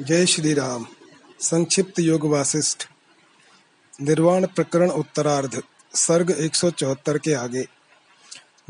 जय 0.00 0.26
श्री 0.26 0.54
राम 0.54 0.86
संक्षिप्त 1.40 2.00
योग 2.00 2.26
वासिष्ठ 2.26 2.86
निर्वाण 4.02 4.46
प्रकरण 4.46 4.90
उत्तरार्ध, 4.90 5.62
सर्ग 5.94 6.30
174 6.38 7.18
के 7.18 7.32
आगे। 7.32 7.66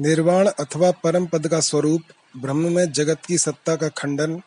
निर्वाण 0.00 0.48
अथवा 0.48 0.90
परम 0.90 1.26
पद 1.26 1.48
का 1.48 1.60
स्वरूप, 1.60 2.02
ब्रह्म 2.36 2.72
में 2.72 2.92
जगत 2.92 3.18
की 3.26 3.38
सत्ता 3.38 3.76
का 3.76 3.88
खंडन, 3.88 4.42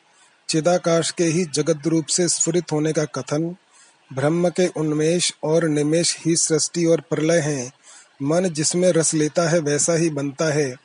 चिदाकाश 0.50 1.12
के 1.12 1.24
ही 1.24 1.46
जगत 1.46 1.88
रूप 1.88 2.06
से 2.06 2.28
स्फुरित 2.28 2.72
होने 2.72 2.94
का 2.94 3.06
कथन, 3.06 3.56
ब्रह्म 4.14 4.50
के 4.50 4.68
उन्मेष 4.68 5.32
और 5.44 5.68
निमेश 5.68 6.18
ही 6.26 6.36
सृष्टि 6.36 6.86
और 6.86 7.02
प्रलय 7.02 7.40
हैं। 7.40 7.74
मन 8.24 8.50
जिसमें 8.50 8.92
रस 8.92 9.14
लेता 9.14 9.50
है 9.50 9.60
वैसा 9.60 9.94
ही 9.94 10.10
बनता 10.10 10.46
है। 10.46 10.76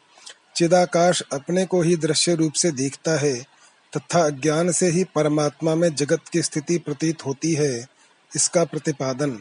चिदाकाश 0.56 1.22
अपने 1.32 1.66
को 1.66 1.82
ही 1.82 1.96
दृश्य 1.96 2.34
रूप 2.34 2.52
से 2.52 2.70
दिखता 2.70 3.18
है। 3.18 3.55
तथा 3.96 4.26
अज्ञान 4.26 4.72
से 4.72 4.86
ही 4.86 5.04
परमात्मा 5.04 5.74
में 5.74 5.94
जगत 5.94 6.20
की 6.32 6.42
स्थिति 6.42 6.78
प्रतीत 6.78 7.27
होती 7.27 7.54
है, 7.54 7.87
इसका 8.37 8.64
प्रतिपादन। 8.64 9.38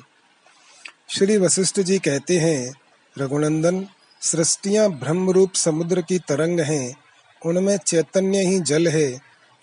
श्री 1.10 1.38
वशिष्ठ 1.38 1.80
जी 1.80 2.00
कहते 2.00 2.40
हैं, 2.40 2.74
रघुनंदन, 3.18 3.88
सृष्टियाँ 4.22 4.90
ब्रह्म 4.90 5.32
रूप 5.32 5.54
समुद्र 5.54 6.02
की 6.02 6.20
तरंग 6.20 6.60
हैं, 6.60 6.96
उनमें 7.46 7.78
चैतन्य 7.78 8.40
ही 8.40 8.60
जल 8.60 8.88
है। 8.88 9.22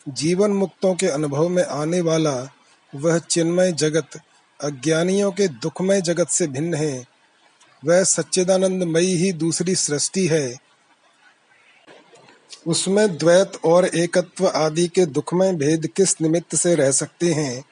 जीवन 0.09 0.51
मुक्तों 0.51 0.95
के 0.95 1.07
अनुभव 1.07 1.49
में 1.49 1.65
आने 1.65 2.01
वाला 2.01 2.55
वह 2.95 3.19
चिन्मय 3.19 3.73
जगत, 3.73 4.21
अज्ञानियों 4.61 5.33
के 5.33 5.49
दुखमय 5.49 6.01
जगत 6.01 6.29
से 6.29 6.47
भिन्न 6.47 6.75
है। 6.75 7.05
वह 7.85 8.05
सच्चिदानंदमयी 8.05 9.17
ही 9.17 9.33
दूसरी 9.33 9.75
सृष्टि 9.75 10.27
है। 10.27 10.72
उसमें 12.67 13.17
द्वैत 13.17 13.53
और 13.65 13.85
एकत्व 13.85 14.49
आदि 14.49 14.89
के 14.89 15.07
दुखमय 15.07 15.53
भेद 15.53 15.87
किस 15.87 16.21
निमित्त 16.21 16.57
से 16.57 16.75
रह 16.75 16.91
सकते 16.91 17.33
हैं? 17.33 17.65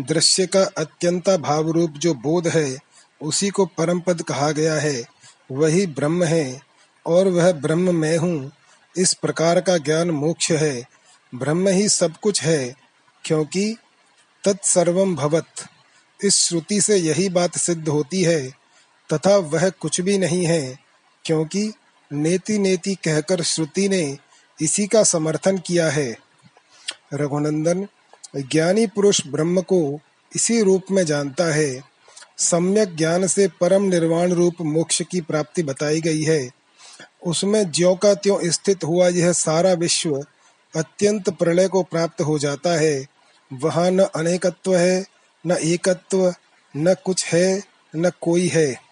दृश्य 0.00 0.46
का 0.46 0.62
अत्यंता 0.62 1.36
भाव 1.36 1.70
रूप 1.70 1.90
जो 1.90 2.14
बोध 2.14 2.48
है, 2.48 2.78
उसी 3.22 3.48
को 3.48 3.66
परम 3.66 4.00
पद 4.00 4.22
कहा 4.22 4.50
गया 4.50 4.74
है। 4.74 5.04
वही 5.52 5.86
ब्रह्म 5.86 6.24
है, 6.24 6.60
और 7.06 7.28
वह 7.28 7.52
ब्रह्म 7.52 7.94
मैं 7.94 8.18
हूँ। 8.18 8.52
इस 8.96 9.14
प्रकार 9.14 9.60
का 9.60 9.78
ज्ञान 9.78 10.10
मोक्ष 10.10 10.50
है। 10.50 10.88
ब्रह्म 11.34 11.68
ही 11.68 11.88
सब 11.88 12.16
कुछ 12.16 12.42
है, 12.42 12.74
क्योंकि 13.24 13.76
तत्सर्वम 14.44 15.16
भवत। 15.16 15.46
इस 16.24 16.36
श्रुति 16.36 16.80
से 16.80 16.96
यही 16.96 17.28
बात 17.28 17.58
सिद्ध 17.58 17.88
होती 17.88 18.22
है, 18.22 18.50
तथा 19.12 19.36
वह 19.36 19.70
कुछ 19.70 20.00
भी 20.00 20.18
नहीं 20.18 20.46
है, 20.46 20.78
क्योंकि 21.24 21.72
नेति 22.12 22.58
नेति 22.58 22.94
कहकर 22.94 23.42
श्रुति 23.42 23.88
ने 23.88 24.18
इसी 24.62 24.86
का 24.86 25.02
समर्थन 25.02 25.58
किया 25.58 25.90
है। 25.90 26.16
रघुनंदन, 27.14 27.88
ज्ञानी 28.36 28.86
पुरुष 28.86 29.26
ब्रह्म 29.26 29.60
को 29.60 30.00
इसी 30.36 30.62
रूप 30.62 30.82
में 30.90 31.06
जानता 31.06 31.54
है। 31.54 31.82
सम्यक 32.38 32.96
ज्ञान 32.96 33.26
से 33.26 33.48
परम 33.48 33.82
निर्वाण 33.82 34.32
रूप 34.32 34.54
मोक्ष 34.60 35.02
की 35.10 35.20
प्राप्ति 35.20 35.62
बताई 35.62 36.00
गई 36.00 36.22
है। 36.22 36.50
उसमें 37.26 37.70
ज्यो 37.70 37.94
का 37.94 38.14
त्यों 38.14 38.50
स्थित 38.50 38.84
हुआ 38.84 39.08
यह 39.08 39.32
सारा 39.32 39.72
विश्व 39.72 40.26
अत्यंत 40.76 41.30
प्रलय 41.30 41.68
को 41.68 41.82
प्राप्त 41.82 42.22
हो 42.22 42.38
जाता 42.38 42.70
है। 42.80 43.06
वहाँ 43.52 43.90
न 43.90 43.98
अनेकत्व 43.98 44.76
है, 44.76 45.06
न 45.46 45.52
एकत्व, 45.52 46.34
न 46.76 46.94
कुछ 47.04 47.26
है, 47.26 47.62
न 47.96 48.10
कोई 48.20 48.48
है। 48.48 48.91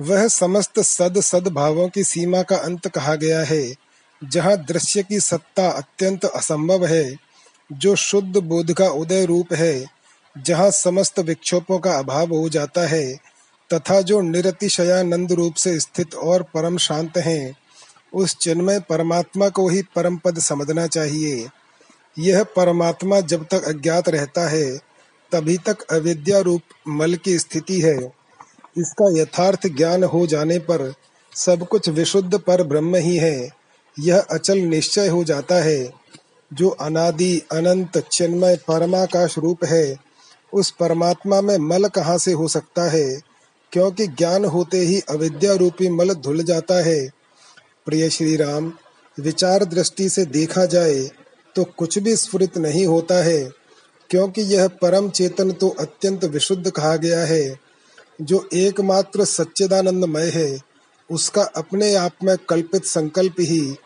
वह 0.00 0.28
समस्त 0.28 0.80
सद 0.80 1.20
सद 1.20 1.48
भावों 1.48 1.88
की 1.88 2.04
सीमा 2.04 2.42
का 2.42 2.56
अंत 2.56 2.88
कहा 2.88 3.14
गया 3.14 3.40
है, 3.40 3.74
जहाँ 4.24 4.56
दृश्य 4.56 5.02
की 5.02 5.20
सत्ता 5.20 5.68
अत्यंत 5.68 6.24
असंभव 6.24 6.86
है, 6.86 7.16
जो 7.72 7.96
शुद्ध 7.96 8.36
बोध 8.36 8.72
का 8.72 8.88
उदय 8.88 9.24
रूप 9.24 9.52
है, 9.52 9.86
जहाँ 10.38 10.70
समस्त 10.70 11.18
विक्षोभों 11.18 11.78
का 11.78 11.98
अभाव 11.98 12.34
हो 12.34 12.48
जाता 12.48 12.86
है, 12.86 13.16
तथा 13.72 14.00
जो 14.00 14.20
निरतिशयानंद 14.20 15.32
रूप 15.32 15.54
से 15.54 15.80
स्थित 15.80 16.14
और 16.14 16.42
परम 16.42 16.78
शांत 16.78 17.18
हैं, 17.18 17.56
उस 18.14 18.36
चिन्मय 18.36 18.80
परमात्मा 18.80 19.48
को 19.48 19.68
ही 19.68 19.82
परम 19.82 20.16
पद 20.16 20.38
समझना 20.38 20.86
चाहिए। 20.86 21.48
यह 22.18 22.44
परमात्मा 22.44 23.20
जब 23.20 23.44
तक 23.44 23.64
अज्ञात 23.64 24.08
रहता 24.08 24.48
है, 24.48 24.78
तभी 25.32 25.58
तक 25.58 25.82
अविद्या 25.82 26.38
रूप 26.38 26.62
मल 26.88 27.14
की 27.14 27.38
स्थिति 27.38 27.80
है। 27.80 28.25
इसका 28.76 29.08
यथार्थ 29.20 29.66
ज्ञान 29.66 30.04
हो 30.04 30.26
जाने 30.26 30.58
पर 30.58 30.92
सब 31.32 31.66
कुछ 31.68 31.88
विशुद्ध 31.88 32.38
पर 32.38 32.62
ब्रह्म 32.62 32.96
ही 32.96 33.16
है। 33.16 33.48
यह 33.96 34.18
अचल 34.20 34.58
निश्चय 34.58 35.08
हो 35.08 35.24
जाता 35.24 35.54
है। 35.54 35.92
जो 36.50 36.68
अनादि, 36.68 37.42
अनंत, 37.52 37.98
चिन्मय, 37.98 38.56
परमाकाश 38.56 39.38
रूप 39.38 39.64
है, 39.64 39.96
उस 40.52 40.70
परमात्मा 40.70 41.40
में 41.40 41.56
मल 41.58 41.88
कहाँ 41.88 42.18
से 42.18 42.32
हो 42.32 42.48
सकता 42.48 42.90
है? 42.90 43.20
क्योंकि 43.72 44.06
ज्ञान 44.06 44.44
होते 44.44 44.78
ही 44.78 45.00
अविद्या 45.10 45.54
रूपी 45.54 45.88
मल 45.88 46.14
धुल 46.14 46.42
जाता 46.42 46.74
है। 46.84 47.08
प्रिय 47.86 48.08
श्री 48.10 48.36
राम 48.36 48.72
विचार 49.18 49.64
दृष्टि 49.64 50.08
से 50.08 50.24
देखा 50.24 50.64
जाए 50.66 51.10
तो 51.56 51.64
कुछ 51.76 51.98
भी 51.98 52.16
स्फुरित 52.16 52.56
नहीं 52.58 52.86
होता 52.86 53.22
है, 53.24 53.42
क्योंकि 54.10 54.42
यह 54.42 54.68
परम 54.82 55.08
चेतन 55.10 55.50
तो 55.50 55.68
अत्यंत 55.80 56.24
विशुद्ध 56.24 56.70
कहा 56.70 56.96
गया 56.96 57.20
है। 57.20 57.65
जो 58.20 58.48
एकमात्र 58.54 59.24
सच्चिदानंदमय 59.24 60.30
है, 60.30 60.58
उसका 61.10 61.42
अपने 61.42 61.94
आप 61.94 62.12
में 62.24 62.36
कल्पित 62.48 62.84
संकल्प 62.84 63.34
ही 63.40 63.76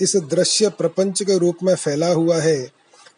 इस 0.00 0.16
दृश्य 0.16 0.68
प्रपंच 0.68 1.22
के 1.22 1.38
रूप 1.38 1.56
में 1.62 1.74
फैला 1.74 2.08
हुआ 2.08 2.36
है। 2.36 2.70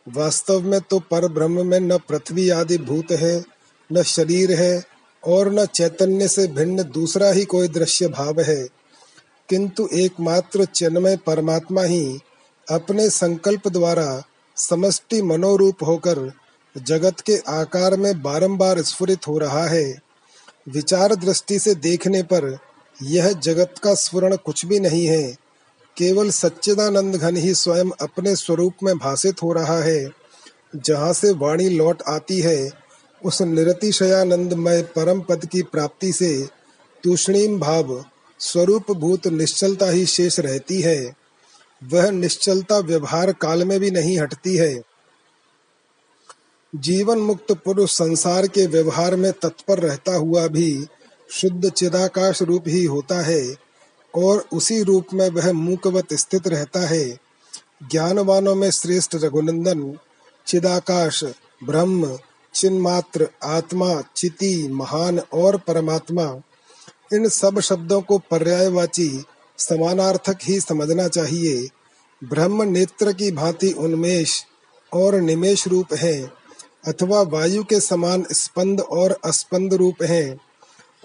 वास्तव 0.08 0.60
में 0.60 0.80
तो 0.80 0.98
पर 0.98 1.28
ब्रह्म 1.28 1.66
में 1.66 1.80
न 1.80 1.98
पृथ्वी 1.98 2.50
आदि 2.50 2.78
भूत 2.78 3.12
है, 3.12 3.44
न 3.92 4.02
शरीर 4.02 4.52
है, 4.52 4.84
और 5.26 5.52
न 5.52 5.66
चैतन्य 5.66 6.28
से 6.28 6.46
भिन्न 6.46 6.82
दूसरा 6.82 7.30
ही 7.30 7.44
कोई 7.44 7.68
दृश्य 7.68 8.08
भाव 8.08 8.40
है। 8.40 8.68
किंतु 9.48 9.88
एकमात्र 9.94 10.64
चिन्मय 10.64 11.16
परमात्मा 11.16 11.82
ही 11.82 12.20
अपने 12.70 13.10
संकल्प 13.10 13.68
द्वारा 13.68 14.22
समष्टि 14.56 15.22
मनोरूप 15.22 15.76
होकर 15.86 16.32
जगत 16.76 17.20
के 17.20 17.36
आकार 17.48 17.96
में 17.96 18.22
बारंबार 18.22 18.82
स्फुरित 18.82 19.28
हो 19.28 19.38
रहा 19.38 19.66
है। 19.66 20.11
विचार 20.68 21.14
दृष्टि 21.14 21.58
से 21.58 21.74
देखने 21.74 22.22
पर 22.22 22.58
यह 23.02 23.32
जगत 23.32 23.74
का 23.82 23.94
स्वर्ण 23.94 24.36
कुछ 24.36 24.66
भी 24.66 24.80
नहीं 24.80 25.06
है। 25.06 25.36
केवल 25.96 26.30
सच्चिदानंद 26.30 27.16
घन 27.16 27.36
ही 27.36 27.54
स्वयं 27.54 27.90
अपने 28.00 28.36
स्वरूप 28.36 28.74
में 28.82 28.98
भाषित 28.98 29.42
हो 29.42 29.52
रहा 29.52 29.78
है। 29.78 30.10
जहाँ 30.76 31.12
से 31.12 31.30
वाणी 31.32 31.68
लौट 31.68 32.02
आती 32.08 32.40
है, 32.40 32.70
उस 33.24 33.42
निरतिशयानंदमय 33.42 34.82
परम 34.82 35.20
पद 35.20 35.46
की 35.46 35.62
प्राप्ति 35.62 36.12
से 36.12 36.48
तूषणीम 37.04 37.58
भाव 37.58 38.04
स्वरूप 38.38 38.92
भूत 38.92 39.26
निश्चलता 39.26 39.86
ही 39.86 40.06
शेष 40.06 40.40
रहती 40.40 40.80
है। 40.80 41.14
वह 41.84 42.10
निश्चलता 42.10 42.78
व्यवहार 42.78 43.32
काल 43.32 43.64
में 43.64 43.80
भी 43.80 43.90
नहीं 43.90 44.18
हटती 44.18 44.56
है। 44.56 44.82
जीवन 46.74 47.18
मुक्त 47.18 47.52
पुरुष 47.52 47.92
संसार 47.92 48.46
के 48.46 48.66
व्यवहार 48.66 49.16
में 49.16 49.32
तत्पर 49.32 49.78
रहता 49.78 50.16
हुआ 50.16 50.46
भी 50.46 50.86
शुद्ध 51.30 51.70
चिदाकाश 51.70 52.42
रूप 52.42 52.64
ही 52.66 52.84
होता 52.84 53.22
है, 53.22 53.56
और 54.14 54.44
उसी 54.52 54.82
रूप 54.82 55.06
में 55.14 55.30
वह 55.30 55.52
मूकवत 55.52 56.14
स्थित 56.14 56.48
रहता 56.48 56.80
है। 56.80 57.10
ज्ञानवानों 57.90 58.54
में 58.54 58.70
श्रेष्ठ 58.70 59.14
रघुनंदन, 59.14 59.98
चिदाकाश, 60.46 61.24
ब्रह्म, 61.64 62.18
चिन्मात्र, 62.54 63.28
आत्मा, 63.44 64.02
चिति, 64.16 64.68
महान 64.68 65.18
और 65.18 65.56
परमात्मा, 65.56 66.40
इन 67.12 67.28
सब 67.28 67.60
शब्दों 67.60 68.00
को 68.00 68.18
पर्यायवाची, 68.18 69.24
समानार्थक 69.58 70.38
ही 70.44 70.60
समझना 70.60 71.08
चाहिए। 71.08 71.68
ब्रह्म 72.24 72.62
नेत्र 72.62 73.12
की 73.12 73.30
भांति 73.30 73.72
उन्मेष 73.72 74.42
और 74.92 75.20
निमेश 75.20 75.68
रूप 75.68 75.94
है। 75.94 76.41
अथवा 76.88 77.22
वायु 77.22 77.64
के 77.64 77.80
समान 77.80 78.26
स्पंद 78.32 78.80
और 78.80 79.18
अस्पंद 79.24 79.74
रूप 79.74 80.02
है। 80.02 80.36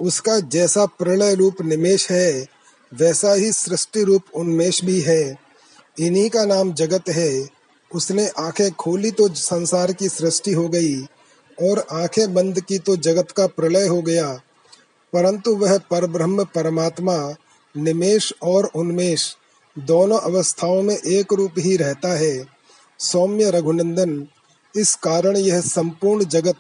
उसका 0.02 0.40
जैसा 0.40 0.86
प्रलय 0.86 1.36
रूप 1.36 1.62
निमेश 1.62 2.12
है, 2.12 2.48
वैसा 2.94 3.34
ही 3.34 3.52
सृष्टि 3.52 4.04
रूप 4.04 4.22
उन्मेष 4.36 4.84
भी 4.84 5.02
है। 5.02 5.40
इन्हीं 6.00 6.30
का 6.30 6.46
नाम 6.46 6.74
जगत 6.74 7.10
है। 7.10 7.48
उसने 7.96 8.28
आँखें 8.28 8.72
खोली 8.72 9.12
तो 9.12 9.34
संसार 9.34 9.94
की 9.94 10.10
सृष्टि 10.10 10.52
हो 10.52 10.70
गई 10.70 11.02
और 11.62 11.88
आँखें 11.92 12.34
बंद 12.34 12.62
की 12.62 12.80
तो 12.80 12.96
जगत 12.96 13.32
का 13.32 13.48
प्रलय 13.48 13.88
हो 13.88 14.02
गया। 14.02 14.42
परंतु 15.14 15.56
वह 15.56 15.78
परब्रह्म, 15.78 16.44
परमात्मा, 16.44 17.36
निमेश 17.78 18.34
और 18.44 18.66
उन्मेष 18.76 19.36
दोनों 19.80 20.20
अवस्थाओं 20.20 20.82
में 20.82 20.98
एक 20.98 21.34
रूप 21.34 21.52
ही 21.58 21.78
रहता 21.78 22.18
है। 22.18 22.46
सौम्य 23.00 23.52
रघुनंदन 23.52 24.28
इस 24.78 24.96
कारण 24.96 25.38
यह 25.38 25.62
संपूर्ण 25.62 26.26
जगत 26.26 26.56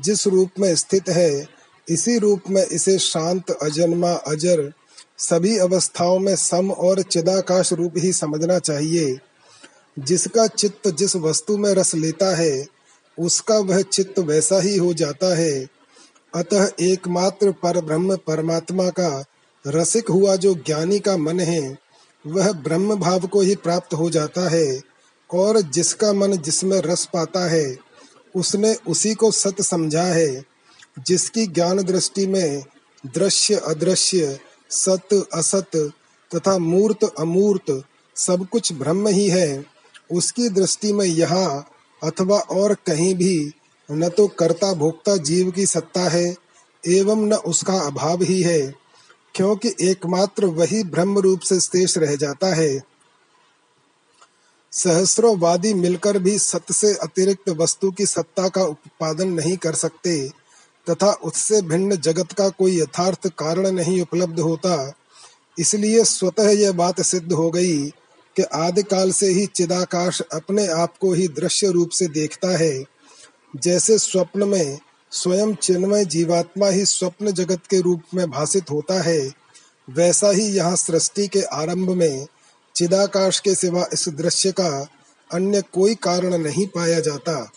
जिस 0.00 0.26
रूप 0.26 0.50
में 0.60 0.76
स्थित 0.76 1.08
है, 1.08 1.48
इसी 1.88 2.18
रूप 2.18 2.40
में 2.50 2.66
इसे 2.66 2.98
शांत, 2.98 3.50
अजन्मा, 3.50 4.12
अजर, 4.12 4.72
सभी 5.18 5.58
अवस्थाओं 5.58 6.18
में 6.18 6.36
सम 6.36 6.70
और 6.70 7.02
चिदाकाश 7.02 7.72
रूप 7.72 7.92
ही 7.96 8.12
समझना 8.12 8.58
चाहिए। 8.58 9.18
जिसका 9.98 10.46
चित्त 10.46 10.88
जिस 10.88 11.16
वस्तु 11.16 11.58
में 11.58 11.74
रस 11.74 11.94
लेता 11.94 12.36
है, 12.36 12.66
उसका 13.18 13.58
वह 13.58 13.82
चित्त 13.82 14.18
वैसा 14.18 14.60
ही 14.60 14.76
हो 14.76 14.94
जाता 14.94 15.36
है। 15.36 15.66
अतः 16.34 16.68
एकमात्र 16.80 17.50
पर 17.50 17.80
ब्रह्म 17.80 18.16
परमात्मा 18.16 18.88
का 18.88 19.24
रसिक 19.66 20.08
हुआ 20.08 20.36
जो 20.36 20.54
ज्ञानी 20.54 20.98
का 20.98 21.16
मन 21.16 21.40
है, 21.40 21.78
वह 22.26 22.52
ब्रह्म 22.52 22.96
भाव 22.96 23.26
को 23.26 23.40
ही 23.40 23.56
प्राप्त 23.56 23.94
हो 23.94 24.10
जाता 24.10 24.48
है। 24.48 24.93
और 25.30 25.60
जिसका 25.60 26.12
मन 26.12 26.36
जिसमें 26.36 26.78
रस 26.78 27.08
पाता 27.12 27.48
है, 27.50 27.76
उसने 28.36 28.74
उसी 28.74 29.14
को 29.14 29.30
सत 29.30 29.62
समझा 29.62 30.02
है, 30.02 30.44
जिसकी 31.06 31.46
ज्ञान 31.46 31.82
दृष्टि 31.82 32.26
में 32.26 32.62
दृश्य 33.06 33.54
अदृश्य, 33.54 34.38
सत 34.70 35.28
असत 35.34 35.76
तथा 36.34 36.58
मूर्त 36.58 37.04
अमूर्त 37.18 37.82
सब 38.16 38.46
कुछ 38.48 38.72
ब्रह्म 38.72 39.08
ही 39.08 39.28
है, 39.28 39.64
उसकी 40.12 40.48
दृष्टि 40.48 40.92
में 40.92 41.06
यहाँ 41.06 41.68
अथवा 42.02 42.38
और 42.38 42.74
कहीं 42.74 43.14
भी 43.14 43.52
न 43.90 44.08
तो 44.08 44.26
कर्ता 44.26 44.72
भोक्ता 44.72 45.16
जीव 45.16 45.50
की 45.50 45.66
सत्ता 45.66 46.08
है, 46.08 46.36
एवं 46.88 47.26
न 47.26 47.32
उसका 47.32 47.80
अभाव 47.80 48.22
ही 48.22 48.42
है, 48.42 48.74
क्योंकि 49.34 49.74
एकमात्र 49.80 50.46
वही 50.46 50.82
ब्रह्म 50.84 51.18
रूप 51.18 51.40
से 51.40 51.60
शेष 51.60 51.98
रह 51.98 52.16
जाता 52.16 52.54
है। 52.54 52.93
सहस्रों 54.74 55.38
वादी 55.38 55.74
मिलकर 55.74 56.18
भी 56.18 56.38
सत्य 56.38 56.74
से 56.74 56.94
अतिरिक्त 56.94 57.48
वस्तु 57.50 57.90
की 57.90 58.06
सत्ता 58.06 58.48
का 58.48 58.62
उत्पादन 58.62 59.28
नहीं 59.28 59.56
कर 59.56 59.74
सकते, 59.74 60.28
तथा 60.90 61.12
उससे 61.12 61.62
भिन्न 61.62 61.96
जगत 61.96 62.32
का 62.32 62.48
कोई 62.48 62.80
यथार्थ 62.80 63.28
कारण 63.28 63.70
नहीं 63.70 64.00
उपलब्ध 64.02 64.40
होता। 64.40 64.94
इसलिए 65.58 66.04
स्वतः 66.04 66.50
यह 66.50 66.72
बात 66.72 67.00
सिद्ध 67.00 67.32
हो 67.32 67.50
गई 67.50 67.78
कि 68.36 68.42
आदिकाल 68.42 69.12
से 69.12 69.26
ही 69.26 69.46
चिदाकाश 69.46 70.20
अपने 70.32 70.66
आप 70.66 70.96
को 70.96 71.12
ही 71.12 71.28
दृश्य 71.28 71.70
रूप 71.70 71.90
से 71.90 72.06
देखता 72.08 72.56
है। 72.58 72.84
जैसे 73.56 73.98
स्वप्न 73.98 74.48
में 74.48 74.78
स्वयं 75.10 75.54
चिन्मय 75.54 76.04
जीवात्मा 76.04 76.68
ही 76.68 76.84
स्वप्न 76.84 77.30
जगत 77.30 77.66
के 77.70 77.80
रूप 77.80 78.02
में 78.14 78.30
भाषित 78.30 78.70
होता 78.70 79.02
है, 79.02 79.32
वैसा 79.88 80.30
ही 80.30 80.46
यहाँ 80.46 80.76
सृष्टि 80.76 81.26
के 81.26 81.42
आरंभ 81.42 81.90
में 81.90 82.26
चिदाकाश 82.74 83.40
के 83.40 83.54
सिवा 83.54 83.86
इस 83.92 84.08
दृश्य 84.08 84.52
का 84.52 84.86
अन्य 85.32 85.62
कोई 85.72 85.94
कारण 85.94 86.38
नहीं 86.38 86.66
पाया 86.66 87.00
जाता। 87.00 87.52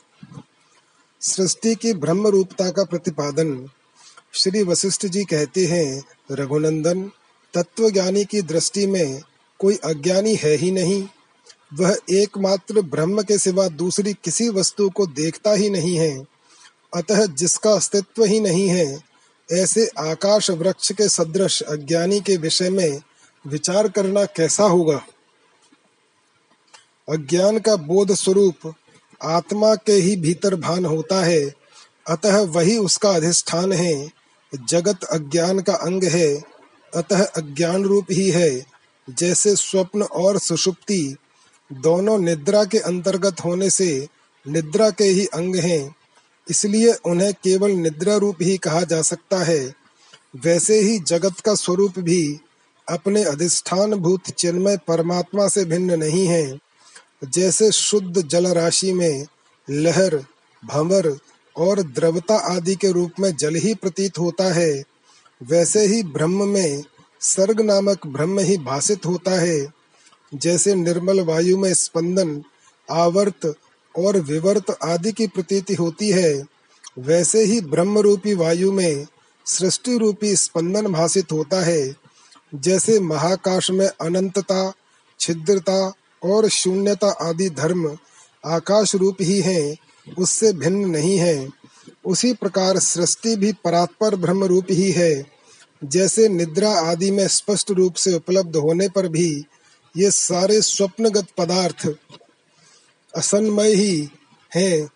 सृष्टि 1.22 1.76
की 1.76 1.94
ब्रह्म 1.94 2.28
रूपता 2.28 2.70
का 2.72 2.84
प्रतिपादन 2.84 3.70
श्री 4.34 4.64
वशिष्ठ 4.64 5.06
जी 5.06 5.24
कहते 5.24 5.66
हैं, 5.66 6.04
रघुनंदन, 6.32 7.12
तत्वज्ञानी 7.54 8.26
की 8.26 8.42
दृष्टि 8.42 8.88
में 8.88 9.22
कोई 9.60 9.76
अज्ञानी 9.76 10.36
है 10.36 10.56
ही 10.56 10.72
नहीं। 10.72 11.08
वह 11.74 11.98
एकमात्र 12.12 12.82
ब्रह्म 12.82 13.22
के 13.22 13.38
सिवा 13.38 13.68
दूसरी 13.68 14.14
किसी 14.14 14.50
वस्तु 14.50 14.90
को 14.90 15.08
देखता 15.08 15.52
ही 15.52 15.70
नहीं 15.70 15.96
है, 15.98 16.28
अतः 16.96 17.26
जिसका 17.26 17.72
अस्तित्व 17.72 18.24
ही 18.24 18.40
नहीं 18.40 18.68
है, 18.68 19.04
ऐसे 19.52 19.90
आकाश 20.00 20.50
वृक्ष 20.50 20.92
के 20.92 21.10
सदृश 21.10 21.62
अज्ञानी 21.62 22.20
के 22.20 22.38
विषय 22.38 22.70
में 22.70 23.02
विचार 23.48 23.88
करना 23.88 24.26
कैसा 24.26 24.64
होगा? 24.64 25.02
अज्ञान 27.10 27.60
का 27.60 27.76
बोध 27.76 28.12
स्वरूप 28.12 28.74
आत्मा 29.24 29.76
के 29.76 29.92
ही 29.92 30.16
भीतर 30.16 30.56
भान 30.56 30.86
होता 30.86 31.26
है। 31.26 31.54
अतः 32.08 32.42
वही 32.42 32.78
उसका 32.78 33.10
अधिष्ठान 33.10 33.72
है। 33.72 34.12
जगत 34.70 35.04
अज्ञान 35.04 35.60
का 35.60 35.74
अंग 35.74 36.04
है। 36.04 36.44
अतः 36.96 37.26
अज्ञान 37.26 37.84
रूप 37.84 38.06
ही 38.12 38.32
है। 38.32 38.66
जैसे 39.10 39.56
स्वप्न 39.56 40.04
और 40.04 40.40
सुषुप्ति 40.40 41.18
दोनों 41.74 42.20
निद्रा 42.20 42.66
के 42.66 42.78
अंतर्गत 42.78 43.36
होने 43.46 43.70
से 43.70 44.08
निद्रा 44.48 44.90
के 44.90 45.04
ही 45.04 45.26
अंग 45.26 45.56
हैं। 45.56 45.96
इसलिए 46.50 46.94
उन्हें 46.94 47.34
केवल 47.34 47.72
निद्रा 47.72 48.16
रूप 48.16 48.38
ही 48.42 48.58
कहा 48.58 48.82
जा 48.82 49.02
सकता 49.02 49.44
है। 49.44 49.74
वैसे 50.36 50.80
ही 50.80 51.00
जगत 51.00 51.40
का 51.40 51.56
स्वरूप 51.56 52.00
भी 52.00 52.40
अपने 52.90 53.24
अधिष्ठान 53.24 53.94
भूत 53.94 54.30
चिन्मय 54.30 54.78
परमात्मा 54.78 55.48
से 55.48 55.66
भिन्न 55.66 56.00
नहीं 56.00 56.28
है। 56.28 56.60
जैसे 57.24 57.72
शुद्ध 57.72 58.28
जल 58.28 58.48
राशि 58.48 58.94
में 58.94 59.26
लहर, 59.70 60.16
भंवर 60.66 61.18
और 61.58 61.82
द्रवता 61.82 62.36
आदि 62.36 62.76
के 62.76 62.92
रूप 62.92 63.12
में 63.20 63.36
जल 63.36 63.56
ही 63.56 63.74
प्रतीत 63.76 64.20
होता 64.20 64.54
है, 64.54 64.84
वैसे 65.44 65.86
ही 65.86 66.04
ब्रह्म 66.04 66.48
में 66.48 66.84
सर्ग 67.22 67.62
नामक 67.62 68.08
ब्रह्म 68.08 68.40
ही 68.40 68.58
भाषित 68.58 69.06
होता 69.06 69.32
है। 69.32 69.68
जैसे 70.36 70.76
निर्मल 70.76 71.20
वायु 71.20 71.58
में 71.58 71.74
स्पंदन, 71.74 72.44
आवर्त 72.92 73.54
और 73.98 74.18
विवर्त 74.18 74.78
आदि 74.84 75.12
की 75.12 75.28
प्रतीति 75.28 75.74
होती 75.74 76.10
है, 76.10 76.44
वैसे 77.00 77.44
ही 77.44 77.62
ब्रह्म 77.62 78.00
रूपी 78.00 78.34
वायु 78.34 78.72
में 78.72 79.06
सृष्टि 79.46 79.98
रूपी 79.98 80.36
स्पंदन 80.36 80.88
भाषित 80.88 81.32
होता 81.32 81.66
है। 81.66 82.07
जैसे 82.56 83.00
महाकाश 83.00 83.72
में 83.72 83.88
अनंतता, 83.88 84.74
छिद्रता 85.20 85.94
और 86.24 86.50
शून्यता 86.50 87.08
आदि 87.08 87.50
धर्म 87.50 87.98
आकाश 88.46 88.96
रूप 88.96 89.18
ही 89.22 89.42
हैं, 89.42 89.78
उससे 90.18 90.54
भिन्न 90.54 90.90
नहीं 90.90 91.18
है। 91.18 91.50
उसी 92.06 92.34
प्रकार 92.34 92.80
सृष्टि 92.80 93.36
भी 93.36 93.54
परात्पर 93.54 94.16
ब्रह्म 94.16 94.44
रूप 94.44 94.66
ही 94.70 94.92
है। 94.92 95.26
जैसे 95.84 96.30
निद्रा 96.30 96.70
आदि 96.70 97.12
में 97.12 97.28
स्पष्ट 97.28 97.72
रूप 97.72 97.94
से 97.94 98.14
उपलब्ध 98.14 98.56
होने 98.56 98.90
पर 98.90 99.08
भी 99.08 99.46
ये 99.98 100.12
सारे 100.12 100.62
स्वप्नगत 100.62 101.28
पदार्थ 101.38 101.96
असन्मय 103.16 103.74
ही 103.74 104.10
हैं। 104.56 104.90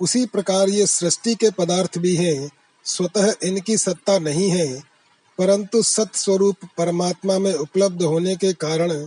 उसी 0.00 0.26
प्रकार 0.26 0.68
ये 0.68 0.86
सृष्टि 0.86 1.34
के 1.34 1.50
पदार्थ 1.50 1.98
भी 1.98 2.16
हैं, 2.16 2.50
स्वतः 2.84 3.34
इनकी 3.42 3.76
सत्ता 3.76 4.18
नहीं 4.18 4.50
है। 4.50 4.95
परंतु 5.38 5.82
सत 5.82 6.10
स्वरूप 6.14 6.56
परमात्मा 6.78 7.38
में 7.38 7.54
उपलब्ध 7.54 8.02
होने 8.02 8.36
के 8.36 8.52
कारण 8.52 9.06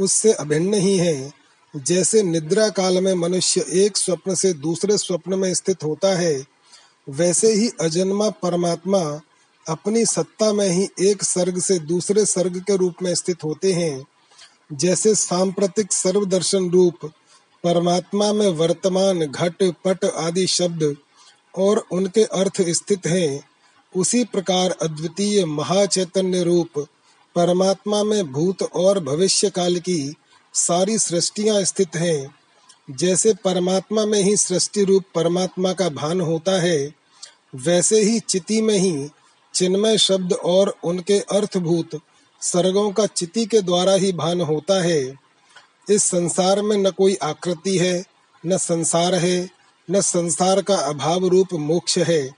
उससे 0.00 0.32
अभिन्न 0.32 0.74
ही 0.74 0.96
है। 0.96 1.32
जैसे 1.76 2.22
निद्रा 2.22 2.68
काल 2.68 3.00
में 3.00 3.14
मनुष्य 3.14 3.64
एक 3.72 3.96
स्वप्न 3.96 4.34
से 4.34 4.52
दूसरे 4.52 4.98
स्वप्न 4.98 5.34
में 5.34 5.54
स्थित 5.54 5.84
होता 5.84 6.18
है, 6.18 6.46
वैसे 7.08 7.52
ही 7.52 7.70
अजन्मा 7.80 8.30
परमात्मा 8.30 9.20
अपनी 9.68 10.06
सत्ता 10.06 10.52
में 10.52 10.68
ही 10.68 10.88
एक 11.00 11.22
सर्ग 11.22 11.58
से 11.58 11.78
दूसरे 11.78 12.26
सर्ग 12.26 12.60
के 12.60 12.76
रूप 12.76 12.94
में 13.02 13.14
स्थित 13.14 13.44
होते 13.44 13.72
हैं। 13.72 14.06
जैसे 14.72 15.14
सांप्रतिक 15.14 15.92
सर्वदर्शन 15.92 16.70
रूप, 16.70 16.94
परमात्मा 17.64 18.32
में 18.32 18.48
वर्तमान, 18.48 19.20
घट, 19.20 19.62
पट 19.62 20.04
आदि 20.04 20.46
शब्द 20.46 20.96
और 21.58 21.86
उनके 21.92 22.24
अर्थ 22.24 22.62
स्थित 22.62 23.06
हैं। 23.06 23.47
उसी 23.98 24.24
प्रकार 24.24 24.70
अद्वितीय 24.70 25.44
महाचैतन्य 25.44 26.42
रूप 26.42 26.86
परमात्मा 27.36 28.04
में 28.04 28.32
भूत 28.32 28.62
और 28.62 29.04
भविष्य 29.04 29.50
काल 29.50 29.78
की 29.78 30.14
सारी 30.54 30.98
सृष्टियाँ 30.98 31.64
स्थित 31.64 31.96
हैं। 31.96 32.34
जैसे 32.90 33.34
परमात्मा 33.34 34.06
में 34.06 34.22
ही 34.22 34.36
सृष्टि 34.36 34.84
रूप 34.84 35.04
परमात्मा 35.14 35.72
का 35.72 35.88
भान 35.88 36.20
होता 36.20 36.60
है, 36.60 36.94
वैसे 37.54 38.00
ही 38.00 38.20
चिति 38.20 38.62
में 38.62 38.78
ही 38.78 39.08
चिन्मय 39.54 39.98
शब्द 39.98 40.32
और 40.32 40.74
उनके 40.84 41.18
अर्थभूत 41.18 42.00
सर्गों 42.40 42.92
का 42.92 43.06
चिति 43.06 43.46
के 43.46 43.60
द्वारा 43.60 43.92
ही 43.92 44.12
भान 44.12 44.40
होता 44.40 44.82
है। 44.82 45.14
इस 45.90 46.04
संसार 46.04 46.62
में 46.62 46.76
न 46.76 46.90
कोई 46.90 47.14
आकृति 47.14 47.78
है, 47.78 48.04
न 48.46 48.56
संसार 48.56 49.14
है, 49.14 49.50
न 49.90 50.00
संसार 50.00 50.62
का 50.62 50.76
अभाव 50.76 51.26
रूप 51.26 51.48
मोक्ष 51.52 51.98
है। 51.98 52.37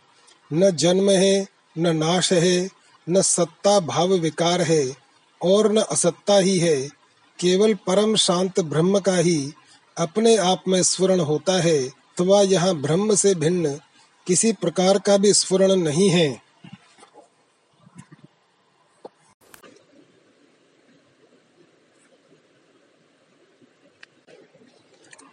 न 0.52 0.70
जन्म 0.70 1.10
है, 1.10 1.46
न 1.78 1.96
नाश 1.96 2.32
है, 2.32 2.70
न 3.08 3.22
सत्ता 3.22 3.80
भाव 3.80 4.08
विकार 4.08 4.60
है, 4.60 4.96
और 5.42 5.72
न 5.72 5.76
असत्ता 5.76 6.36
ही 6.36 6.58
है। 6.58 6.88
केवल 7.38 7.74
परम 7.74 8.16
शांत 8.16 8.60
ब्रह्म 8.60 9.00
का 9.00 9.16
ही 9.16 9.52
अपने 9.98 10.36
आप 10.36 10.64
में 10.68 10.82
स्फुरण 10.82 11.20
होता 11.20 11.52
है, 11.52 11.88
अथवा 11.88 12.42
यहाँ 12.42 12.74
ब्रह्म 12.74 13.14
से 13.14 13.34
भिन्न 13.34 13.80
किसी 14.26 14.52
प्रकार 14.52 14.98
का 14.98 15.16
भी 15.16 15.32
स्फुरण 15.32 15.76
नहीं 15.76 16.10
है। 16.10 16.42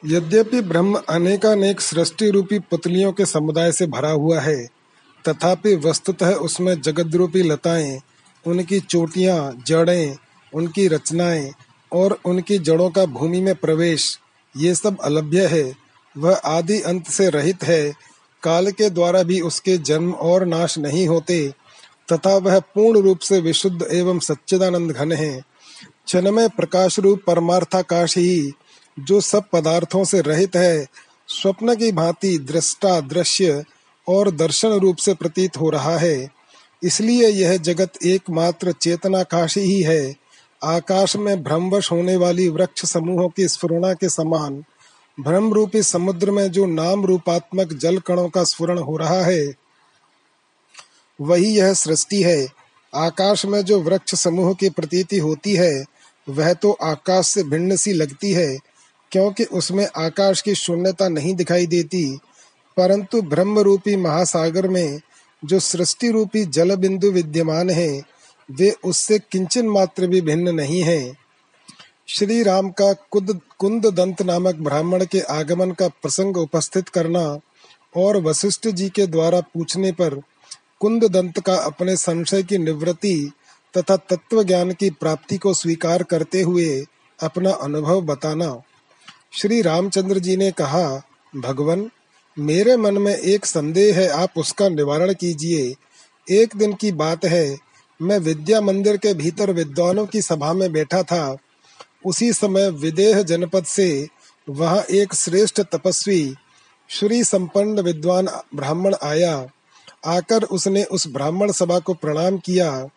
यद्यपि 0.05 0.61
ब्रह्म 0.61 1.01
अनेकानेक 1.09 1.81
सृष्टि 1.81 2.29
रूपी 2.29 2.59
पुतलियों 2.59 3.11
के 3.11 3.25
समुदाय 3.25 3.71
से 3.71 3.87
भरा 3.87 4.09
हुआ 4.09 4.39
है 4.39 4.76
तथापि 5.27 5.75
वस्तुतः 5.75 6.33
उसमें 6.33 6.81
जगत 6.81 7.15
रूपी 7.15 7.43
लताएँ, 7.43 7.99
उनकी 8.47 8.79
चोटियाँ, 8.79 9.63
जड़ें, 9.67 10.15
उनकी 10.53 10.87
रचनाएँ 10.87 11.51
और 11.93 12.19
उनकी 12.25 12.59
जड़ों 12.59 12.89
का 12.89 13.05
भूमि 13.05 13.41
में 13.41 13.55
प्रवेश, 13.55 14.19
ये 14.57 14.75
सब 14.75 14.97
अलभ्य 14.99 15.47
है। 15.47 15.75
वह 16.17 16.35
आदि 16.35 16.81
अंत 16.81 17.07
से 17.07 17.29
रहित 17.29 17.63
है। 17.63 17.93
काल 18.43 18.71
के 18.71 18.89
द्वारा 18.89 19.23
भी 19.23 19.41
उसके 19.41 19.77
जन्म 19.77 20.11
और 20.11 20.45
नाश 20.45 20.77
नहीं 20.77 21.07
होते, 21.07 21.53
तथा 22.11 22.37
वह 22.37 22.59
पूर्ण 22.59 23.01
रूप 23.01 23.19
से 23.19 23.39
विशुद्ध 23.39 23.87
एवं 23.91 24.19
सच्चिदानंद 24.19 24.91
घन 24.91 25.11
है। 25.11 25.41
चनमय 26.07 26.47
प्रकाश 26.47 26.99
रूप 26.99 27.21
परमार्थाकाश 27.27 28.17
ही, 28.17 28.53
जो 28.99 29.21
सब 29.21 29.43
पदार्थों 29.53 30.03
से 30.03 30.21
रहित 30.21 30.55
है, 30.55 30.87
स्वप्न 31.27 31.75
की 31.75 31.91
भांति 31.91 32.37
दृष्टा 32.37 33.01
दृश्य 33.01 33.63
और 34.07 34.31
दर्शन 34.31 34.69
रूप 34.69 34.97
से 34.97 35.13
प्रतीत 35.13 35.57
हो 35.57 35.69
रहा 35.69 35.97
है। 35.97 36.29
इसलिए 36.83 37.27
यह 37.27 37.57
जगत 37.57 37.93
एकमात्र 38.05 38.71
चेतनाकाश 38.71 39.57
ही 39.57 39.81
है। 39.81 40.15
आकाश 40.63 41.15
में 41.15 41.43
भ्रमवश 41.43 41.91
होने 41.91 42.15
वाली 42.15 42.47
वृक्ष 42.49 42.85
समूहों 42.85 43.29
की 43.29 43.47
स्फुरणा 43.47 43.93
के 43.93 44.09
समान 44.09 44.63
भ्रम 45.19 45.53
रूपी 45.53 45.83
समुद्र 45.83 46.31
में 46.31 46.51
जो 46.51 46.65
नाम 46.65 47.05
रूपात्मक 47.05 47.73
जल 47.73 47.97
कणों 47.97 48.29
का 48.29 48.43
स्फुरण 48.43 48.79
हो 48.79 48.97
रहा 48.97 49.21
है, 49.23 49.53
वही 51.21 51.57
यह 51.57 51.73
सृष्टि 51.73 52.21
है। 52.23 52.47
आकाश 52.95 53.45
में 53.45 53.61
जो 53.61 53.79
वृक्ष 53.81 54.15
समूह 54.15 54.53
की 54.53 54.69
प्रतीति 54.69 55.17
होती 55.17 55.55
है, 55.55 55.85
वह 56.29 56.53
तो 56.53 56.71
आकाश 56.71 57.27
से 57.27 57.43
भिन्न 57.43 57.75
सी 57.75 57.93
लगती 57.93 58.31
है, 58.31 58.57
क्योंकि 59.11 59.43
उसमें 59.43 59.87
आकाश 59.97 60.41
की 60.41 60.55
शून्यता 60.55 61.07
नहीं 61.09 61.35
दिखाई 61.35 61.67
देती। 61.67 62.19
परंतु 62.77 63.21
ब्रह्म 63.21 63.59
रूपी 63.59 63.95
महासागर 63.95 64.67
में 64.67 64.99
जो 65.45 65.59
सृष्टि 65.59 66.11
रूपी 66.11 66.45
जल 66.45 66.75
बिंदु 66.75 67.11
विद्यमान 67.11 67.69
है, 67.69 68.01
वे 68.49 68.69
उससे 68.85 69.19
किंचन 69.19 69.67
मात्र 69.67 70.07
भी 70.07 70.21
भिन्न 70.21 70.55
नहीं 70.55 70.81
है। 70.81 71.17
श्री 72.07 72.43
राम 72.43 72.69
का 72.69 72.93
कुद 73.11 73.39
कुंद 73.59 73.85
दंत 73.85 74.21
नामक 74.21 74.55
ब्राह्मण 74.55 75.05
के 75.05 75.19
आगमन 75.19 75.71
का 75.71 75.87
प्रसंग 75.87 76.37
उपस्थित 76.37 76.89
करना 76.89 77.39
और 77.97 78.17
वशिष्ठ 78.17 78.67
जी 78.67 78.89
के 78.89 79.07
द्वारा 79.07 79.41
पूछने 79.41 79.91
पर 79.91 80.21
कुंद 80.79 81.03
दंत 81.03 81.39
का 81.39 81.55
अपने 81.55 81.95
संशय 81.97 82.43
की 82.43 82.57
निवृत्ति 82.57 83.31
तथा 83.77 83.95
तत्व 83.97 84.43
ज्ञान 84.43 84.71
की 84.71 84.89
प्राप्ति 84.89 85.37
को 85.37 85.53
स्वीकार 85.53 86.03
करते 86.03 86.41
हुए 86.41 86.85
अपना 87.19 87.51
अनुभव 87.51 88.01
बताना। 88.01 88.55
श्री 89.31 89.61
रामचंद्र 89.61 90.19
जी 90.19 90.37
ने 90.37 90.51
कहा, 90.51 91.01
भगवान 91.35 91.89
मेरे 92.39 92.77
मन 92.77 92.97
में 92.97 93.15
एक 93.15 93.45
संदेह 93.45 93.99
है, 93.99 94.07
आप 94.07 94.29
उसका 94.37 94.69
निवारण 94.69 95.13
कीजिए। 95.13 95.75
एक 96.31 96.55
दिन 96.55 96.73
की 96.73 96.91
बात 96.91 97.25
है, 97.25 97.57
मैं 98.01 98.19
विद्या 98.19 98.61
मंदिर 98.61 98.97
के 98.97 99.13
भीतर 99.13 99.51
विद्वानों 99.51 100.05
की 100.05 100.21
सभा 100.21 100.53
में 100.53 100.71
बैठा 100.71 101.03
था। 101.03 101.37
उसी 102.05 102.33
समय 102.33 102.69
विदेह 102.69 103.21
जनपद 103.21 103.63
से 103.65 104.07
वहाँ 104.49 104.81
एक 104.81 105.13
श्रेष्ठ 105.13 105.61
तपस्वी, 105.61 106.35
श्री 106.87 107.23
संपन्न 107.23 107.79
विद्वान 107.79 108.27
ब्राह्मण 108.55 108.95
आया। 109.03 109.47
आकर 110.05 110.43
उसने 110.43 110.83
उस 110.83 111.07
ब्राह्मण 111.07 111.51
सभा 111.51 111.79
को 111.79 111.93
प्रणाम 111.93 112.37
किया। 112.37 112.87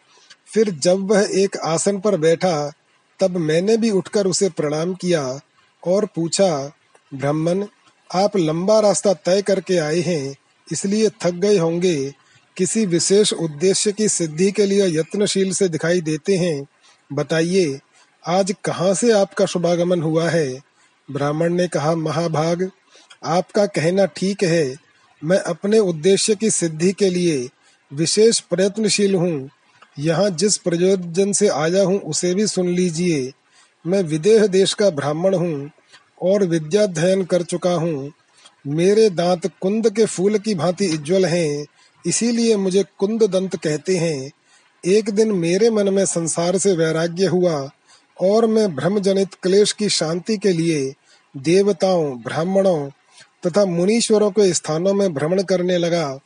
फिर 0.46 0.70
जब 0.70 1.10
वह 1.10 1.28
एक 1.32 1.56
आसन 1.56 2.00
पर 2.00 2.16
बैठा, 2.16 2.72
तब 3.20 3.36
मैंने 3.36 3.76
भी 3.76 3.90
उठकर 3.90 4.26
उसे 4.26 4.48
प्रणाम 4.48 4.94
किया 4.94 5.40
और 5.86 6.04
पूछा, 6.04 6.72
ब्राह्मण 7.14 7.66
आप 8.14 8.36
लंबा 8.36 8.80
रास्ता 8.80 9.12
तय 9.14 9.42
करके 9.42 9.76
आए 9.76 10.00
हैं, 10.00 10.34
इसलिए 10.72 11.08
थक 11.08 11.34
गए 11.34 11.58
होंगे। 11.58 12.12
किसी 12.56 12.86
विशेष 12.86 13.32
उद्देश्य 13.32 13.92
की 13.92 14.08
सिद्धि 14.08 14.50
के 14.50 14.66
लिए 14.66 14.86
यत्नशील 14.86 15.52
से 15.52 15.68
दिखाई 15.68 16.00
देते 16.00 16.36
हैं। 16.36 16.66
बताइए, 17.12 17.78
आज 18.24 18.54
कहाँ 18.64 18.94
से 18.94 19.12
आपका 19.12 19.46
शुभागमन 19.46 20.02
हुआ 20.02 20.28
है? 20.30 20.62
ब्राह्मण 21.10 21.54
ने 21.54 21.68
कहा, 21.68 21.94
महाभाग, 21.94 22.70
आपका 23.24 23.66
कहना 23.66 24.06
ठीक 24.06 24.42
है। 24.42 24.76
मैं 25.24 25.38
अपने 25.38 25.78
उद्देश्य 25.78 26.34
की 26.34 26.50
सिद्धि 26.50 26.92
के 26.92 27.10
लिए 27.10 27.48
विशेष 27.92 28.40
प्रयत्नशील 28.40 29.14
हूँ। 29.14 29.50
यहाँ 29.98 30.30
जिस 30.30 30.56
प्रयोजन 30.56 31.32
से 31.32 31.48
आया 31.48 31.82
हूँ, 31.82 32.00
उसे 32.00 32.34
भी 32.34 32.46
सुन 32.46 32.68
लीजिए। 32.68 33.32
मैं 33.86 34.02
विदेह 34.02 34.46
देश 34.46 34.74
का 34.74 34.90
ब्राह्मण 34.90 35.34
हूँ। 35.34 35.70
और 36.22 36.44
विद्याध्ययन 36.44 37.24
कर 37.24 37.42
चुका 37.42 37.70
हूँ। 37.70 38.12
मेरे 38.66 39.10
दांत 39.10 39.46
कुंद 39.60 39.90
के 39.90 40.04
फूल 40.04 40.38
की 40.38 40.54
भांति 40.54 40.88
उज्ज्वल 40.88 41.24
हैं, 41.24 41.66
इसीलिए 42.06 42.56
मुझे 42.56 42.84
कुंद 42.98 43.22
दंत 43.22 43.56
कहते 43.56 43.96
हैं। 43.96 44.30
एक 44.84 45.10
दिन 45.10 45.32
मेरे 45.32 45.70
मन 45.70 45.94
में 45.94 46.04
संसार 46.06 46.58
से 46.58 46.72
वैराग्य 46.72 47.26
हुआ, 47.26 47.70
और 48.20 48.46
मैं 48.46 48.76
भ्रम 48.76 48.98
जनित 48.98 49.34
क्लेश 49.34 49.72
की 49.72 49.88
शांति 49.88 50.36
के 50.36 50.52
लिए 50.52 50.94
देवताओं, 51.36 52.22
ब्राह्मणों 52.22 52.90
तथा 53.46 53.64
मुनीश्वरों 53.64 54.30
के 54.30 54.54
स्थानों 54.54 54.94
में 54.94 55.14
भ्रमण 55.14 55.42
करने 55.42 55.78
लगा। 55.78 56.18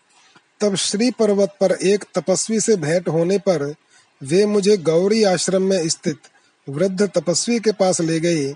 तब 0.61 0.75
श्री 0.75 1.11
पर्वत 1.11 1.57
पर 1.61 1.73
एक 1.73 2.05
तपस्वी 2.15 2.61
से 2.61 2.77
भेंट 2.77 3.09
होने 3.09 3.39
पर 3.39 3.75
वे 4.23 4.47
मुझे 4.47 4.77
गौरी 4.77 5.23
आश्रम 5.25 5.63
में 5.63 5.89
स्थित 5.89 6.19
वृद्ध 6.69 7.07
तपस्वी 7.07 7.59
के 7.61 7.73
पास 7.73 8.01
ले 8.01 8.21
गए। 8.21 8.55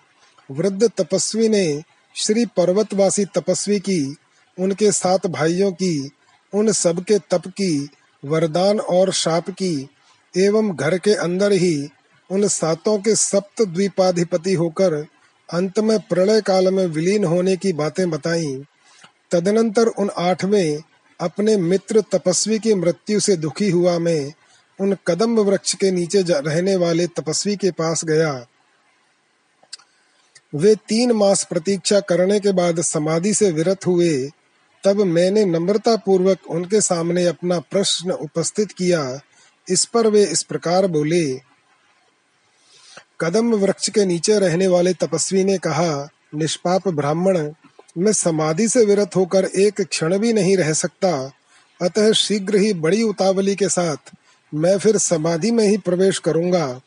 वृद्ध 0.50 0.90
तपस्वी 0.96 1.48
ने 1.48 1.82
श्री 2.16 2.46
पर्वतवासी 2.46 3.24
तपस्वी 3.24 3.80
की, 3.80 4.16
उनके 4.58 4.92
सात 4.92 5.26
भाइयों 5.26 5.72
की, 5.72 6.10
उन 6.54 6.72
सबके 6.72 7.18
तप 7.18 7.42
की, 7.46 7.88
वरदान 8.24 8.80
और 8.80 9.12
शाप 9.12 9.50
की, 9.50 9.88
एवं 10.36 10.76
घर 10.76 10.98
के 10.98 11.14
अंदर 11.14 11.52
ही 11.52 11.88
उन 12.30 12.48
सातों 12.48 12.98
के 12.98 13.14
सप्त 13.14 13.62
द्वीपाधिपति 13.62 14.54
होकर 14.54 15.06
अंत 15.52 15.78
में 15.78 15.98
प्रलय 16.00 16.40
काल 16.40 16.74
में 16.74 16.86
विलीन 16.86 17.24
होने 17.24 17.56
की 17.56 17.72
बातें 17.72 18.10
बताई। 18.10 18.62
तदनंतर 19.30 19.86
उन 19.86 20.10
आठवें 20.18 20.82
अपने 21.20 21.56
मित्र 21.56 22.00
तपस्वी 22.00 22.58
की 22.58 22.74
मृत्यु 22.74 23.20
से 23.20 23.36
दुखी 23.36 23.70
हुआ 23.70 23.98
मैं 23.98 24.32
उन 24.80 24.96
कदम 25.06 25.40
वृक्ष 25.40 25.74
के 25.74 25.90
नीचे 25.90 26.22
रहने 26.22 26.76
वाले 26.76 27.06
तपस्वी 27.06 27.56
के 27.56 27.70
पास 27.70 28.04
गया। 28.04 28.46
वे 30.54 30.74
तीन 30.74 31.12
मास 31.12 31.44
प्रतीक्षा 31.44 32.00
करने 32.00 32.40
के 32.40 32.52
बाद 32.52 32.80
समाधि 32.80 33.34
से 33.34 33.50
विरत 33.50 33.86
हुए, 33.86 34.30
तब 34.84 35.00
मैंने 35.00 35.44
नम्रता 35.44 35.96
पूर्वक 35.96 36.38
उनके 36.50 36.80
सामने 36.80 37.24
अपना 37.26 37.58
प्रश्न 37.60 38.10
उपस्थित 38.10 38.72
किया। 38.72 39.20
इस 39.68 39.84
पर 39.84 40.06
वे 40.06 40.24
इस 40.24 40.42
प्रकार 40.42 40.86
बोले, 40.86 41.40
कदम 43.20 43.54
वृक्ष 43.54 43.88
के 43.88 44.04
नीचे 44.04 44.38
रहने 44.38 44.66
वाले 44.66 44.92
तपस्वी 44.92 45.44
ने 45.44 45.58
कहा, 45.58 46.08
निष्पाप 46.34 46.88
ब्राह्मण, 46.88 47.52
मैं 47.98 48.12
समाधि 48.12 48.68
से 48.68 48.84
विरत 48.84 49.16
होकर 49.16 49.44
एक 49.44 49.80
क्षण 49.80 50.18
भी 50.18 50.32
नहीं 50.32 50.56
रह 50.56 50.72
सकता। 50.72 51.32
अतः 51.82 52.12
शीघ्र 52.12 52.56
ही 52.56 52.72
बड़ी 52.74 53.02
उतावली 53.02 53.54
के 53.54 53.68
साथ 53.68 54.12
मैं 54.52 54.78
फिर 54.78 54.96
समाधि 54.98 55.50
में 55.50 55.64
ही 55.64 55.76
प्रवेश 55.76 56.18
करूँगा। 56.18 56.80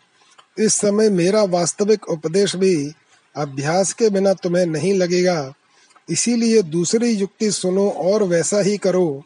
इस 0.60 0.74
समय 0.74 1.10
मेरा 1.10 1.44
वास्तविक 1.44 2.10
उपदेश 2.10 2.56
भी 2.56 2.94
अभ्यास 3.36 3.94
के 3.94 4.10
बिना 4.10 4.34
तुम्हें 4.34 4.66
नहीं 4.66 4.94
लगेगा। 4.94 5.54
इसीलिए 6.10 6.62
दूसरी 6.62 7.12
युक्ति 7.12 7.52
सुनो 7.52 7.90
और 7.90 8.24
वैसा 8.24 8.62
ही 8.62 8.78
करो। 8.78 9.24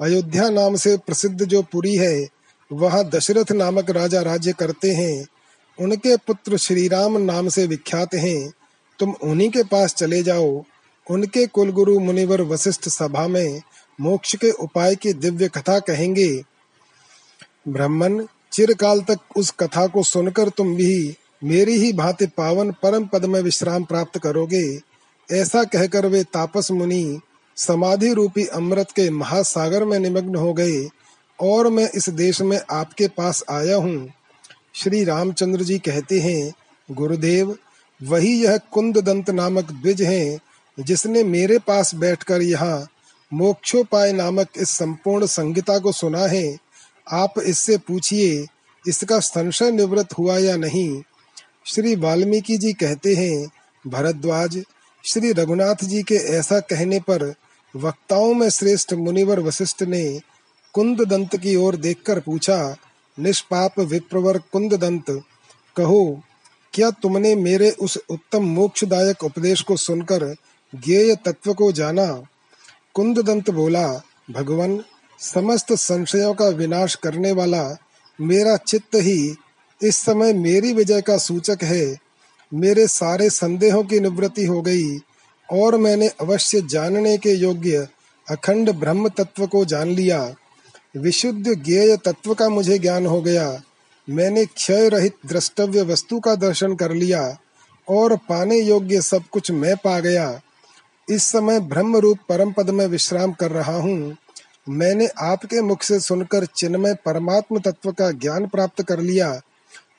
अयोध्या 0.00 0.48
नाम 0.48 0.76
से 0.76 0.96
प्रसिद्ध 0.96 1.44
जो 1.44 1.62
पुरी 1.62 1.96
है, 1.96 2.28
वह 2.72 3.02
दशरथ 3.02 3.52
नामक 3.52 3.90
राजा 3.90 4.22
राज्य 4.22 4.52
करते 4.52 4.90
हैं। 4.90 5.26
उनके 5.80 6.16
पुत्र 6.16 6.56
श्री 6.56 6.88
राम 6.88 7.18
नाम 7.18 7.48
से 7.48 7.66
विख्यात 7.66 8.14
हैं। 8.14 8.52
तुम 8.98 9.10
उन्हीं 9.10 9.50
के 9.50 9.62
पास 9.62 9.94
चले 9.94 10.22
जाओ। 10.22 10.64
उनके 11.10 11.46
कुलगुरु 11.46 12.00
मुनिवर 12.00 12.42
वशिष्ठ 12.42 12.88
सभा 12.88 13.28
में 13.28 13.62
मोक्ष 14.00 14.36
के 14.36 14.50
उपाय 14.50 14.94
की 14.94 15.12
दिव्य 15.12 15.48
कथा 15.48 15.78
कहेंगे। 15.78 16.42
ब्राह्मण, 17.68 18.26
चिरकाल 18.52 19.00
तक 19.00 19.18
उस 19.36 19.50
कथा 19.50 19.86
को 19.86 20.02
सुनकर 20.02 20.48
तुम 20.48 20.74
भी 20.74 21.16
मेरी 21.44 21.72
ही 21.72 21.92
भांति 21.92 22.26
पावन 22.26 22.70
परम 22.82 23.06
पद 23.06 23.24
में 23.24 23.40
विश्राम 23.40 23.84
प्राप्त 23.84 24.18
करोगे, 24.18 24.80
ऐसा 25.28 25.64
कहकर 25.64 26.06
वे 26.06 26.22
तापस 26.24 26.70
मुनि, 26.70 27.20
समाधि 27.56 28.12
रूपी 28.12 28.44
अमृत 28.46 28.90
के 28.90 29.08
महासागर 29.10 29.84
में 29.84 29.98
निमग्न 29.98 30.34
हो 30.34 30.52
गए, 30.52 30.88
और 31.38 31.68
मैं 31.68 31.88
इस 31.94 32.08
देश 32.08 32.40
में 32.42 32.60
आपके 32.70 33.08
पास 33.08 33.44
आया 33.50 33.76
हूँ। 33.76 34.12
श्री 34.74 35.04
रामचंद्र 35.04 35.62
जी 35.62 35.78
कहते 35.78 36.20
हैं, 36.20 36.52
गुरुदेव, 36.88 37.56
वही 38.00 38.32
यह 38.44 38.58
कुंद 38.72 38.98
दंत 38.98 39.30
नामक 39.30 39.70
द्विज 39.72 40.02
हैं, 40.02 40.38
जिसने 40.78 41.22
मेरे 41.24 41.58
पास 41.58 41.94
बैठकर 41.94 42.42
यहाँ 42.42 42.86
मोक्षोपाय 43.32 44.12
नामक 44.12 44.48
इस 44.56 44.70
संपूर्ण 44.70 45.26
संगीता 45.26 45.78
को 45.78 45.92
सुना 45.92 46.26
है। 46.26 46.58
आप 47.06 47.34
इससे 47.38 47.76
पूछिए, 47.78 48.46
इसका 48.84 49.18
संशय 49.20 49.70
निवृत्त 49.70 50.18
हुआ 50.18 50.38
या 50.38 50.56
नहीं? 50.56 51.02
श्री 51.66 51.94
वाल्मीकि 51.96 52.56
जी 52.58 52.72
कहते 52.72 53.14
हैं, 53.14 53.48
भरद्वाज, 53.86 54.64
श्री 55.04 55.32
रघुनाथ 55.32 55.84
जी 55.84 56.02
के 56.02 56.14
ऐसा 56.14 56.60
कहने 56.60 57.00
पर 57.00 57.34
वक्ताओं 57.76 58.34
में 58.34 58.48
श्रेष्ठ 58.50 58.92
मुनिवर 58.92 59.40
वशिष्ठ 59.40 59.82
ने 59.82 60.20
कुंद 60.74 61.00
दंत 61.00 61.36
की 61.36 61.56
ओर 61.56 61.76
देखकर 61.76 62.20
पूछा, 62.20 62.76
निष्पाप 63.18 63.78
विप्रवर 63.80 64.38
कुंद 64.38 64.74
दंत 64.74 65.04
कहो, 65.76 66.22
क्या 66.74 66.90
तुमने 66.90 67.34
मेरे 67.34 67.70
उस 67.70 67.98
उत्तम 68.10 68.44
मोक्षदायक 68.44 69.24
उपदेश 69.24 69.62
को 69.62 69.76
सुनकर 69.76 70.34
ज्ञेय 70.74 71.14
तत्व 71.14 71.54
को 71.54 71.72
जाना? 71.72 72.22
कुंद 72.94 73.18
दंत 73.18 73.50
बोला, 73.50 74.02
भगवान, 74.30 74.84
समस्त 75.18 75.72
संशयों 75.72 76.34
का 76.34 76.48
विनाश 76.48 76.94
करने 76.94 77.32
वाला 77.32 77.76
मेरा 78.20 78.56
चित्त 78.56 78.94
ही 78.94 79.34
इस 79.80 79.96
समय 79.96 80.32
मेरी 80.32 80.72
विजय 80.72 81.00
का 81.00 81.16
सूचक 81.18 81.58
है। 81.62 81.96
मेरे 82.52 82.86
सारे 82.86 83.30
संदेहों 83.30 83.82
की 83.84 84.00
निवृत्ति 84.00 84.44
हो 84.44 84.62
गई 84.62 84.98
और 85.48 85.76
मैंने 85.76 86.08
अवश्य 86.20 86.60
जानने 86.60 87.16
के 87.18 87.32
योग्य 87.32 87.88
अखंड 88.30 88.70
ब्रह्म 88.70 89.08
तत्व 89.08 89.46
को 89.46 89.64
जान 89.64 89.88
लिया। 89.88 90.34
विशुद्ध 90.96 91.54
ज्ञेय 91.64 91.96
तत्व 91.96 92.34
का 92.34 92.48
मुझे 92.48 92.78
ज्ञान 92.78 93.06
हो 93.06 93.20
गया। 93.22 93.62
मैंने 94.08 94.44
क्षय 94.46 94.88
रहित 94.88 95.14
द्रष्टव्य 95.26 95.82
वस्तु 95.82 96.20
का 96.20 96.34
दर्शन 96.34 96.74
कर 96.74 96.92
लिया 96.92 97.38
और 97.88 98.16
पाने 98.16 98.58
योग्य 98.60 99.00
सब 99.00 99.24
कुछ 99.32 99.50
मैं 99.50 99.76
पा 99.76 100.00
गया। 100.00 100.40
इस 101.08 101.22
समय 101.22 101.60
ब्रह्म 101.60 101.96
रूप 101.96 102.18
परम 102.28 102.52
पद 102.52 102.70
में 102.70 102.86
विश्राम 102.86 103.32
कर 103.32 103.50
रहा 103.50 103.76
हूँ। 103.76 104.16
मैंने 104.68 105.06
आपके 105.06 105.62
मुख 105.62 105.82
से 105.82 106.00
सुनकर 106.00 106.44
चिन्मय 106.46 106.94
परमात्म 106.94 107.58
तत्व 107.58 107.92
का 107.92 108.10
ज्ञान 108.10 108.46
प्राप्त 108.46 108.82
कर 108.82 109.00
लिया। 109.00 109.40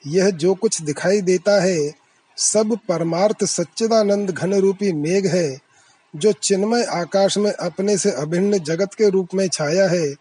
यह 0.06 0.30
जो 0.30 0.54
कुछ 0.54 0.82
दिखाई 0.82 1.20
देता 1.20 1.62
है, 1.62 1.92
सब 2.36 2.78
परमार्थ 2.88 3.44
सच्चिदानंद 3.44 4.30
घन 4.30 4.54
रूपी 4.54 4.92
मेघ 4.92 5.26
है, 5.26 5.58
जो 6.16 6.32
चिन्मय 6.32 6.84
आकाश 6.84 7.38
में 7.38 7.52
अपने 7.52 7.98
से 7.98 8.10
अभिन्न 8.10 8.58
जगत 8.58 8.94
के 8.94 9.10
रूप 9.10 9.28
में 9.34 9.48
छाया 9.48 9.88
है। 9.88 10.14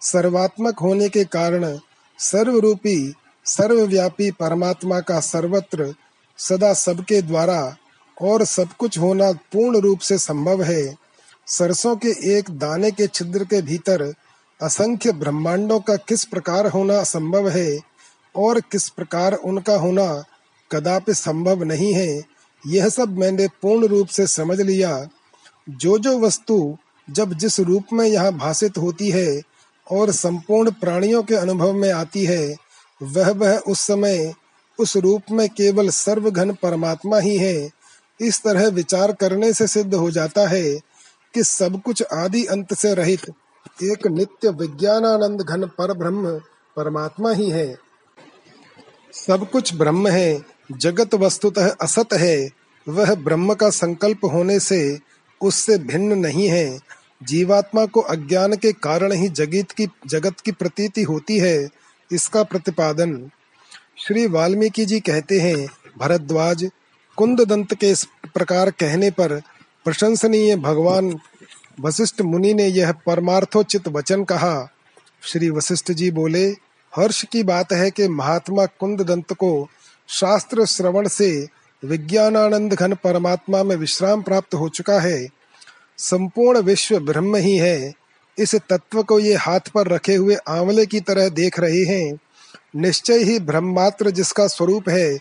सर्वात्मक 0.00 0.78
होने 0.78 1.08
के 1.08 1.24
कारण 1.24 1.78
सर्वरूपी, 2.18 3.14
सर्वव्यापी 3.44 4.30
परमात्मा 4.30 5.00
का 5.00 5.20
सर्वत्र 5.20 5.94
सदा 6.38 6.72
सबके 6.72 7.22
द्वारा 7.22 7.76
और 8.22 8.44
सब 8.44 8.68
कुछ 8.78 8.98
होना 8.98 9.32
पूर्ण 9.32 9.78
रूप 9.78 9.98
से 9.98 10.18
संभव 10.18 10.62
है। 10.62 10.96
सरसों 11.46 11.96
के 11.96 12.36
एक 12.36 12.50
दाने 12.50 12.90
के 12.90 13.06
छिद्र 13.06 13.44
के 13.44 13.62
भीतर 13.62 14.14
असंख्य 14.62 15.12
ब्रह्मांडों 15.12 15.80
का 15.80 15.96
किस 15.96 16.24
प्रकार 16.24 16.66
होना 16.66 17.02
संभव 17.02 17.48
है 17.48 17.89
और 18.34 18.60
किस 18.60 18.88
प्रकार 18.88 19.34
उनका 19.34 19.76
होना 19.76 20.24
कदापि 20.70 21.14
संभव 21.14 21.62
नहीं 21.62 21.92
है, 21.94 22.22
यह 22.66 22.88
सब 22.88 23.18
मैंने 23.18 23.46
पूर्ण 23.62 23.86
रूप 23.86 24.08
से 24.08 24.26
समझ 24.26 24.60
लिया। 24.60 25.08
जो 25.68 25.98
जो 25.98 26.18
वस्तु 26.18 26.76
जब 27.08 27.32
जिस 27.34 27.60
रूप 27.60 27.92
में 27.92 28.06
यहाँ 28.06 28.32
भाषित 28.32 28.78
होती 28.78 29.10
है 29.10 29.40
और 29.90 30.10
संपूर्ण 30.10 30.70
प्राणियों 30.70 31.22
के 31.22 31.34
अनुभव 31.34 31.72
में 31.72 31.90
आती 31.92 32.24
है, 32.24 32.56
वह 33.02 33.30
वह 33.30 33.56
उस 33.58 33.80
समय 33.80 34.32
उस 34.78 34.96
रूप 34.96 35.22
में 35.30 35.48
केवल 35.48 35.88
सर्वघन 35.88 36.52
परमात्मा 36.52 37.18
ही 37.18 37.36
है। 37.36 37.70
इस 38.20 38.42
तरह 38.42 38.68
विचार 38.68 39.12
करने 39.12 39.52
से 39.52 39.66
सिद्ध 39.66 39.94
हो 39.94 40.10
जाता 40.10 40.46
है 40.48 40.74
कि 41.34 41.42
सब 41.44 41.80
कुछ 41.82 42.02
आदि 42.02 42.44
अंत 42.44 42.74
से 42.74 42.94
रहित 42.94 43.28
एक 43.82 44.06
नित्य 44.06 44.48
विज्ञानानंद 44.50 45.42
घन 45.42 45.64
पर 45.78 45.92
ब्रह्म 45.92 46.38
परमात्मा 46.76 47.32
ही 47.32 47.50
है। 47.50 47.89
सब 49.26 49.50
कुछ 49.50 49.74
ब्रह्म 49.74 50.08
है, 50.08 50.42
जगत 50.72 51.14
वस्तुतः 51.14 51.68
असत 51.80 52.12
है। 52.12 52.50
वह 52.88 53.14
ब्रह्म 53.14 53.54
का 53.54 53.70
संकल्प 53.70 54.24
होने 54.24 54.60
से 54.60 54.98
उससे 55.40 55.78
भिन्न 55.78 56.18
नहीं 56.18 56.48
है। 56.48 56.78
जीवात्मा 57.22 57.86
को 57.86 58.00
अज्ञान 58.00 58.56
के 58.56 58.72
कारण 58.72 59.12
ही 59.12 59.28
जगत 59.28 59.70
की 59.70 59.88
जगत 60.06 60.40
की 60.40 60.52
प्रतीति 60.52 61.02
होती 61.02 61.38
है, 61.38 61.68
इसका 62.12 62.42
प्रतिपादन। 62.42 63.30
श्री 64.06 64.26
वाल्मीकि 64.26 64.84
जी 64.84 65.00
कहते 65.00 65.40
हैं, 65.40 65.68
भरद्वाज 65.98 66.70
कुंद 67.16 67.40
दंत 67.40 67.74
के 67.74 67.90
इस 67.90 68.06
प्रकार 68.34 68.70
कहने 68.70 69.10
पर 69.10 69.40
प्रशंसनीय 69.84 70.56
भगवान 70.56 71.18
वशिष्ठ 71.80 72.22
मुनि 72.22 72.54
ने 72.54 72.66
यह 72.66 72.92
परमार्थोचित 72.92 73.88
वचन 73.88 74.24
कहा। 74.24 74.68
श्री 75.22 75.50
वशिष्ठ 75.50 75.92
जी 75.92 76.10
बोले 76.10 76.69
हर्ष 76.96 77.24
की 77.24 77.42
बात 77.42 77.72
है 77.72 77.90
कि 77.90 78.08
महात्मा 78.08 78.66
कुंद 78.66 79.00
दंत 79.00 79.32
को 79.32 79.68
शास्त्र 80.08 80.66
श्रवण 80.66 81.08
से 81.08 81.48
विज्ञानानंद 81.84 82.74
घन 82.74 82.94
परमात्मा 82.94 83.62
में 83.62 83.76
विश्राम 83.76 84.22
प्राप्त 84.22 84.54
हो 84.54 84.68
चुका 84.68 85.00
है। 85.00 85.28
संपूर्ण 85.98 86.60
विश्व 86.60 86.98
ब्रह्म 86.98 87.36
ही 87.36 87.56
है। 87.56 87.92
इस 88.38 88.54
तत्व 88.54 89.02
को 89.02 89.20
ये 89.20 89.34
हाथ 89.34 89.60
पर 89.60 89.88
रखे 89.88 90.14
हुए 90.14 90.34
आंवले 90.34 90.86
की 90.86 91.00
तरह 91.00 91.28
देख 91.28 91.60
रहे 91.60 91.84
हैं। 91.84 92.18
निश्चय 92.76 93.18
ही 93.18 93.38
ब्रह्मात्र 93.38 94.10
जिसका 94.10 94.46
स्वरूप 94.46 94.88
है, 94.88 95.18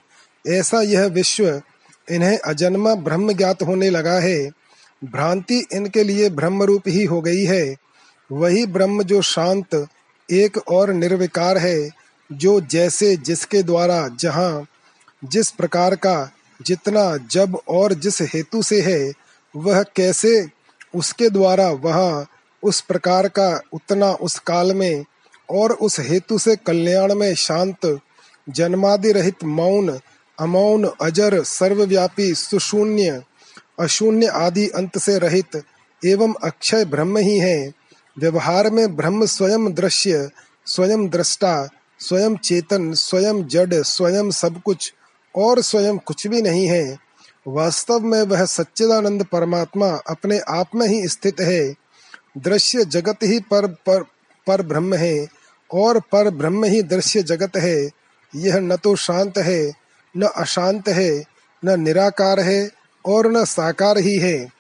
ऐसा 0.48 0.82
यह 0.82 1.06
विश्व 1.06 1.62
इन्हें 2.12 2.39
अजन्मा 2.39 2.96
ब्रह्म 2.96 3.34
ज्ञात 3.34 3.63
होने 3.63 3.89
लगा 3.89 4.20
है। 4.20 4.52
भ्रांति 5.04 5.67
इनके 5.74 6.04
लिए 6.04 6.30
ब्रह्म 6.30 6.63
रूप 6.63 6.82
ही 6.88 7.06
हो 7.06 7.22
गई 7.22 7.44
है। 7.44 7.76
वही 8.32 8.65
ब्रह्म 8.65 9.04
जो 9.04 9.22
शांत 9.22 9.88
एक 10.32 10.58
और 10.58 10.94
निर्विकार 10.94 11.58
है, 11.58 11.89
जो 12.32 12.62
जैसे 12.62 13.15
जिसके 13.15 13.63
द्वारा 13.63 14.08
जहाँ, 14.08 14.65
जिस 15.26 15.52
प्रकार 15.52 15.96
का, 15.96 16.32
जितना 16.65 17.18
जब 17.32 17.60
और 17.70 17.94
जिस 17.94 18.22
हेतु 18.22 18.63
से 18.63 18.82
है, 18.82 19.13
वह 19.56 19.84
कैसे 19.84 20.48
उसके 20.96 21.30
द्वारा 21.30 21.70
वह, 21.70 22.26
उस 22.63 22.82
प्रकार 22.82 23.28
का 23.28 23.62
उतना 23.74 24.12
उस 24.12 24.39
काल 24.39 24.74
में 24.74 25.06
और 25.50 25.72
उस 25.72 26.00
हेतु 26.00 26.38
से 26.38 26.56
कल्याण 26.56 27.15
में 27.15 27.36
शांत 27.36 28.00
जन्मादि 28.50 29.12
रहित 29.12 29.44
मौन, 29.44 30.00
अमौन, 30.39 30.92
अजर, 31.02 31.44
सर्वव्यापी, 31.44 32.34
सुशून्य, 32.34 33.24
अशून्य 33.80 34.28
आदि 34.28 34.68
अंत 34.68 34.98
से 34.98 35.18
रहित 35.18 35.63
एवं 36.06 36.34
अक्षय 36.34 36.86
ब्रह्म 36.86 37.18
ही 37.18 37.38
है। 37.38 37.79
व्यवहार 38.17 38.69
में 38.69 38.95
ब्रह्म 38.95 39.26
स्वयं 39.26 39.74
दृश्य 39.74 40.30
स्वयं 40.65 41.10
दृष्टा 41.10 41.69
स्वयं 42.00 42.36
चेतन 42.36 42.93
स्वयं 42.93 43.43
जड़ 43.43 43.74
स्वयं 43.74 44.32
सब 44.32 44.62
कुछ 44.62 44.93
और 45.36 45.62
स्वयं 45.62 45.98
कुछ 45.98 46.28
भी 46.28 46.41
नहीं 46.41 46.67
है। 46.67 46.98
वास्तव 47.48 48.00
में 48.00 48.22
वह 48.22 48.45
सच्चिदानंद 48.45 49.24
परमात्मा 49.24 49.88
अपने 49.88 50.39
आप 50.39 50.76
में 50.76 50.88
ही 50.88 51.08
स्थित 51.08 51.39
है। 51.39 51.76
दृश्य 52.38 52.86
जगत 52.86 53.24
ही 53.24 53.39
पर 53.39 53.67
पर, 53.67 54.04
पर 54.48 54.62
ब्रह्म 54.62 54.93
है 54.93 55.28
और 55.74 56.00
पर 56.00 56.30
ब्रह्म 56.30 56.63
ही 56.63 56.82
दृश्य 56.84 57.24
जगत 57.24 57.58
है। 57.58 57.89
यह 58.36 58.60
न 58.60 58.76
तो 58.76 58.95
शांत 58.95 59.38
है 59.38 59.72
न 60.17 60.24
अशांत 60.24 60.89
है 60.89 61.24
न 61.65 61.80
निराकार 61.82 62.39
है 62.39 62.69
और 63.06 63.32
न 63.32 63.45
साकार 63.45 63.98
ही 63.98 64.17
है। 64.17 64.59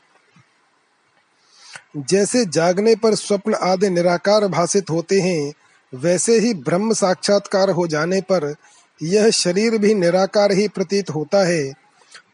जैसे 1.97 2.45
जागने 2.45 2.95
पर 2.95 3.15
स्वप्न 3.15 3.53
आदि 3.53 3.89
निराकार 3.89 4.47
भाषित 4.47 4.89
होते 4.89 5.21
हैं, 5.21 5.53
वैसे 5.93 6.39
ही 6.39 6.53
ब्रह्म 6.53 6.93
साक्षात्कार 6.93 7.69
हो 7.69 7.87
जाने 7.87 8.21
पर 8.21 8.55
यह 9.03 9.29
शरीर 9.29 9.77
भी 9.77 9.93
निराकार 9.93 10.51
ही 10.51 10.67
प्रतीत 10.67 11.09
होता 11.09 11.47
है। 11.47 11.73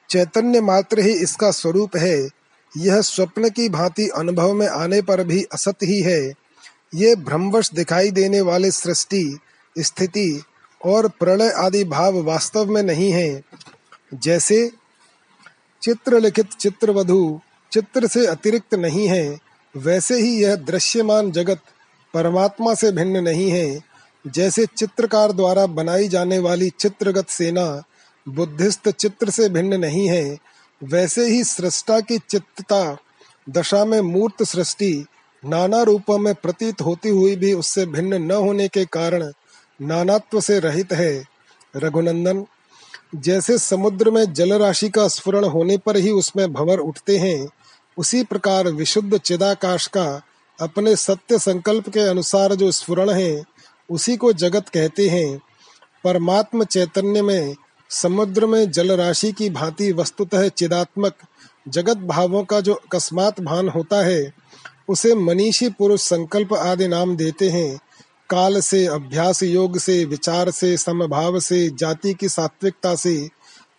चैतन्य 0.09 0.61
मात्र 0.61 0.99
ही 0.99 1.11
इसका 1.11 1.51
स्वरूप 1.51 1.95
है। 1.97 2.29
यह 2.77 3.01
स्वप्न 3.01 3.49
की 3.49 3.69
भांति 3.69 4.07
अनुभव 4.07 4.53
में 4.53 4.67
आने 4.67 5.01
पर 5.01 5.23
भी 5.23 5.43
असत 5.43 5.75
ही 5.83 6.01
है। 6.01 6.33
ये 6.95 7.15
भ्रमवश 7.15 7.71
दिखाई 7.71 8.11
देने 8.11 8.41
वाले 8.41 8.71
सृष्टि, 8.71 9.39
स्थिति 9.79 10.43
और 10.85 11.07
प्रलय 11.07 11.49
आदि 11.49 11.83
भाव 11.83 12.23
वास्तव 12.23 12.65
में 12.65 12.83
नहीं 12.83 13.11
है। 13.11 13.41
जैसे 14.13 14.71
चित्र 15.81 16.19
लिखित 16.19 16.49
चित्र 16.59 16.91
वधु 16.91 17.39
चित्र 17.71 18.07
से 18.07 18.25
अतिरिक्त 18.25 18.75
नहीं 18.75 19.07
है 19.07 19.44
वैसे 19.75 20.19
ही 20.21 20.43
यह 20.43 20.55
दृश्यमान 20.55 21.31
जगत 21.31 21.61
परमात्मा 22.13 22.73
से 22.73 22.91
भिन्न 22.91 23.23
नहीं 23.23 23.49
है। 23.51 23.81
जैसे 24.27 24.65
चित्रकार 24.77 25.31
द्वारा 25.31 25.65
बनाई 25.65 26.07
जाने 26.07 26.39
वाली 26.39 26.69
चित्रगत 26.69 27.29
सेना 27.29 27.83
बुद्धिस्त 28.27 28.89
चित्र 28.89 29.29
से 29.29 29.49
भिन्न 29.49 29.79
नहीं 29.79 30.07
है, 30.07 30.37
वैसे 30.83 31.25
ही 31.25 31.43
सृष्टा 31.43 31.99
की 31.99 32.17
चित्तता, 32.17 32.97
दशा 33.49 33.85
में 33.85 34.01
मूर्त 34.01 34.43
सृष्टि, 34.43 35.05
नाना 35.45 35.81
रूपों 35.83 36.17
में 36.17 36.35
प्रतीत 36.35 36.81
होती 36.81 37.09
हुई 37.09 37.35
भी 37.35 37.53
उससे 37.53 37.85
भिन्न 37.85 38.21
न 38.21 38.31
होने 38.31 38.67
के 38.67 38.85
कारण 38.85 39.31
नानात्व 39.81 40.41
से 40.41 40.59
रहित 40.59 40.93
है। 40.93 41.23
रघुनंदन, 41.75 42.45
जैसे 43.15 43.57
समुद्र 43.57 44.11
में 44.11 44.33
जल 44.33 44.53
राशि 44.53 44.89
का 44.89 45.07
स्फुरण 45.07 45.45
होने 45.45 45.77
पर 45.77 45.97
ही 45.97 46.11
उसमें 46.11 46.53
भंवर 46.53 46.79
उठते 46.79 47.17
हैं 47.17 47.47
उसी 47.97 48.23
प्रकार 48.23 48.67
विशुद्ध 48.67 49.17
चिदाकाश 49.17 49.87
का 49.87 50.21
अपने 50.61 50.95
सत्य 50.95 51.39
संकल्प 51.39 51.89
के 51.89 51.99
अनुसार 51.99 52.55
जो 52.55 52.71
स्फुरण 52.71 53.09
है, 53.09 53.43
उसी 53.89 54.17
को 54.17 54.33
जगत 54.33 54.69
कहते 54.69 55.09
हैं। 55.09 55.39
परमात्म 56.03 56.63
चैतन्य 56.63 57.21
में, 57.21 57.55
समुद्र 57.89 58.45
में 58.45 58.71
जल 58.71 58.91
राशि 58.91 59.31
की 59.31 59.49
भांति 59.49 59.91
वस्तुतः 59.91 60.47
चिदात्मक, 60.47 61.13
जगत 61.67 61.97
भावों 61.97 62.43
का 62.43 62.61
जो 62.61 62.73
अकस्मात 62.73 63.41
भान 63.41 63.69
होता 63.69 64.05
है, 64.05 64.33
उसे 64.89 65.15
मनीषी 65.15 65.69
पुरुष 65.69 66.01
संकल्प 66.01 66.53
आदि 66.53 66.87
नाम 66.87 67.17
देते 67.17 67.49
हैं। 67.49 67.79
काल 68.29 68.61
से, 68.61 68.85
अभ्यास 68.85 69.43
योग 69.43 69.77
से, 69.77 70.05
विचार 70.05 70.51
से, 70.51 70.77
समभाव 70.77 71.39
से, 71.39 71.69
जाति 71.69 72.13
की 72.13 72.29
सात्विकता 72.29 72.95
से 72.95 73.29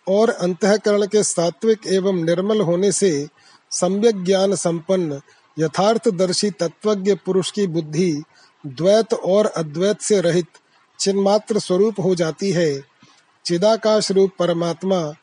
और 0.07 0.29
अंतकरण 0.29 1.05
के 1.05 1.23
सात्विक 1.23 1.79
एवं 1.87 2.13
निर्मल 2.13 2.61
होने 2.61 2.91
से 2.91 3.27
सम्यक 3.71 4.23
ज्ञान 4.23 4.55
संपन्न 4.55 5.21
यथार्थ 5.59 6.09
दर्शी 6.09 6.51
तत्वज्ञ 6.51 7.15
पुरुष 7.15 7.51
की 7.51 7.67
बुद्धि 7.67 8.23
द्वैत 8.67 9.13
और 9.13 9.45
अद्वैत 9.45 10.01
से 10.01 10.21
रहित 10.21 10.47
चिन्मात्र 10.99 11.59
स्वरूप 11.59 11.99
हो 11.99 12.15
जाती 12.15 12.51
है। 12.51 12.83
चिदाकाश 13.45 14.11
रूप 14.11 14.31
परमात्मा 14.39 15.13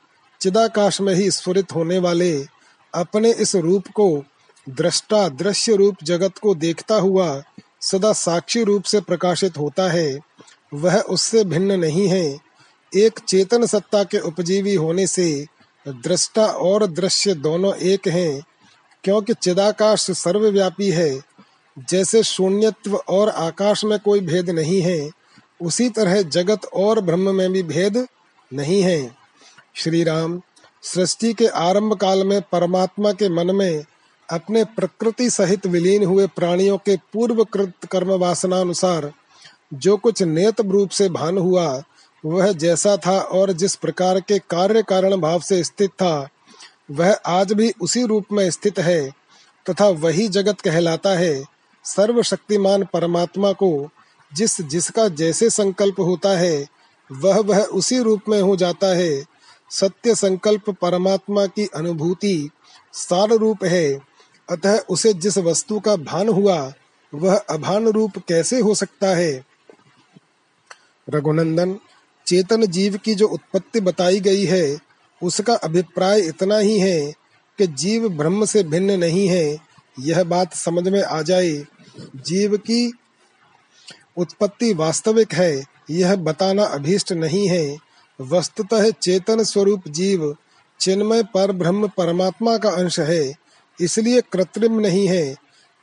चिदाकाश 0.41 1.01
में 1.01 1.15
ही 1.15 1.31
स्फुरित 1.31 1.75
होने 1.75 1.99
वाले 1.99 2.47
अपने 2.95 3.33
इस 3.33 3.57
रूप 3.57 3.89
को 3.89 4.25
दृष्टा 4.69 5.29
दृश्य 5.29 5.77
रूप 5.77 5.97
जगत 6.03 6.39
को 6.39 6.55
देखता 6.55 6.95
हुआ 6.95 7.43
सदा 7.81 8.13
साक्षी 8.13 8.63
रूप 8.65 8.83
से 8.83 9.01
प्रकाशित 9.01 9.59
होता 9.59 9.91
है। 9.91 10.21
वह 10.75 11.01
उससे 11.01 11.45
भिन्न 11.45 11.73
नहीं 11.73 12.09
है। 12.09 12.39
एक 12.95 13.19
चेतन 13.19 13.67
सत्ता 13.67 14.05
के 14.05 14.19
उपजीवी 14.19 14.75
होने 14.75 15.07
से 15.07 15.47
दृष्टा 15.89 16.47
और 16.47 16.87
दृश्य 16.87 17.35
दोनों 17.35 17.75
एक 17.75 18.09
हैं, 18.09 18.43
क्योंकि 19.05 19.35
चिदाकाश 19.35 20.11
सर्वव्यापी 20.11 20.91
है। 20.91 21.21
जैसे 21.91 22.23
शून्यत्व 22.23 22.97
और 22.97 23.29
आकाश 23.29 23.85
में 23.85 23.99
कोई 23.99 24.21
भेद 24.21 24.51
नहीं 24.51 24.83
है, 24.83 25.11
उसी 25.63 25.89
तरह 25.89 26.23
जगत 26.23 26.65
और 26.65 27.01
ब्रह्म 27.01 27.35
में 27.35 27.53
भी 27.53 27.63
भेद 27.63 28.07
नहीं 28.53 28.83
है। 28.83 29.17
श्री 29.75 30.03
राम 30.05 30.41
सृष्टि 30.83 31.33
के 31.33 31.47
आरंभ 31.47 31.95
काल 31.95 32.25
में 32.25 32.41
परमात्मा 32.43 33.13
के 33.13 33.29
मन 33.29 33.57
में 33.57 33.85
अपने 34.31 34.65
प्रकृति 34.65 35.31
सहित 35.31 35.67
विलीन 35.67 36.05
हुए 36.05 36.27
प्राणियों 36.27 36.79
के 36.79 36.97
पूर्व 36.97 37.45
कृत 37.45 37.73
कर्म 37.93 38.09
वासना 38.09 38.61
अनुसार 38.61 39.13
जो 39.75 39.97
कुछ 39.97 40.23
नेत 40.23 40.61
रूप 40.61 40.91
से 40.91 41.09
भान 41.09 41.39
हुआ 41.39 41.83
वह 42.25 42.53
जैसा 42.53 42.97
था 42.97 43.19
और 43.21 43.53
जिस 43.53 43.77
प्रकार 43.77 44.21
के 44.21 44.39
कार्य 44.39 44.83
कारण 44.83 45.17
भाव 45.17 45.41
से 45.41 45.65
स्थित 45.65 45.91
था, 45.91 46.29
वह 46.91 47.13
आज 47.27 47.53
भी 47.53 47.73
उसी 47.81 48.05
रूप 48.05 48.25
में 48.33 48.51
स्थित 48.51 48.79
है, 48.79 49.11
तथा 49.71 49.89
वही 49.89 50.29
जगत 50.29 50.61
कहलाता 50.61 51.11
है, 51.11 51.45
सर्वशक्तिमान 51.85 52.85
परमात्मा 52.93 53.53
को, 53.53 53.89
जिस 54.35 54.61
जिसका 54.61 55.09
जैसे 55.09 55.51
संकल्प 55.51 56.01
होता 56.01 56.39
है, 56.39 56.67
वह 57.13 57.39
वह 57.39 57.63
उसी 57.63 57.99
रूप 57.99 58.21
में 58.29 58.43
हो 58.43 58.57
जाता 58.57 58.87
है। 58.87 59.25
सत्य 59.71 60.15
संकल्प 60.15 60.71
परमात्मा 60.71 61.47
की 61.47 61.69
अनुभूति 61.77 62.51
सार 62.93 63.29
रूप 63.29 63.65
है, 63.65 64.01
अतः 64.51 64.79
उसे 64.79 65.13
जिस 65.13 65.39
वस्तु 65.39 65.81
का 65.81 65.97
भान 65.97 66.29
हुआ, 66.29 66.73
वह 67.15 67.37
अभान 67.37 67.89
रूप 67.89 68.13
कैसे 68.29 68.61
हो 68.61 68.75
सकता 68.75 69.07
है? 69.07 69.45
रघुनंदन 71.11 71.79
चेतन 72.27 72.67
जीव 72.67 72.97
की 72.97 73.15
जो 73.15 73.29
उत्पत्ति 73.29 73.81
बताई 73.81 74.21
गई 74.21 74.45
है, 74.45 74.79
उसका 75.23 75.55
अभिप्राय 75.55 76.21
इतना 76.21 76.59
ही 76.59 76.79
है 76.79 77.15
कि 77.59 77.67
जीव 77.67 78.09
ब्रह्म 78.09 78.45
से 78.45 78.63
भिन्न 78.63 78.99
नहीं 78.99 79.29
है। 79.29 79.59
यह 80.01 80.25
बात 80.25 80.55
समझ 80.55 80.89
में 80.89 81.03
आ 81.03 81.23
जाए। 81.23 81.53
जीव 82.17 82.57
की 82.57 82.93
उत्पत्ति 84.17 84.73
वास्तविक 84.73 85.35
है, 85.35 85.65
यह 85.91 86.17
बताना 86.17 86.65
अभीष्ट 86.65 87.13
नहीं 87.13 87.49
है। 87.49 87.77
वस्तुतः 88.21 88.91
चेतन 88.91 89.45
स्वरूप 89.45 89.89
जीव 89.89 90.37
चिन्मय 90.81 91.23
पर 91.23 91.53
ब्रह्म 91.53 91.89
परमात्मा 91.89 92.57
का 92.59 92.71
अंश 92.71 93.01
है, 93.01 93.35
इसलिए 93.81 94.21
कृत्रिम 94.21 94.81
नहीं 94.81 95.09
है। 95.09 95.37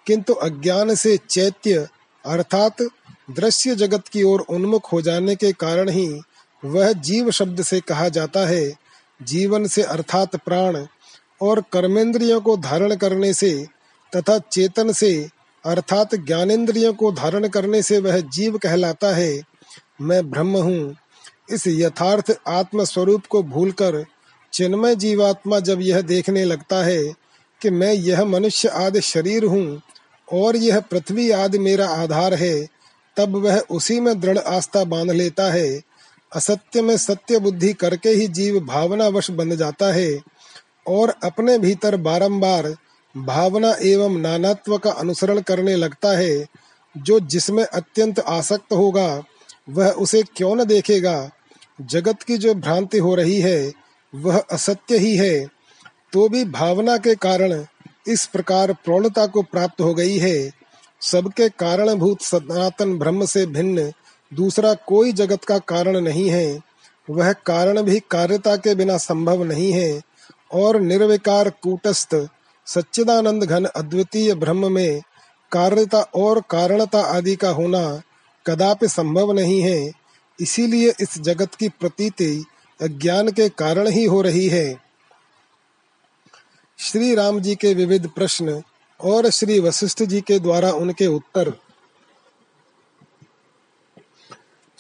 किंतु 0.07 0.33
अज्ञान 0.33 0.95
से 0.95 1.17
चैत्य, 1.29 1.87
अर्थात 2.25 2.81
दृश्य 3.31 3.75
जगत 3.75 4.07
की 4.07 4.23
ओर 4.23 4.39
उन्मुख 4.39 4.93
हो 4.93 5.01
जाने 5.01 5.35
के 5.35 5.51
कारण 5.51 5.89
ही 5.89 6.21
वह 6.65 6.91
जीव 6.91 7.31
शब्द 7.31 7.61
से 7.63 7.79
कहा 7.79 8.09
जाता 8.09 8.47
है। 8.47 8.73
जीवन 9.23 9.67
से 9.67 9.83
अर्थात 9.83 10.35
प्राण 10.35 10.85
और 11.41 11.63
कर्मेंद्रियों 11.73 12.41
को 12.41 12.57
धारण 12.57 12.95
करने 12.95 13.33
से 13.33 13.67
तथा 14.15 14.39
चेतन 14.39 14.91
से 14.91 15.29
अर्थात 15.65 16.15
ज्ञानेन्द्रियों 16.15 16.93
को 16.93 17.11
धारण 17.11 17.47
करने 17.47 17.81
से 17.83 17.99
वह 17.99 18.19
जीव 18.19 18.57
कहलाता 18.57 19.15
है। 19.15 19.41
मैं 20.01 20.31
ब्रह्म 20.31 20.57
हूँ। 20.57 20.95
इस 21.51 21.63
यथार्थ 21.67 22.37
आत्म 22.47 22.83
स्वरूप 22.83 23.25
को 23.25 23.43
भूलकर 23.43 24.05
चिन्मय 24.53 24.95
जीवात्मा 24.95 25.59
जब 25.59 25.81
यह 25.81 26.01
देखने 26.01 26.43
लगता 26.43 26.83
है 26.83 27.03
कि 27.61 27.69
मैं 27.69 27.93
यह 27.93 28.25
मनुष्य 28.25 28.67
आदि 28.67 29.01
शरीर 29.01 29.45
हूँ 29.45 29.81
और 30.33 30.55
यह 30.55 30.79
पृथ्वी 30.79 31.31
आदि 31.31 31.59
मेरा 31.59 31.87
आधार 31.87 32.33
है, 32.33 32.67
तब 33.17 33.35
वह 33.35 33.59
उसी 33.59 33.99
में 33.99 34.19
दृढ़ 34.19 34.37
आस्था 34.37 34.83
बाँध 34.83 35.11
लेता 35.11 35.51
है। 35.51 35.81
असत्य 36.35 36.81
में 36.81 36.97
सत्य 36.97 37.39
बुद्धि 37.39 37.73
करके 37.73 38.09
ही 38.09 38.27
जीव 38.27 38.59
भावनावश 38.59 39.31
बन 39.31 39.55
जाता 39.55 39.93
है 39.93 40.19
और 40.87 41.13
अपने 41.23 41.57
भीतर 41.57 41.95
बारंबार 41.95 42.75
भावना 43.17 43.75
एवं 43.81 44.17
नानात्व 44.17 44.77
का 44.77 44.91
अनुसरण 44.91 45.41
करने 45.41 45.75
लगता 45.75 46.17
है, 46.17 46.45
जो 46.97 47.19
जिसमें 47.19 47.63
अत्यंत 47.63 48.19
आसक्त 48.19 48.73
होगा, 48.73 49.23
वह 49.69 49.89
उसे 49.89 50.23
क्यों 50.23 50.55
न 50.55 50.63
देखेगा? 50.63 51.29
जगत 51.81 52.23
की 52.23 52.37
जो 52.37 52.53
भ्रांति 52.53 52.97
हो 52.97 53.15
रही 53.15 53.41
है, 53.41 53.73
वह 54.15 54.43
असत्य 54.51 54.97
ही 54.97 55.15
है। 55.15 55.47
तो 56.13 56.29
भी 56.29 56.45
भावना 56.45 56.97
के 56.97 57.15
कारण 57.15 57.65
इस 58.07 58.25
प्रकार 58.25 58.73
प्रौणता 58.73 59.25
को 59.27 59.41
प्राप्त 59.41 59.81
हो 59.81 59.93
गई 59.93 60.17
है। 60.17 60.51
सबके 61.01 61.49
कारणभूत 61.49 62.21
सनातन 62.21 62.97
ब्रह्म 62.97 63.25
से 63.25 63.45
भिन्न 63.45 63.91
दूसरा 64.33 64.73
कोई 64.73 65.11
जगत 65.11 65.43
का 65.43 65.57
कारण 65.57 66.01
नहीं 66.01 66.29
है, 66.29 66.61
वह 67.09 67.33
कारण 67.33 67.81
भी 67.81 67.99
कार्यता 67.99 68.55
के 68.55 68.75
बिना 68.75 68.97
संभव 68.97 69.43
नहीं 69.43 69.71
है। 69.71 70.01
और 70.53 70.81
निर्विकार 70.81 71.49
कूटस्थ, 71.49 72.27
सच्चिदानंद 72.65 73.43
घन 73.43 73.65
अद्वितीय 73.65 74.35
ब्रह्म 74.35 74.71
में 74.71 75.01
कार्यता 75.51 76.01
और 76.01 76.43
कारणता 76.49 77.01
आदि 77.01 77.35
का 77.35 77.49
होना 77.49 78.01
कदापि 78.47 78.87
संभव 78.87 79.31
नहीं 79.31 79.61
है। 79.61 79.91
इसीलिए 80.39 80.93
इस 81.01 81.19
जगत 81.19 81.55
की 81.55 81.69
प्रतीति 81.69 82.45
अज्ञान 82.81 83.31
के 83.31 83.49
कारण 83.49 83.87
ही 83.87 84.05
हो 84.05 84.21
रही 84.21 84.47
है। 84.47 84.75
श्री 86.79 87.15
राम 87.15 87.39
जी 87.39 87.55
के 87.55 87.73
विविध 87.73 88.07
प्रश्न 88.07 88.61
और 89.01 89.29
श्री 89.29 89.59
वशिष्ठ 89.59 90.03
जी 90.03 90.21
के 90.21 90.39
द्वारा 90.39 90.71
उनके 90.71 91.07
उत्तर। 91.07 91.53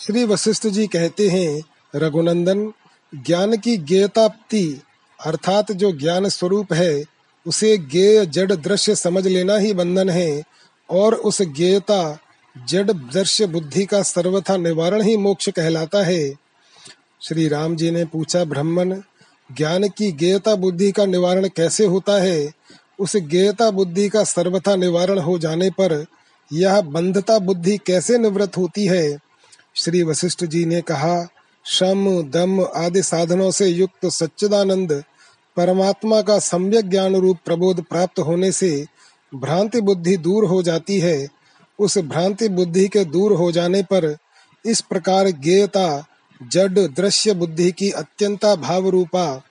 श्री 0.05 0.23
वशिष्ठ 0.23 0.67
जी 0.67 0.87
कहते 0.87 1.29
हैं, 1.29 1.61
रघुनंदन, 1.95 2.73
ज्ञान 3.15 3.57
की 3.57 3.77
ज्ञताप्ति, 3.77 4.81
अर्थात 5.25 5.71
जो 5.71 5.91
ज्ञान 5.91 6.29
स्वरूप 6.29 6.73
है, 6.73 7.03
उसे 7.47 7.77
ज्ञेय 7.77 8.25
जड़ 8.25 8.53
दृश्य 8.53 8.95
समझ 8.95 9.27
लेना 9.27 9.57
ही 9.57 9.73
बंधन 9.73 10.09
है, 10.09 10.43
और 10.89 11.15
उस 11.15 11.41
ज्ञेयता, 11.41 12.19
जड़ 12.69 12.91
दृश्य 12.91 13.45
बुद्धि 13.45 13.85
का 13.85 14.01
सर्वथा 14.01 14.57
निवारण 14.57 15.01
ही 15.01 15.17
मोक्ष 15.17 15.49
कहलाता 15.49 16.03
है। 16.03 16.33
श्री 17.21 17.47
राम 17.47 17.75
जी 17.75 17.91
ने 17.91 18.05
पूछा, 18.05 18.43
ब्राह्मण, 18.43 19.01
ज्ञान 19.57 19.89
की 19.89 20.11
गेयता 20.11 20.55
बुद्धि 20.55 20.91
का 20.91 21.05
निवारण 21.05 21.47
कैसे 21.47 21.85
होता 21.85 22.21
है? 22.21 22.51
उस 22.99 23.15
गेयता 23.15 23.71
बुद्धि 23.71 24.09
का 24.09 24.23
सर्वथा 24.23 24.75
निवारण 24.75 25.19
हो 25.19 25.39
जाने 25.39 25.69
पर 25.69 26.05
यह 26.53 26.81
बंधता 26.81 27.39
बुद्धि 27.39 27.77
कैसे 27.77 28.17
निवृत्त 28.17 28.57
होती 28.57 28.85
है? 28.85 29.30
श्री 29.75 30.03
वशिष्ठ 30.03 30.45
जी 30.45 30.65
ने 30.65 30.81
कहा, 30.81 31.27
शम, 31.65 32.23
दम 32.29 32.61
आदि 32.75 33.03
साधनों 33.03 33.51
से 33.51 33.67
युक्त 33.67 34.05
सच्चिदानंद, 34.05 35.03
परमात्मा 35.57 36.21
का 36.21 36.39
सम्यक 36.39 36.89
ज्ञान 36.89 37.15
रूप 37.15 37.37
प्रबोध 37.45 37.83
प्राप्त 37.83 38.19
होने 38.19 38.51
से 38.51 38.85
भ्रांति 39.35 39.81
बुद्धि 39.81 40.17
दूर 40.17 40.45
हो 40.45 40.63
जाती 40.63 40.99
है। 40.99 41.27
उस 41.79 41.97
भ्रांति 41.97 42.49
बुद्धि 42.49 42.87
के 42.87 43.05
दूर 43.05 43.33
हो 43.33 43.51
जाने 43.51 43.83
पर 43.83 44.17
इस 44.65 44.81
प्रकार 44.81 45.27
गेयता 45.27 46.05
जड 46.43 46.79
दृश्य 46.79 47.33
बुद्धि 47.33 47.71
की 47.71 47.91
अत्यंता 47.91 48.55
भाव 48.55 48.89
रूपा 48.89 49.41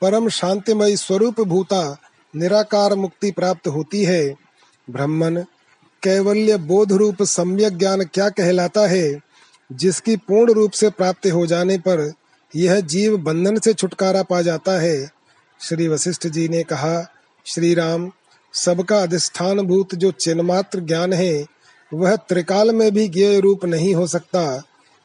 परम 0.00 0.28
शांतिमय 0.28 0.96
स्वरूप 0.96 1.40
भूता 1.40 1.96
निराकार 2.36 2.94
मुक्ति 2.94 3.30
प्राप्त 3.30 3.68
होती 3.68 4.04
है। 4.04 4.34
ब्रह्मन 4.90 5.44
कैवल्य 6.02 6.56
बोध 6.56 6.92
रूप 6.92 7.22
सम्यक 7.22 7.78
ज्ञान 7.78 8.04
क्या 8.04 8.28
कहलाता 8.28 8.86
है? 8.86 9.31
जिसकी 9.72 10.16
पूर्ण 10.16 10.52
रूप 10.52 10.70
से 10.70 10.90
प्राप्ति 10.90 11.28
हो 11.28 11.46
जाने 11.46 11.78
पर 11.78 12.12
यह 12.56 12.80
जीव 12.80 13.16
बंधन 13.16 13.58
से 13.58 13.74
छुटकारा 13.74 14.22
पा 14.22 14.42
जाता 14.42 14.72
है। 14.72 15.10
श्री 15.60 15.88
वशिष्ठ 15.88 16.26
जी 16.26 16.48
ने 16.48 16.62
कहा 16.62 17.12
श्री 17.46 17.74
राम 17.74 18.12
सबका 18.54 19.02
अधिष्ठान 19.02 19.60
भूत 19.60 19.94
जो 19.94 20.12
चिन्मात्र 20.12 20.80
ज्ञान 20.80 21.12
है, 21.12 21.46
वह 21.94 22.16
त्रिकाल 22.16 22.70
में 22.70 22.92
भी 22.92 23.08
ज्ञेय 23.08 23.40
रूप 23.40 23.64
नहीं 23.64 23.94
हो 23.94 24.06
सकता। 24.06 24.62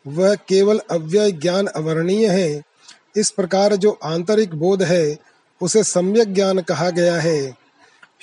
वह 0.07 0.35
केवल 0.35 0.81
अव्यय 0.91 1.31
ज्ञान 1.31 1.67
अवर्णीय 1.67 2.27
है। 2.27 2.61
इस 3.15 3.29
प्रकार 3.29 3.75
जो 3.75 3.99
आंतरिक 4.03 4.55
बोध 4.55 4.83
है, 4.83 5.17
उसे 5.61 5.83
सम्यक 5.83 6.33
ज्ञान 6.33 6.59
कहा 6.59 6.89
गया 6.89 7.19
है। 7.19 7.57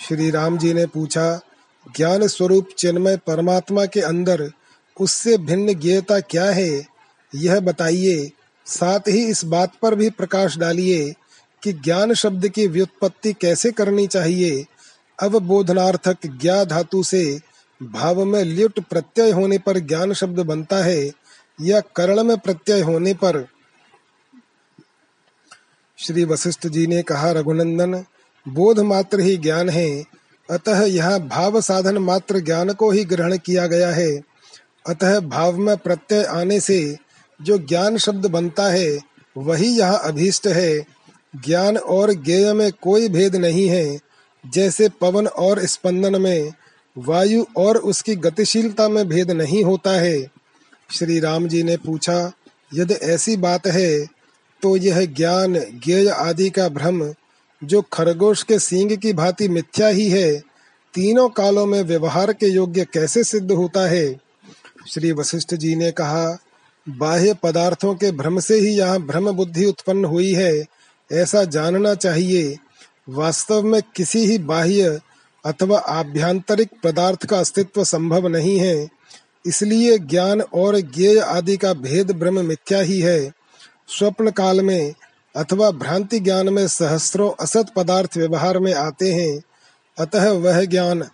श्री 0.08 0.30
राम 0.30 0.58
जी 0.58 0.74
ने 0.74 0.86
पूछा, 0.86 1.40
ज्ञान 1.96 2.26
स्वरूप 2.26 2.68
चिन्मय 2.78 3.16
परमात्मा 3.16 3.86
के 3.86 4.00
अंदर 4.00 4.52
उससे 5.00 5.38
भिन्न 5.38 5.74
ज्ञता 5.74 6.20
क्या 6.20 6.44
है, 6.44 6.86
यह 7.34 7.60
बताइए। 7.60 8.32
साथ 8.66 9.00
ही 9.08 9.26
इस 9.26 9.44
बात 9.44 9.72
पर 9.82 9.94
भी 9.94 10.10
प्रकाश 10.10 10.58
डालिए 10.58 11.14
कि 11.62 11.72
ज्ञान 11.72 12.14
शब्द 12.14 12.48
की 12.48 12.66
व्युत्पत्ति 12.66 13.32
कैसे 13.32 13.70
करनी 13.70 14.06
चाहिए। 14.06 14.64
अवबोधनार्थक 15.22 16.16
ज्ञा 16.26 16.64
धातु 16.64 17.02
से 17.02 17.40
भाव 17.82 18.24
में 18.24 18.44
ल्युट 18.44 18.80
प्रत्यय 18.80 19.30
होने 19.30 19.58
पर 19.58 19.78
ज्ञान 19.78 20.12
शब्द 20.12 20.40
बनता 20.40 20.76
है, 20.76 21.12
या 21.60 21.80
करण 21.80 22.22
में 22.22 22.38
प्रत्यय 22.38 22.80
होने 22.80 23.14
पर? 23.14 23.46
श्री 25.98 26.24
वशिष्ठ 26.24 26.66
जी 26.66 26.86
ने 26.86 27.02
कहा, 27.02 27.30
रघुनंदन, 27.30 28.04
बोध 28.48 28.78
मात्र 28.78 29.20
ही 29.20 29.36
ज्ञान 29.36 29.68
है। 29.68 30.04
अतः 30.50 30.84
यहाँ 30.84 31.20
भाव 31.20 31.60
साधन 31.60 31.98
मात्र 31.98 32.38
ज्ञान 32.38 32.72
को 32.72 32.90
ही 32.90 33.04
ग्रहण 33.04 33.38
किया 33.38 33.66
गया 33.66 33.90
है। 33.90 34.33
अतः 34.86 35.20
भाव 35.20 35.56
में 35.56 35.76
प्रत्यय 35.76 36.24
आने 36.24 36.60
से 36.60 36.96
जो 37.40 37.58
ज्ञान 37.58 37.96
शब्द 37.98 38.26
बनता 38.26 38.66
है, 38.66 38.98
वही 39.36 39.68
यहाँ 39.68 40.00
अभीष्ट 40.04 40.46
है। 40.46 40.78
ज्ञान 41.34 41.76
और 41.76 42.12
ज्ञेय 42.14 42.52
में 42.52 42.70
कोई 42.72 43.08
भेद 43.08 43.36
नहीं 43.36 43.68
है। 43.68 43.98
जैसे 44.44 44.88
पवन 45.00 45.26
और 45.26 45.64
स्पंदन 45.66 46.20
में, 46.20 46.52
वायु 46.96 47.44
और 47.56 47.76
उसकी 47.76 48.14
गतिशीलता 48.16 48.88
में 48.88 49.08
भेद 49.08 49.30
नहीं 49.30 49.64
होता 49.64 49.90
है। 49.90 50.22
श्री 50.90 51.18
राम 51.20 51.48
जी 51.48 51.62
ने 51.62 51.76
पूछा, 51.76 52.32
यदि 52.74 52.94
ऐसी 52.94 53.36
बात 53.36 53.66
है 53.66 54.06
तो 54.62 54.76
यह 54.76 55.04
ज्ञान, 55.06 55.54
ज्ञेय 55.84 56.08
आदि 56.08 56.50
का 56.50 56.68
भ्रम, 56.68 57.14
जो 57.62 57.82
खरगोश 57.82 58.42
के 58.42 58.58
सींग 58.58 58.96
की 58.96 59.12
भांति 59.12 59.48
मिथ्या 59.48 59.88
ही 59.88 60.08
है, 60.08 60.38
तीनों 60.94 61.28
कालों 61.28 61.66
में 61.66 61.82
व्यवहार 61.82 62.32
के 62.32 62.46
योग्य 62.46 62.84
कैसे 62.84 63.24
सिद्ध 63.24 63.50
होता 63.52 63.88
है? 63.88 64.23
श्री 64.88 65.12
वशिष्ठ 65.12 65.54
जी 65.54 65.76
ने 65.76 65.90
कहा, 65.90 66.38
बाह्य 66.88 67.34
पदार्थों 67.42 67.94
के 67.94 68.12
भ्रम 68.12 68.40
से 68.40 68.60
ही 68.60 68.68
यहाँ 68.68 69.02
भ्रम 69.02 69.30
बुद्धि 69.32 69.64
उत्पन्न 69.64 70.04
हुई 70.04 70.32
है, 70.32 70.64
ऐसा 71.12 71.44
जानना 71.44 71.94
चाहिए। 71.94 72.58
वास्तव 73.08 73.62
में 73.62 73.82
किसी 73.96 74.18
ही 74.18 74.38
बाह्य 74.38 75.00
अथवा 75.44 75.78
आभ्यंतरिक 75.78 76.68
पदार्थ 76.84 77.26
का 77.26 77.38
अस्तित्व 77.38 77.84
संभव 77.84 78.28
नहीं 78.28 78.58
है। 78.58 78.88
इसलिए 79.46 79.98
ज्ञान 79.98 80.40
और 80.40 80.80
ज्ञेय 80.80 81.18
आदि 81.18 81.56
का 81.56 81.72
भेद 81.72 82.10
ब्रह्म 82.10 82.44
मिथ्या 82.44 82.80
ही 82.80 83.00
है। 83.00 83.32
स्वप्न 83.98 84.30
काल 84.30 84.60
में 84.60 84.94
अथवा 85.36 85.70
भ्रांति 85.70 86.20
ज्ञान 86.20 86.48
में 86.48 86.68
सहस्रों 86.68 87.30
असत 87.40 87.66
पदार्थ 87.76 88.16
व्यवहार 88.16 88.58
में 88.58 88.74
आते 88.74 89.12
हैं। 89.12 89.42
अतः 89.98 90.30
वह 90.30 90.64
ज्ञान 90.64 91.04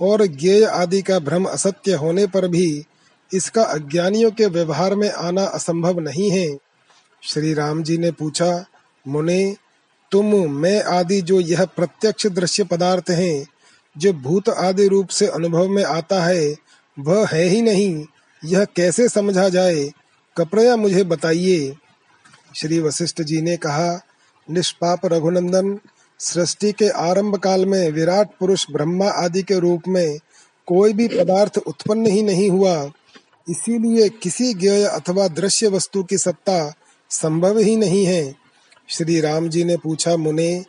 और 0.00 0.26
ज्ञेय 0.26 0.64
आदि 0.64 1.02
का 1.02 1.18
भ्रम 1.18 1.44
असत्य 1.44 1.92
होने 1.92 2.26
पर 2.26 2.48
भी 2.48 2.84
इसका 3.34 3.62
अज्ञानियों 3.62 4.30
के 4.30 4.46
व्यवहार 4.46 4.94
में 4.94 5.10
आना 5.10 5.44
असंभव 5.44 6.00
नहीं 6.00 6.30
है। 6.30 6.58
श्री 7.22 7.54
राम 7.54 7.82
जी 7.82 7.98
ने 7.98 8.10
पूछा, 8.10 8.66
मुने, 9.08 9.56
तुम, 10.10 10.52
मैं 10.52 10.82
आदि 10.82 11.20
जो 11.20 11.40
यह 11.40 11.64
प्रत्यक्ष 11.64 12.26
दृश्य 12.26 12.64
पदार्थ 12.64 13.10
हैं, 13.10 13.46
जो 13.98 14.12
भूत 14.12 14.48
आदि 14.48 14.88
रूप 14.88 15.08
से 15.08 15.26
अनुभव 15.26 15.68
में 15.68 15.84
आता 15.84 16.22
है, 16.22 16.56
वह 16.98 17.26
है 17.26 17.44
ही 17.44 17.62
नहीं। 17.62 18.06
यह 18.44 18.64
कैसे 18.64 19.08
समझा 19.08 19.48
जाए? 19.48 19.90
कपड़या 20.36 20.76
मुझे 20.76 21.04
बताइए। 21.04 21.76
श्री 22.56 22.80
वशिष्ठ 22.80 23.22
जी 23.22 23.40
ने 23.40 23.56
कहा, 23.56 24.00
निष्पाप 24.50 25.00
रघुनंदन, 25.04 25.78
सृष्टि 26.18 26.72
के 26.72 26.88
आरंभ 26.88 27.36
काल 27.36 27.66
में 27.66 27.90
विराट 27.90 28.28
पुरुष 28.40 28.66
ब्रह्मा 28.70 29.08
आदि 29.08 29.42
के 29.42 29.58
रूप 29.58 29.82
में 29.88 30.18
कोई 30.66 30.92
भी 30.92 31.08
पदार्थ 31.08 31.58
उत्पन्न 31.58 32.06
ही 32.06 32.22
नहीं 32.22 32.50
हुआ। 32.50 32.90
इसीलिए 33.50 34.08
किसी 34.08 34.54
ज्ञेय 34.54 34.84
अथवा 34.84 35.28
दृश्य 35.28 35.68
वस्तु 35.68 36.02
की 36.02 36.18
सत्ता 36.18 36.74
संभव 37.10 37.58
ही 37.58 37.76
नहीं 37.76 38.06
है। 38.06 38.34
श्री 38.88 39.20
राम 39.20 39.48
जी 39.48 39.64
ने 39.64 39.76
पूछा, 39.76 40.16
मुने, 40.16 40.64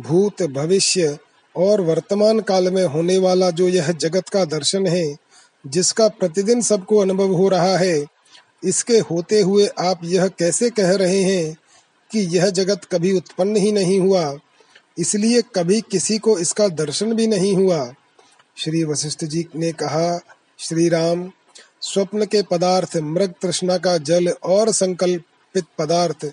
भूत, 0.00 0.42
भविष्य 0.42 1.18
और 1.56 1.80
वर्तमान 1.80 2.40
काल 2.40 2.70
में 2.70 2.84
होने 2.84 3.18
वाला 3.18 3.50
जो 3.50 3.68
यह 3.68 3.92
जगत 3.92 4.28
का 4.28 4.44
दर्शन 4.44 4.86
है, 4.86 5.16
जिसका 5.66 6.08
प्रतिदिन 6.08 6.62
सबको 6.62 6.98
अनुभव 6.98 7.32
हो 7.32 7.48
रहा 7.48 7.76
है, 7.76 8.06
इसके 8.64 8.98
होते 8.98 9.40
हुए 9.40 9.66
आप 9.66 10.00
यह 10.04 10.28
कैसे 10.28 10.70
कह 10.70 10.90
रहे 10.90 11.22
हैं 11.22 11.56
कि 12.10 12.20
यह 12.20 12.50
जगत 12.50 12.84
कभी 12.84 13.12
उत्पन्न 13.12 13.56
ही 13.56 13.72
नहीं 13.72 14.00
हुआ? 14.00 14.38
इसलिए 14.98 15.42
कभी 15.42 15.80
किसी 15.80 16.18
को 16.18 16.38
इसका 16.38 16.68
दर्शन 16.68 17.12
भी 17.12 17.26
नहीं 17.26 17.56
हुआ। 17.56 17.94
श्री 18.56 18.84
वशिष्ठ 18.84 19.24
जी 19.24 19.46
ने 19.56 19.72
कहा, 19.72 20.20
श्री 20.58 20.88
राम 20.88 21.32
स्वप्न 21.84 22.24
के 22.24 22.42
पदार्थ, 22.42 22.96
मृग 22.96 23.34
तृष्णा 23.42 23.76
का 23.78 23.96
जल 23.98 24.28
और 24.28 24.72
संकल्पित 24.72 25.64
पदार्थ, 25.78 26.30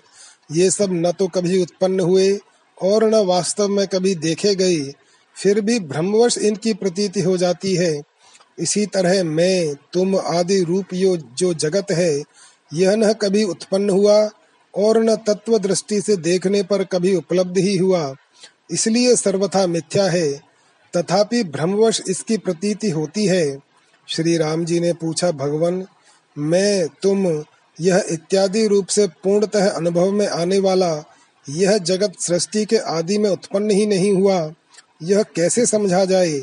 ये 0.52 0.70
सब 0.70 0.92
न 0.92 1.12
तो 1.12 1.26
कभी 1.28 1.62
उत्पन्न 1.62 2.00
हुए 2.00 2.38
और 2.82 3.04
न 3.04 3.14
वास्तव 3.14 3.68
में 3.68 3.86
कभी 3.86 4.14
देखे 4.14 4.54
गए, 4.54 4.92
फिर 5.36 5.60
भी 5.60 5.78
भ्रमवश 5.80 6.38
इनकी 6.38 6.74
प्रतीति 6.74 7.20
हो 7.20 7.36
जाती 7.36 7.74
है। 7.74 8.02
इसी 8.58 8.86
तरह 8.86 9.24
मैं, 9.24 9.74
तुम 9.92 10.16
आदि 10.16 10.62
रूप 10.62 10.94
यो 10.94 11.16
जो 11.16 11.54
जगत 11.54 11.90
है, 11.90 12.22
यह 12.74 12.96
न 12.96 13.12
कभी 13.12 13.44
उत्पन्न 13.44 13.90
हुआ 13.90 14.30
और 14.74 15.02
न 15.02 15.16
तत्व 15.16 15.58
दृष्टि 15.58 16.00
से 16.00 16.16
देखने 16.16 16.62
पर 16.62 16.84
कभी 16.84 17.14
उपलब्ध 17.14 17.58
ही 17.58 17.76
हुआ। 17.76 18.14
इसलिए 18.70 19.16
सर्वथा 19.16 19.66
मिथ्या 19.66 20.04
है। 20.04 20.32
तथापि 20.96 21.42
भ्रमवश 21.44 22.00
इसकी 22.08 22.36
प्रतीति 22.36 22.90
होती 22.90 23.26
है। 23.26 23.71
श्री 24.08 24.36
राम 24.36 24.64
जी 24.64 24.80
ने 24.80 24.92
पूछा, 24.92 25.30
भगवान, 25.30 25.86
मैं, 26.38 26.88
तुम, 27.02 27.44
यह 27.80 28.04
इत्यादि 28.10 28.66
रूप 28.66 28.86
से 28.86 29.06
पूर्णतः 29.06 29.70
अनुभव 29.70 30.10
में 30.10 30.28
आने 30.28 30.58
वाला, 30.58 31.04
यह 31.48 31.78
जगत 31.78 32.12
सृष्टि 32.20 32.64
के 32.64 32.76
आदि 32.76 33.18
में 33.18 33.30
उत्पन्न 33.30 33.70
ही 33.70 33.86
नहीं 33.86 34.12
हुआ, 34.12 34.52
यह 35.02 35.22
कैसे 35.22 35.66
समझा 35.66 36.04
जाए? 36.04 36.40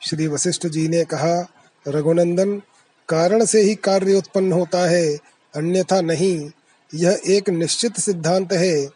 श्री 0.00 0.26
वशिष्ठ 0.26 0.66
जी 0.66 0.88
ने 0.88 1.04
कहा, 1.04 1.48
रघुनंदन, 1.88 2.62
कारण 3.08 3.44
से 3.44 3.60
ही 3.60 3.74
कार्य 3.74 4.14
उत्पन्न 4.14 4.52
होता 4.52 4.90
है, 4.90 5.18
अन्यथा 5.56 6.00
नहीं, 6.00 6.50
यह 6.94 7.20
एक 7.26 7.50
निश्चित 7.50 8.00
सिद्धांत 8.00 8.52
है। 8.52 8.86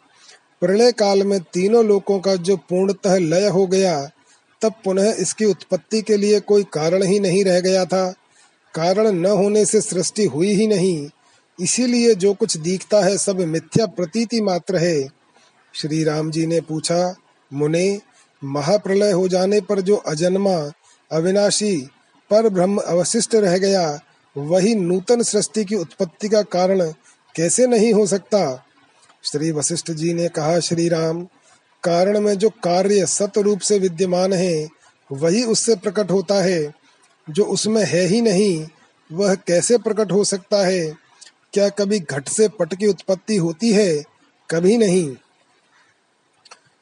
प्रलय 0.61 0.91
काल 0.91 1.23
में 1.23 1.39
तीनों 1.39 1.85
लोकों 1.85 2.19
का 2.19 2.35
जो 2.35 2.57
पूर्णतः 2.57 3.15
लय 3.15 3.47
हो 3.47 3.67
गया 3.67 4.09
तब 4.61 4.73
पुनः 4.83 5.13
इसकी 5.13 5.45
उत्पत्ति 5.45 6.01
के 6.01 6.17
लिए 6.17 6.39
कोई 6.39 6.63
कारण 6.63 7.03
ही 7.03 7.19
नहीं 7.19 7.43
रह 7.45 7.59
गया 7.59 7.85
था। 7.85 8.13
कारण 8.73 9.11
न 9.11 9.25
होने 9.25 9.65
से 9.65 9.81
सृष्टि 9.81 10.25
हुई 10.25 10.53
ही 10.53 10.67
नहीं। 10.67 11.09
इसीलिए 11.61 12.15
जो 12.15 12.33
कुछ 12.33 12.57
दिखता 12.57 13.05
है 13.05 13.17
सब 13.17 13.39
मिथ्या 13.39 13.85
प्रतीति 13.85 14.41
मात्र 14.41 14.77
है। 14.77 15.07
श्री 15.73 16.03
राम 16.03 16.31
जी 16.31 16.45
ने 16.45 16.61
पूछा, 16.61 17.15
मुने, 17.53 18.01
महाप्रलय 18.43 19.11
हो 19.11 19.27
जाने 19.27 19.61
पर 19.61 19.81
जो 19.81 19.95
अजन्मा, 19.95 20.71
अविनाशी, 21.11 21.77
पर 22.29 22.49
ब्रह्म 22.49 22.77
अवशिष्ट 22.77 23.35
रह 23.35 23.57
गया, 23.57 23.99
वही 24.37 24.75
नूतन 24.75 25.23
सृष्टि 25.23 25.65
की 25.65 25.75
उत्पत्ति 25.75 26.29
का 26.29 26.41
कारण 26.41 26.91
कैसे 27.35 27.67
नहीं 27.67 27.93
हो 27.93 28.07
सकता? 28.07 28.65
श्री 29.23 29.51
वशिष्ठ 29.51 29.91
जी 29.91 30.13
ने 30.13 30.27
कहा 30.27 30.59
श्री 30.59 30.89
राम 30.89 31.27
कारण 31.83 32.19
में 32.19 32.37
जो 32.37 32.49
कार्य 32.49 33.05
सत 33.05 33.37
रूप 33.37 33.59
से 33.59 33.79
विद्यमान 33.79 34.33
है, 34.33 34.69
वही 35.11 35.43
उससे 35.43 35.75
प्रकट 35.75 36.11
होता 36.11 36.43
है। 36.43 36.73
जो 37.29 37.43
उसमें 37.43 37.85
है 37.85 38.05
ही 38.05 38.21
नहीं, 38.21 38.67
वह 39.11 39.35
कैसे 39.35 39.77
प्रकट 39.77 40.11
हो 40.11 40.23
सकता 40.23 40.67
है? 40.67 40.93
क्या 41.53 41.69
कभी 41.69 41.99
घट 41.99 42.27
से 42.27 42.47
पट 42.47 42.75
की 42.75 42.87
उत्पत्ति 42.87 43.35
होती 43.35 43.71
है? 43.71 44.03
कभी 44.49 44.77
नहीं। 44.77 45.15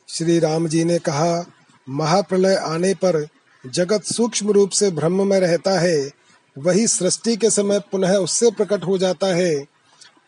श्री 0.07 0.39
राम 0.39 0.67
जी 0.67 0.83
ने 0.83 0.99
कहा, 0.99 1.45
महाप्रलय 1.89 2.55
आने 2.55 2.93
पर 2.93 3.27
जगत 3.65 4.03
सूक्ष्म 4.03 4.51
रूप 4.51 4.69
से 4.69 4.91
ब्रह्म 4.91 5.27
में 5.27 5.39
रहता 5.39 5.79
है, 5.79 6.11
वही 6.57 6.87
सृष्टि 6.87 7.35
के 7.35 7.49
समय 7.49 7.79
पुनः 7.79 8.15
उससे 8.15 8.51
प्रकट 8.51 8.83
हो 8.83 8.97
जाता 8.97 9.27
है। 9.27 9.65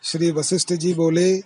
श्री 0.04 0.30
वशिष्ठ 0.30 0.72
जी 0.72 0.94
बोले, 0.94 1.40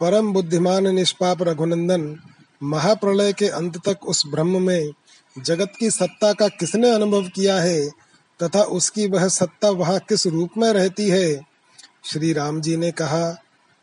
परम 0.00 0.32
बुद्धिमान 0.32 0.94
निष्पाप 0.94 1.42
रघुनंदन 1.42 2.20
महाप्रलय 2.62 3.32
के 3.32 3.48
अंत 3.48 3.76
तक 3.88 4.06
उस 4.06 4.22
ब्रह्म 4.26 4.62
में 4.62 4.92
जगत 5.36 5.72
की 5.78 5.90
सत्ता 5.90 6.32
का 6.32 6.48
किसने 6.50 6.90
अनुभव 6.90 7.28
किया 7.28 7.58
है, 7.60 7.88
तथा 8.40 8.62
उसकी 8.62 9.06
वह 9.06 9.28
सत्ता 9.28 9.70
वहाँ 9.70 9.98
किस 9.98 10.26
रूप 10.26 10.50
में 10.58 10.72
रहती 10.72 11.08
है? 11.10 11.40
श्री 12.04 12.32
राम 12.32 12.60
जी 12.60 12.76
ने 12.76 12.90
कहा, 12.90 13.36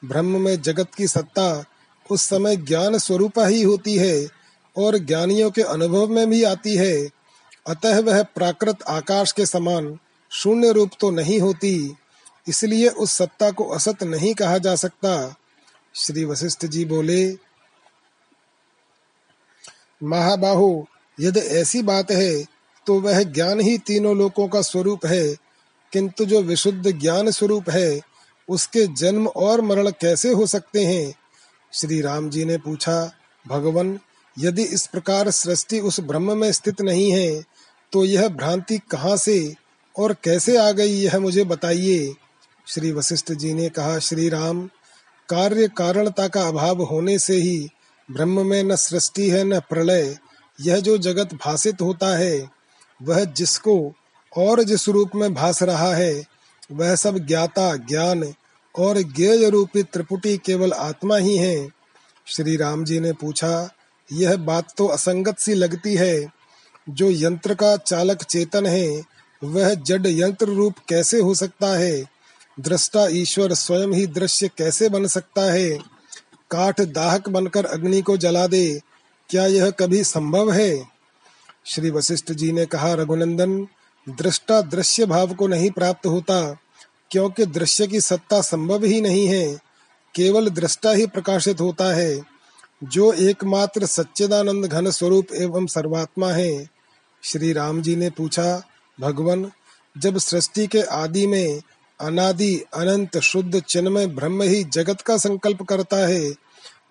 ब्रह्म 0.04 0.42
में 0.42 0.62
जगत 0.62 0.96
की 0.98 1.08
सत्ता 1.08 1.64
उस 2.06 2.22
समय 2.22 2.56
ज्ञान 2.58 2.98
स्वरूप 2.98 3.40
ही 3.40 3.62
होती 3.62 3.96
है 3.98 4.28
और 4.76 4.98
ज्ञानियों 4.98 5.50
के 5.52 5.62
अनुभव 5.62 6.08
में 6.08 6.30
भी 6.30 6.44
आती 6.44 6.76
है। 6.76 7.10
अतः 7.68 8.00
वह 8.00 8.22
प्राकृत 8.36 8.84
आकाश 8.84 9.32
के 9.32 9.46
समान 9.46 9.98
शून्य 10.32 10.72
रूप 10.72 10.92
तो 11.00 11.12
नहीं 11.12 11.40
होती, 11.40 11.96
इसलिए 12.48 12.88
उस 12.88 13.12
सत्ता 13.12 13.50
को 13.52 13.64
असत 13.66 14.04
नहीं 14.04 14.34
कहा 14.34 14.58
जा 14.58 14.76
सकता। 14.76 15.36
श्री 15.96 16.26
वशिष्ठ 16.26 16.66
जी 16.66 16.86
बोले 16.86 17.26
महाबाहु, 20.04 20.84
यदि 21.18 21.39
ऐसी 21.39 21.82
बात 21.82 22.12
है 22.12 22.44
तो 22.88 23.00
वह 23.00 23.22
ज्ञान 23.24 23.60
ही 23.60 23.78
तीनों 23.78 24.16
लोकों 24.18 24.48
का 24.48 24.62
स्वरूप 24.62 25.06
है। 25.06 25.28
किंतु 25.94 26.26
जो 26.26 26.42
विशुद्ध 26.42 26.92
ज्ञान 26.92 27.30
स्वरूप 27.32 27.70
है, 27.70 28.02
उसके 28.50 28.86
जन्म 28.96 29.28
और 29.28 29.62
मरण 29.62 29.89
कैसे 30.02 30.32
हो 30.32 30.46
सकते 30.48 30.86
हैं? 30.86 31.13
श्री 31.74 32.02
राम 32.02 32.30
जी 32.30 32.46
ने 32.46 32.58
पूछा, 32.58 33.12
भगवान, 33.46 34.00
यदि 34.38 34.63
इस 34.63 34.86
प्रकार 34.88 35.30
सृष्टि 35.32 35.80
उस 35.80 36.00
ब्रह्म 36.00 36.38
में 36.38 36.52
स्थित 36.52 36.82
नहीं 36.82 37.12
है 37.12 37.44
तो 37.94 38.04
यह 38.06 38.28
भ्रांति 38.30 38.78
कहाँ 38.92 39.16
से 39.18 39.54
और 39.96 40.16
कैसे 40.24 40.58
आ 40.58 40.72
गई, 40.72 40.94
यह 40.94 41.20
मुझे 41.20 41.44
बताइए। 41.44 42.13
श्री 42.68 42.92
वशिष्ठ 42.92 43.32
जी 43.32 43.54
ने 43.54 43.70
कहा, 43.70 43.98
श्री 44.00 44.30
राम, 44.30 44.68
कार्य 45.30 45.68
कारणता 45.78 46.28
का 46.28 46.48
अभाव 46.48 46.82
होने 46.82 47.18
से 47.20 47.36
ही 47.36 47.70
ब्रह्म 48.12 48.46
में 48.46 48.63
न 48.63 48.76
सृष्टि 48.76 49.30
है 49.30 49.44
न 49.44 49.60
प्रलय, 49.60 50.18
यह 50.62 50.80
जो 50.80 50.98
जगत 50.98 51.34
भाषित 51.34 51.82
होता 51.82 52.18
है, 52.18 52.50
वह 53.04 53.24
जिसको 53.24 53.94
और 54.38 54.63
जिस 54.63 54.89
रूप 54.89 55.12
में 55.16 55.34
भास 55.34 55.63
रहा 55.63 55.96
है, 55.96 56.24
वह 56.72 56.96
सब 56.96 57.18
ज्ञाता, 57.18 57.76
ज्ञान 57.76 58.34
और 58.76 59.02
ज्ञेय 59.02 59.50
रूपी 59.50 59.84
त्रिपुटी 59.84 60.38
केवल 60.38 60.74
आत्मा 60.74 61.18
ही 61.18 61.38
है। 61.38 61.70
श्री 62.26 62.58
राम 62.58 62.86
जी 62.86 63.00
ने 63.00 63.13
पूछा, 63.13 63.70
यह 64.12 64.36
बात 64.36 64.74
तो 64.78 64.88
असंगत 64.88 65.39
सी 65.39 65.54
लगती 65.54 65.96
है, 65.96 66.32
जो 66.89 67.10
यंत्र 67.12 67.54
का 67.54 67.78
चालक 67.78 68.24
चेतन 68.24 68.66
है, 68.66 69.04
वह 69.44 69.74
जड 69.74 70.04
यंत्र 70.08 70.46
रूप 70.46 70.74
कैसे 70.89 71.20
हो 71.20 71.36
सकता 71.36 71.78
है? 71.78 72.04
दृष्टा 72.60 73.08
ईश्वर 73.08 73.54
स्वयं 73.54 73.88
ही 73.88 74.08
दृश्य 74.08 74.48
कैसे 74.48 74.89
बन 74.89 75.08
सकता 75.08 75.42
है? 75.52 75.93
काठ 76.54 76.82
दाहक 76.82 77.30
बनकर 77.30 77.66
अग्नि 77.66 78.02
को 78.02 78.18
जला 78.18 78.48
दे। 78.48 78.82
क्या 79.30 79.46
यह 79.46 79.70
कभी 79.70 80.04
संभव 80.04 80.52
है? 80.52 80.88
श्री 81.66 81.89
वशिष्ठ 81.89 82.32
जी 82.32 82.52
ने 82.52 82.66
कहा, 82.66 82.94
रघुनंदन, 82.94 83.68
दृष्टा 84.10 84.62
दृश्य 84.62 85.06
भाव 85.06 85.34
को 85.34 85.48
नहीं 85.48 85.72
प्राप्त 85.72 86.06
होता, 86.06 86.58
क्योंकि 87.12 87.46
दृश्य 87.46 87.88
की 87.88 88.02
सत्ता 88.02 88.42
संभव 88.42 88.84
ही 88.84 89.02
नहीं 89.02 89.28
है, 89.28 89.60
केवल 90.16 90.50
दृष्टा 90.50 90.92
ही 90.92 91.06
प्रकाशित 91.08 91.62
होता 91.62 91.96
है। 91.96 92.22
जो 92.84 93.13
एकमात्र 93.13 93.86
सच्चिदानंद 93.86 94.66
घन 94.66 94.89
स्वरूप 94.92 95.28
एवं 95.36 95.66
सर्वात्मा 95.66 96.32
है। 96.32 96.68
श्री 97.24 97.54
राम 97.54 97.82
जी 97.82 97.96
ने 97.96 98.10
पूछा, 98.10 98.62
भगवान, 99.00 99.52
जब 99.98 100.18
सृष्टि 100.18 100.68
के 100.68 100.82
आदि 100.82 101.28
में 101.28 101.62
अनादि, 102.00 102.56
अनंत, 102.74 103.18
शुद्ध, 103.18 103.60
चिन्मय, 103.60 104.08
ब्रह्म 104.08 104.42
ही 104.42 104.64
जगत 104.64 105.02
का 105.02 105.18
संकल्प 105.18 105.64
करता 105.64 105.98
है। 105.98 106.34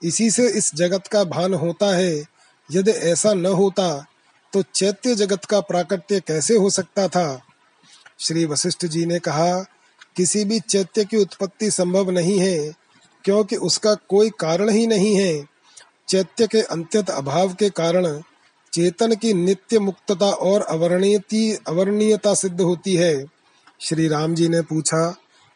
इसी 0.03 0.31
से 0.31 0.49
इस 0.49 0.75
जगत 0.75 1.07
का 1.07 1.25
भान 1.25 1.55
होता 1.55 1.97
है। 1.97 2.25
यदि 2.73 2.91
ऐसा 2.91 3.35
न 3.35 3.47
होता 3.47 4.07
तो 4.53 4.63
चैत्य 4.75 5.15
जगत 5.15 5.45
का 5.45 5.61
प्राकट्य 5.61 6.21
कैसे 6.21 6.57
हो 6.57 6.71
सकता 6.71 7.09
था? 7.09 7.41
श्री 8.21 8.45
वशिष्ठ 8.45 8.87
जी 8.87 9.07
ने 9.07 9.19
कहा, 9.19 9.61
किसी 10.17 10.45
भी 10.45 10.61
चैत्य 10.61 11.05
की 11.05 11.17
उत्पत्ति 11.17 11.71
संभव 11.71 12.11
नहीं 12.11 12.39
है, 12.39 12.73
क्योंकि 13.25 13.57
उसका 13.57 13.95
कोई 13.95 14.31
कारण 14.31 14.71
ही 14.71 14.87
नहीं 14.87 15.17
है। 15.17 15.47
चैत्य 16.09 16.47
के 16.47 16.61
अंत्यत 16.63 17.11
अभाव 17.11 17.55
के 17.55 17.71
कारण 17.71 18.21
चेतन 18.73 19.15
की 19.15 19.35
नित्य 19.35 19.79
मुक्तता 19.79 20.27
और 20.27 20.63
अवर्णीयती 20.63 21.53
अवर्णीयता 21.69 22.35
सिद्ध 22.35 22.61
होती 22.61 22.97
है। 22.97 23.25
श्री 23.83 24.07
राम 24.09 24.35
जी 24.35 24.49
ने 24.49 24.61
पूछा, 24.63 25.15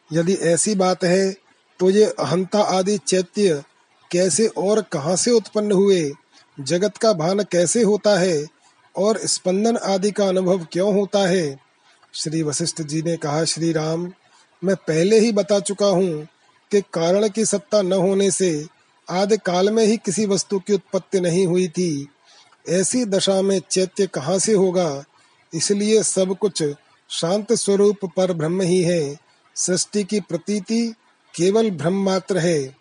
यदि 0.09 0.33
ऐसी 0.33 0.73
बात 0.75 1.03
है 1.03 1.31
तो 1.79 1.89
ये 1.89 2.05
अहंता 2.19 2.61
आदि 2.77 2.97
चैत्य 2.97 3.63
कैसे 4.11 4.47
और 4.47 4.81
कहाँ 4.81 5.15
से 5.15 5.31
उत्पन्न 5.31 5.71
हुए? 5.71 6.11
जगत 6.57 6.97
का 6.97 7.11
भान 7.13 7.43
कैसे 7.43 7.83
होता 7.83 8.17
है? 8.19 8.45
और 8.95 9.17
स्पंदन 9.25 9.77
आदि 9.77 10.11
का 10.11 10.27
अनुभव 10.27 10.65
क्यों 10.71 10.93
होता 10.93 11.19
है? 11.27 11.59
श्री 12.13 12.41
वशिष्ठ 12.43 12.81
जी 12.81 13.01
ने 13.01 13.15
कहा, 13.17 13.43
श्री 13.43 13.71
राम, 13.71 14.11
मैं 14.61 14.75
पहले 14.77 15.19
ही 15.19 15.31
बता 15.31 15.59
चुका 15.59 15.85
हूँ 15.85 16.27
कि 16.71 16.81
कारण 16.93 17.27
की 17.29 17.45
सत्ता 17.45 17.81
न 17.81 17.93
होने 17.93 18.29
से 18.31 18.65
आदि 19.07 19.37
काल 19.37 19.69
में 19.69 19.83
ही 19.85 19.97
किसी 19.97 20.25
वस्तु 20.25 20.59
की 20.59 20.73
उत्पत्ति 20.73 21.19
नहीं 21.19 21.45
हुई 21.47 21.67
थी। 21.67 22.07
ऐसी 22.69 23.05
दशा 23.05 23.41
में 23.41 23.59
चैत्य 23.71 24.07
कहाँ 24.07 24.37
से 24.39 24.53
होगा? 24.53 25.03
इसलिए 25.53 26.03
सब 26.03 26.37
कुछ 26.37 26.63
शांत 27.09 27.53
स्वरूप 27.53 27.97
पर 28.05 28.33
ब्रह्म 28.33 28.61
ही 28.61 28.81
है। 28.81 29.17
सृष्टि 29.55 30.03
की 30.03 30.19
प्रतीति 30.19 30.93
केवल 31.35 31.71
ब्रह्म 31.71 32.05
मात्र 32.05 32.37
है। 32.37 32.75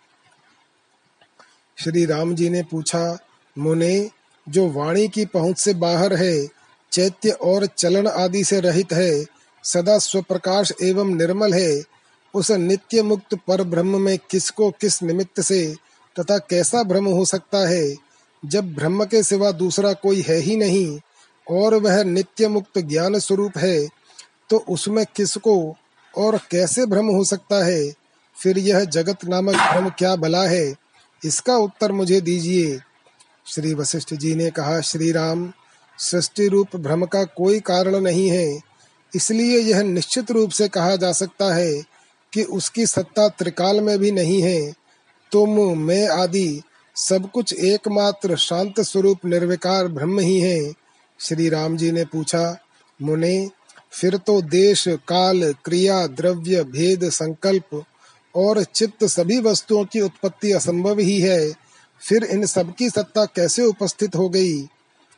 श्री 1.79 2.05
राम 2.05 2.35
जी 2.35 2.51
ने 2.51 2.63
पूछा, 2.63 3.19
मुने, 3.59 4.11
जो 4.49 4.69
वाणी 4.69 5.09
की 5.09 5.27
पहुँच 5.27 5.59
से 5.59 5.75
बाहर 5.75 6.15
है, 6.15 6.49
चैत्य 6.93 7.31
और 7.31 7.67
चलन 7.67 8.07
आदि 8.07 8.45
से 8.45 8.61
रहित 8.61 8.93
है, 8.93 9.27
सदा 9.65 9.99
स्वप्रकाश 9.99 10.73
एवं 10.83 11.15
निर्मल 11.15 11.55
है, 11.55 11.83
उस 12.35 12.51
नित्य 12.51 13.03
मुक्त 13.03 13.35
पर 13.35 13.63
ब्रह्म 13.63 14.01
में 14.01 14.19
किसको 14.31 14.71
किस 14.71 15.03
निमित्त 15.03 15.41
से 15.41 15.75
तथा 16.21 16.39
कैसा 16.39 16.83
भ्रम 16.83 17.07
हो 17.07 17.25
सकता 17.25 17.69
है? 17.69 17.97
जब 18.45 18.75
ब्रह्म 18.75 19.05
के 19.05 19.23
सिवा 19.23 19.51
दूसरा 19.51 19.93
कोई 19.93 20.21
है 20.21 20.37
ही 20.37 20.57
नहीं, 20.57 21.01
और 21.51 21.75
वह 21.75 22.05
नित्य 22.05 22.49
मुक्त 22.49 22.79
ज्ञान 22.79 23.19
स्वरूप 23.19 23.59
है 23.59 23.96
तो 24.51 24.65
उसमें 24.69 25.05
किसको 25.17 25.77
और 26.19 26.41
कैसे 26.51 26.87
भ्रम 26.87 27.07
हो 27.07 27.25
सकता 27.25 27.65
है? 27.65 27.93
फिर 28.43 28.59
यह 28.59 28.85
जगत 28.85 29.25
नामक 29.25 29.55
भ्रम 29.55 29.89
क्या 29.89 30.17
भला 30.17 30.49
है? 30.49 30.75
इसका 31.25 31.57
उत्तर 31.57 31.93
मुझे 31.93 32.21
दीजिए। 32.21 32.81
श्री 33.47 33.75
वशिष्ठ 33.75 34.15
जी 34.15 34.35
ने 34.35 34.51
कहा 34.51 34.81
श्री 34.81 35.13
राम 35.13 35.53
सृष्टि 35.99 36.49
रूप 36.49 36.77
भ्रम 36.77 37.05
का 37.05 37.25
कोई 37.25 37.61
कारण 37.61 38.01
नहीं 38.01 38.31
है। 38.31 38.61
इसलिए 39.17 39.59
यह 39.59 39.83
निश्चित 39.83 40.31
रूप 40.31 40.51
से 40.51 40.69
कहा 40.69 40.97
जा 40.97 41.13
सकता 41.13 41.55
है 41.55 41.83
कि 42.33 42.43
उसकी 42.43 42.87
सत्ता 42.87 43.29
त्रिकाल 43.29 43.81
में 43.81 43.99
भी 43.99 44.11
नहीं 44.11 44.43
है। 44.43 44.75
तुम, 45.33 45.79
मैं 45.79 46.09
आदि 46.09 46.63
सब 46.97 47.31
कुछ 47.31 47.53
एकमात्र 47.53 48.37
शांत 48.37 48.81
स्वरूप 48.81 49.19
निर्विकार 49.25 49.89
ब्रह्म 49.89 50.19
ही 50.19 50.41
है। 50.41 50.73
श्री 51.21 51.49
राम 51.49 51.77
जी 51.77 51.93
ने 51.93 52.05
पूछा, 52.05 52.59
मुने 53.03 53.51
फिर 54.01 54.17
तो 54.17 54.43
देश, 54.43 54.89
काल, 54.89 55.53
क्रिया, 55.53 56.07
द्रव्य, 56.07 56.65
भेद, 56.65 57.11
संकल्प 57.11 57.85
और 58.35 58.65
चित्त 58.65 59.05
सभी 59.05 59.39
वस्तुओं 59.39 59.85
की 59.85 60.01
उत्पत्ति 60.01 60.53
असंभव 60.53 60.99
ही 60.99 61.21
है। 61.21 61.53
फिर 62.01 62.25
इन 62.25 62.47
सब 62.47 62.75
की 62.75 62.91
सत्ता 62.91 63.25
कैसे 63.25 63.65
उपस्थित 63.65 64.17
हो 64.17 64.29
गई? 64.29 64.69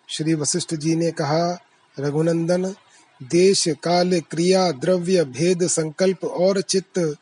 श्री 0.08 0.34
वशिष्ठ 0.34 0.74
जी 0.74 0.96
ने 0.96 1.10
कहा, 1.10 1.60
रघुनंदन, 2.00 2.74
देश, 3.22 3.68
काल, 3.68 4.20
क्रिया, 4.20 4.72
द्रव्य, 4.72 5.24
भेद, 5.24 5.66
संकल्प 5.66 6.24
और 6.24 6.60
चित्त, 6.60 7.14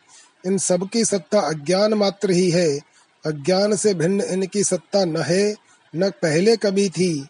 इन 0.47 0.59
सब 0.59 0.88
की 0.88 1.05
सत्ता 1.05 1.40
अज्ञान 1.40 1.95
मात्र 1.95 2.31
ही 2.31 2.51
है। 2.51 2.79
अज्ञान 3.27 3.77
से 3.77 3.95
भिन्न 3.95 4.21
इनकी 4.21 4.64
सत्ता 4.64 5.05
न 5.05 5.16
है, 5.16 5.55
न 5.97 6.11
पहले 6.11 6.57
कभी 6.57 6.88
थी। 6.88 7.27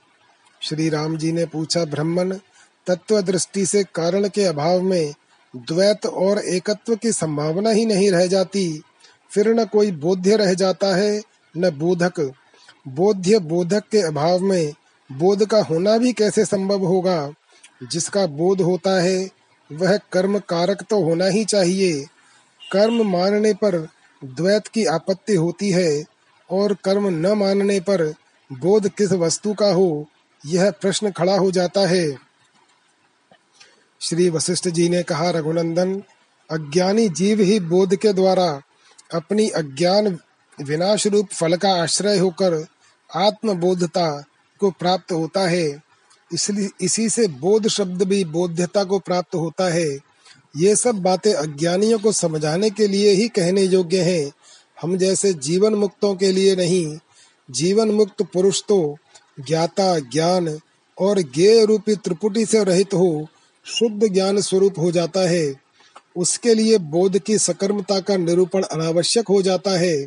श्री 0.63 0.89
राम 0.89 1.17
जी 1.17 1.33
ने 1.33 1.47
पूछा 1.47 1.85
ब्रह्मन 1.85 2.41
तत्व 2.87 3.21
दृष्टि 3.21 3.67
से 3.67 3.85
कारण 3.85 4.29
के 4.29 4.45
अभाव 4.45 4.83
में 4.83 5.15
द्वैत 5.57 6.07
और 6.07 6.39
एकत्व 6.39 6.97
की 6.97 7.13
संभावना 7.13 7.71
ही 7.71 7.87
नहीं 7.87 8.11
रह 8.11 8.27
जाती। 8.27 8.83
फिर 9.31 9.49
न 9.49 9.65
कोई 9.65 9.91
बोध्य 9.91 10.37
रह 10.37 10.55
जाता 10.55 10.97
है, 10.97 11.23
न 11.57 11.71
बोधक। 11.71 12.33
बोध्य 12.89 13.39
बोधक 13.39 13.83
के 13.93 13.99
अभाव 13.99 14.39
में 14.39 14.73
बोध 15.13 15.47
का 15.47 15.63
होना 15.63 15.99
भी 15.99 16.13
कैसे 16.13 16.45
संभव 16.45 16.85
होगा? 16.87 17.33
जिसका 17.93 18.27
बोध 18.27 18.61
होता 18.61 19.03
है, 19.03 19.31
वह 19.73 19.99
कर्म 20.13 20.39
कारक 20.39 20.83
तो 20.83 21.03
होना 21.03 21.27
ही 21.27 21.45
चाहिए। 21.45 22.07
कर्म 22.73 23.11
मानने 23.11 23.55
पर 23.55 23.89
द्वैत 24.25 24.67
की 24.67 24.85
आपत्ति 24.85 25.35
होती 25.35 25.71
है, 25.71 26.05
और 26.51 26.77
कर्म 26.85 27.09
न 27.09 27.27
मानने 27.27 27.81
पर 27.81 28.15
बोध 28.53 28.89
किस 28.89 29.13
वस्तु 29.13 29.55
का 29.55 29.73
हो, 29.73 30.07
यह 30.47 30.71
प्रश्न 30.71 31.11
खड़ा 31.11 31.37
हो 31.37 31.51
जाता 31.51 31.81
है। 31.81 32.26
श्री 34.01 34.31
वशिष्ठ 34.31 34.69
जी 34.69 34.89
ने 34.89 35.03
कहा, 35.03 35.31
रघुनंदन, 35.31 36.03
अज्ञानी 36.51 37.09
जीव 37.09 37.41
ही 37.41 37.61
बोध 37.61 37.97
के 37.97 38.13
द्वारा 38.13 38.63
अपनी 39.15 39.49
अज्ञान 39.49 40.19
विनाश 40.63 41.07
रूप 41.07 41.29
फल 41.33 41.57
का 41.57 41.83
आश्रय 41.83 42.19
होकर 42.19 42.67
आत्मबोधता 43.15 44.25
को 44.61 44.71
प्राप्त 44.71 45.13
होता 45.13 45.49
है। 45.49 45.83
इसलिए 46.35 46.69
इसी 46.81 47.09
से 47.09 47.29
बोध 47.29 47.69
शब्द 47.69 48.03
भी 48.03 48.25
बोध्यता 48.25 48.85
को 48.85 48.99
प्राप्त 48.99 49.35
होता 49.35 49.73
है। 49.73 49.99
ये 50.57 50.77
सब 50.77 50.95
बातें 50.95 51.35
अज्ञानियों 51.35 51.99
को 51.99 52.13
समझाने 52.13 52.71
के 52.71 52.87
लिए 52.87 53.11
ही 53.11 53.29
कहने 53.29 53.63
योग्य 53.63 54.03
हैं। 54.03 54.33
हम 54.83 54.97
जैसे 54.97 55.33
जीवन 55.33 55.75
मुक्तों 55.75 56.15
के 56.15 56.33
लिए 56.33 56.57
नहीं, 56.57 56.99
जीवन 57.51 57.91
मुक्त 57.91 58.23
पुरुष 58.23 58.63
तो 58.69 58.97
ज्ञाता, 59.41 59.99
ज्ञान 59.99 60.61
और 60.99 61.21
ज्ञेय 61.21 61.65
रूपी 61.65 61.95
त्रिपुटी 61.95 62.47
से 62.47 62.65
रहित 62.65 62.95
हो। 62.95 63.29
शुद्ध 63.67 64.09
ज्ञान 64.13 64.41
स्वरूप 64.41 64.79
हो 64.79 64.91
जाता 64.93 65.21
है। 65.21 65.55
उसके 66.17 66.55
लिए 66.55 66.79
बोध 66.79 67.19
की 67.19 67.39
सकर्मता 67.39 68.01
का 68.01 68.17
निरूपण 68.17 68.63
अनावश्यक 68.63 69.29
हो 69.29 69.43
जाता 69.43 69.79
है। 69.79 70.07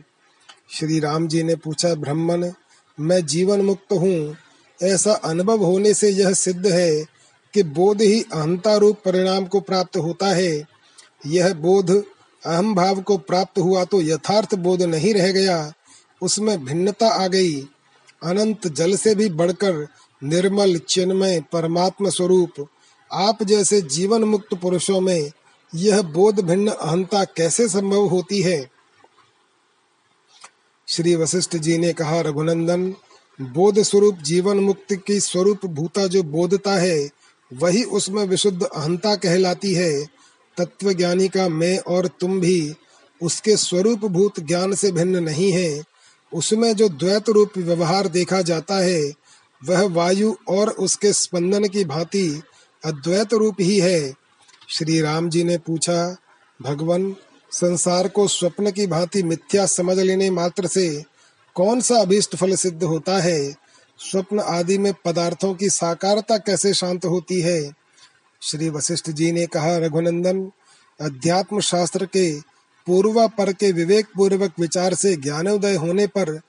श्री 0.71 0.99
राम 0.99 1.27
जी 1.27 1.43
ने 1.43 1.55
पूछा, 1.55 1.95
ब्राह्मण, 1.95 2.51
मैं 2.99 3.25
जीवन 3.25 3.61
मुक्त 3.61 3.93
हूँ। 3.93 4.35
ऐसा 4.83 5.13
अनुभव 5.13 5.63
होने 5.63 5.93
से 5.93 6.09
यह 6.09 6.33
सिद्ध 6.33 6.67
है 6.67 7.05
कि 7.53 7.63
बोध 7.63 8.01
ही 8.01 8.21
अहंता 8.21 8.75
रूप 8.75 8.97
परिणाम 9.05 9.45
को 9.45 9.59
प्राप्त 9.59 9.97
होता 9.97 10.27
है। 10.27 10.63
यह 11.25 11.53
बोध 11.53 12.03
अहम 12.45 12.75
भाव 12.75 13.01
को 13.01 13.17
प्राप्त 13.17 13.59
हुआ 13.59 13.83
तो 13.83 14.01
यथार्थ 14.01 14.55
बोध 14.55 14.81
नहीं 14.81 15.13
रह 15.13 15.31
गया। 15.31 15.73
उसमें 16.21 16.65
भिन्नता 16.65 17.07
आ 17.07 17.27
गई। 17.27 17.61
अनंत 18.23 18.67
जल 18.67 18.95
से 18.95 19.15
भी 19.15 19.29
बढ़कर 19.29 19.87
निर्मल 20.23 20.77
चिन्मय 20.77 21.41
परमात्मा 21.51 22.09
स्वरूप 22.09 22.67
आप 23.13 23.43
जैसे 23.43 23.81
जीवन 23.81 24.23
मुक्त 24.23 24.53
पुरुषों 24.53 25.01
में 25.01 25.31
यह 25.75 26.01
बोध 26.01 26.39
भिन्न 26.39 26.67
अहंता 26.67 27.23
कैसे 27.23 27.69
संभव 27.69 28.07
होती 28.07 28.41
है? 28.41 28.71
श्री 30.87 31.15
वशिष्ठ 31.15 31.55
जी 31.55 31.77
ने 31.77 31.93
कहा, 31.93 32.21
रघुनंदन, 32.21 32.95
बोध 33.41 33.79
स्वरूप 33.79 34.17
जीवन 34.17 34.57
मुक्ति 34.57 34.95
की 34.95 35.19
स्वरूप 35.19 35.65
भूता 35.65 36.07
जो 36.07 36.23
बोधता 36.23 36.71
है, 36.71 37.09
वही 37.53 37.83
उसमें 37.83 38.23
विशुद्ध 38.23 38.63
अहंता 38.63 39.15
कहलाती 39.15 39.73
है। 39.73 40.05
तत्व 40.57 40.93
ज्ञानी 40.93 41.27
का 41.27 41.49
मैं 41.49 41.79
और 41.79 42.07
तुम 42.07 42.39
भी 42.39 42.73
उसके 43.21 43.57
स्वरूप 43.57 43.99
भूत 43.99 44.39
ज्ञान 44.39 44.73
से 44.73 44.91
भिन्न 44.91 45.23
नहीं 45.23 45.51
है। 45.51 45.83
उसमें 46.33 46.75
जो 46.75 46.89
द्वैत 46.89 47.29
रूप 47.29 47.51
व्यवहार 47.57 48.07
देखा 48.07 48.41
जाता 48.41 48.75
है, 48.75 49.13
वह 49.65 49.87
वायु 49.87 50.35
और 50.47 50.69
उसके 50.69 51.13
स्पंदन 51.13 51.67
की 51.67 51.85
भांति 51.85 52.41
अद्वैत 52.85 53.33
रूप 53.33 53.55
ही 53.59 53.79
है। 53.79 54.13
श्री 54.69 55.01
राम 55.01 55.29
जी 55.29 55.43
ने 55.43 55.57
पूछा, 55.57 56.17
भगवान, 56.61 57.15
संसार 57.51 58.07
को 58.07 58.27
स्वप्न 58.27 58.71
की 58.71 58.87
भांति 58.87 59.23
मिथ्या 59.23 59.65
समझ 59.65 59.99
लेने 59.99 60.29
मात्र 60.29 60.67
से 60.67 61.03
कौन 61.55 61.81
सा 61.81 61.95
अभीष्ट 61.95 62.35
फल 62.35 62.55
सिद्ध 62.55 62.83
होता 62.83 63.19
है? 63.19 63.51
स्वप्न 63.99 64.39
आदि 64.39 64.77
में 64.77 64.93
पदार्थों 65.05 65.55
की 65.55 65.69
साकारता 65.69 66.37
कैसे 66.37 66.73
शांत 66.73 67.05
होती 67.05 67.41
है? 67.41 67.71
श्री 68.41 68.69
वशिष्ठ 68.69 69.09
जी 69.09 69.31
ने 69.31 69.45
कहा, 69.45 69.77
रघुनंदन 69.77 70.51
अध्यात्म 71.01 71.59
शास्त्र 71.59 72.05
के 72.05 72.39
पूर्वा 72.87 73.27
पर 73.27 73.53
के 73.53 73.71
विवेक 73.71 74.05
पूर्वक 74.15 74.51
विचार 74.59 74.93
से 74.93 75.15
ज्ञानोदय 75.15 75.75
होने 75.75 76.07
पर 76.07 76.41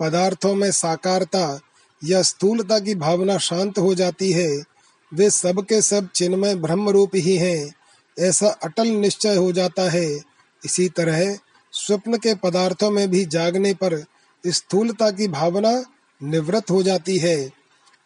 पदार्थों 0.00 0.54
में 0.54 0.70
साकारता 0.70 1.60
या 2.04 2.22
स्थूलता 2.22 2.78
की 2.78 2.94
भावना 2.94 3.38
शांत 3.38 3.78
हो 3.78 3.94
जाती 3.94 4.32
है। 4.32 4.75
वे 5.16 5.30
सब 5.30 5.64
के 5.64 5.82
सब 5.82 6.08
चिन्मय 6.14 6.54
ब्रह्म 6.54 6.88
रूप 6.88 7.10
ही 7.14 7.36
हैं। 7.36 7.74
ऐसा 8.18 8.48
अटल 8.48 8.86
निश्चय 8.88 9.36
हो 9.36 9.52
जाता 9.52 9.90
है। 9.90 10.20
इसी 10.64 10.88
तरह 10.88 11.38
स्वप्न 11.72 12.16
के 12.16 12.34
पदार्थों 12.34 12.90
में 12.90 13.10
भी 13.10 13.24
जागने 13.24 13.74
पर 13.74 14.04
स्थूलता 14.46 15.10
की 15.10 15.28
भावना 15.28 15.84
निवृत्त 16.22 16.70
हो 16.70 16.82
जाती 16.82 17.18
है। 17.18 17.52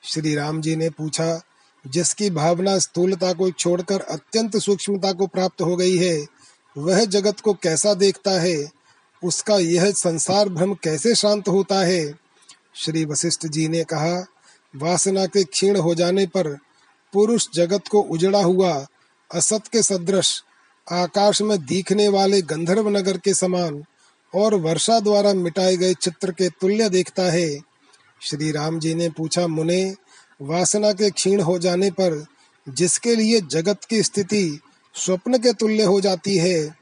श्री 0.04 0.34
राम 0.34 0.60
जी 0.60 0.76
ने 0.76 0.90
पूछा, 0.90 1.42
जिसकी 1.86 2.30
भावना 2.30 2.78
स्थूलता 2.78 3.32
को 3.32 3.50
छोड़कर 3.50 4.00
अत्यंत 4.00 4.56
सूक्ष्मता 4.56 5.12
को 5.12 5.26
प्राप्त 5.26 5.62
हो 5.62 5.76
गई 5.76 5.96
है, 5.96 6.26
वह 6.78 7.04
जगत 7.04 7.40
को 7.40 7.54
कैसा 7.54 7.94
देखता 7.94 8.30
है? 8.30 8.70
उसका 9.24 9.56
यह 9.56 9.90
संसार 9.90 10.48
भ्रम 10.48 10.74
कैसे 10.74 11.14
शांत 11.14 11.48
होता 11.48 11.80
है? 11.80 12.14
श्री 12.74 13.04
वशिष्ठ 13.04 13.46
जी 13.46 13.68
ने 13.68 13.84
कहा, 13.84 14.26
वासना 14.76 15.26
के 15.26 15.44
क्षीण 15.44 15.76
हो 15.76 15.94
जाने 15.94 16.26
पर 16.26 16.58
पुरुष 17.12 17.46
जगत 17.54 17.88
को 17.88 18.00
उजड़ा 18.00 18.42
हुआ, 18.42 18.86
असत 19.34 19.62
के 19.72 19.82
सदृश, 19.82 20.42
आकाश 20.92 21.42
में 21.42 21.66
दिखने 21.66 22.08
वाले 22.08 22.42
गंधर्व 22.42 22.88
नगर 22.88 23.18
के 23.18 23.34
समान 23.34 23.84
और 24.34 24.54
वर्षा 24.54 25.00
द्वारा 25.00 25.34
मिटाए 25.34 25.76
गए 25.76 25.94
चित्र 25.94 26.32
के 26.32 26.48
तुल्य 26.48 26.88
देखता 26.88 27.22
है। 27.22 27.60
श्री 28.22 28.50
राम 28.52 28.78
जी 28.80 28.94
ने 28.94 29.08
पूछा, 29.08 29.46
मुने, 29.46 29.94
वासना 30.42 30.92
के 30.92 31.10
क्षीण 31.10 31.40
हो 31.40 31.58
जाने 31.58 31.90
पर 31.90 32.26
जिसके 32.68 33.16
लिए 33.16 33.40
जगत 33.40 33.84
की 33.84 34.02
स्थिति 34.02 34.60
स्वप्न 34.94 35.38
के 35.38 35.52
तुल्य 35.52 35.82
हो 35.82 36.00
जाती 36.00 36.36
है, 36.36 36.74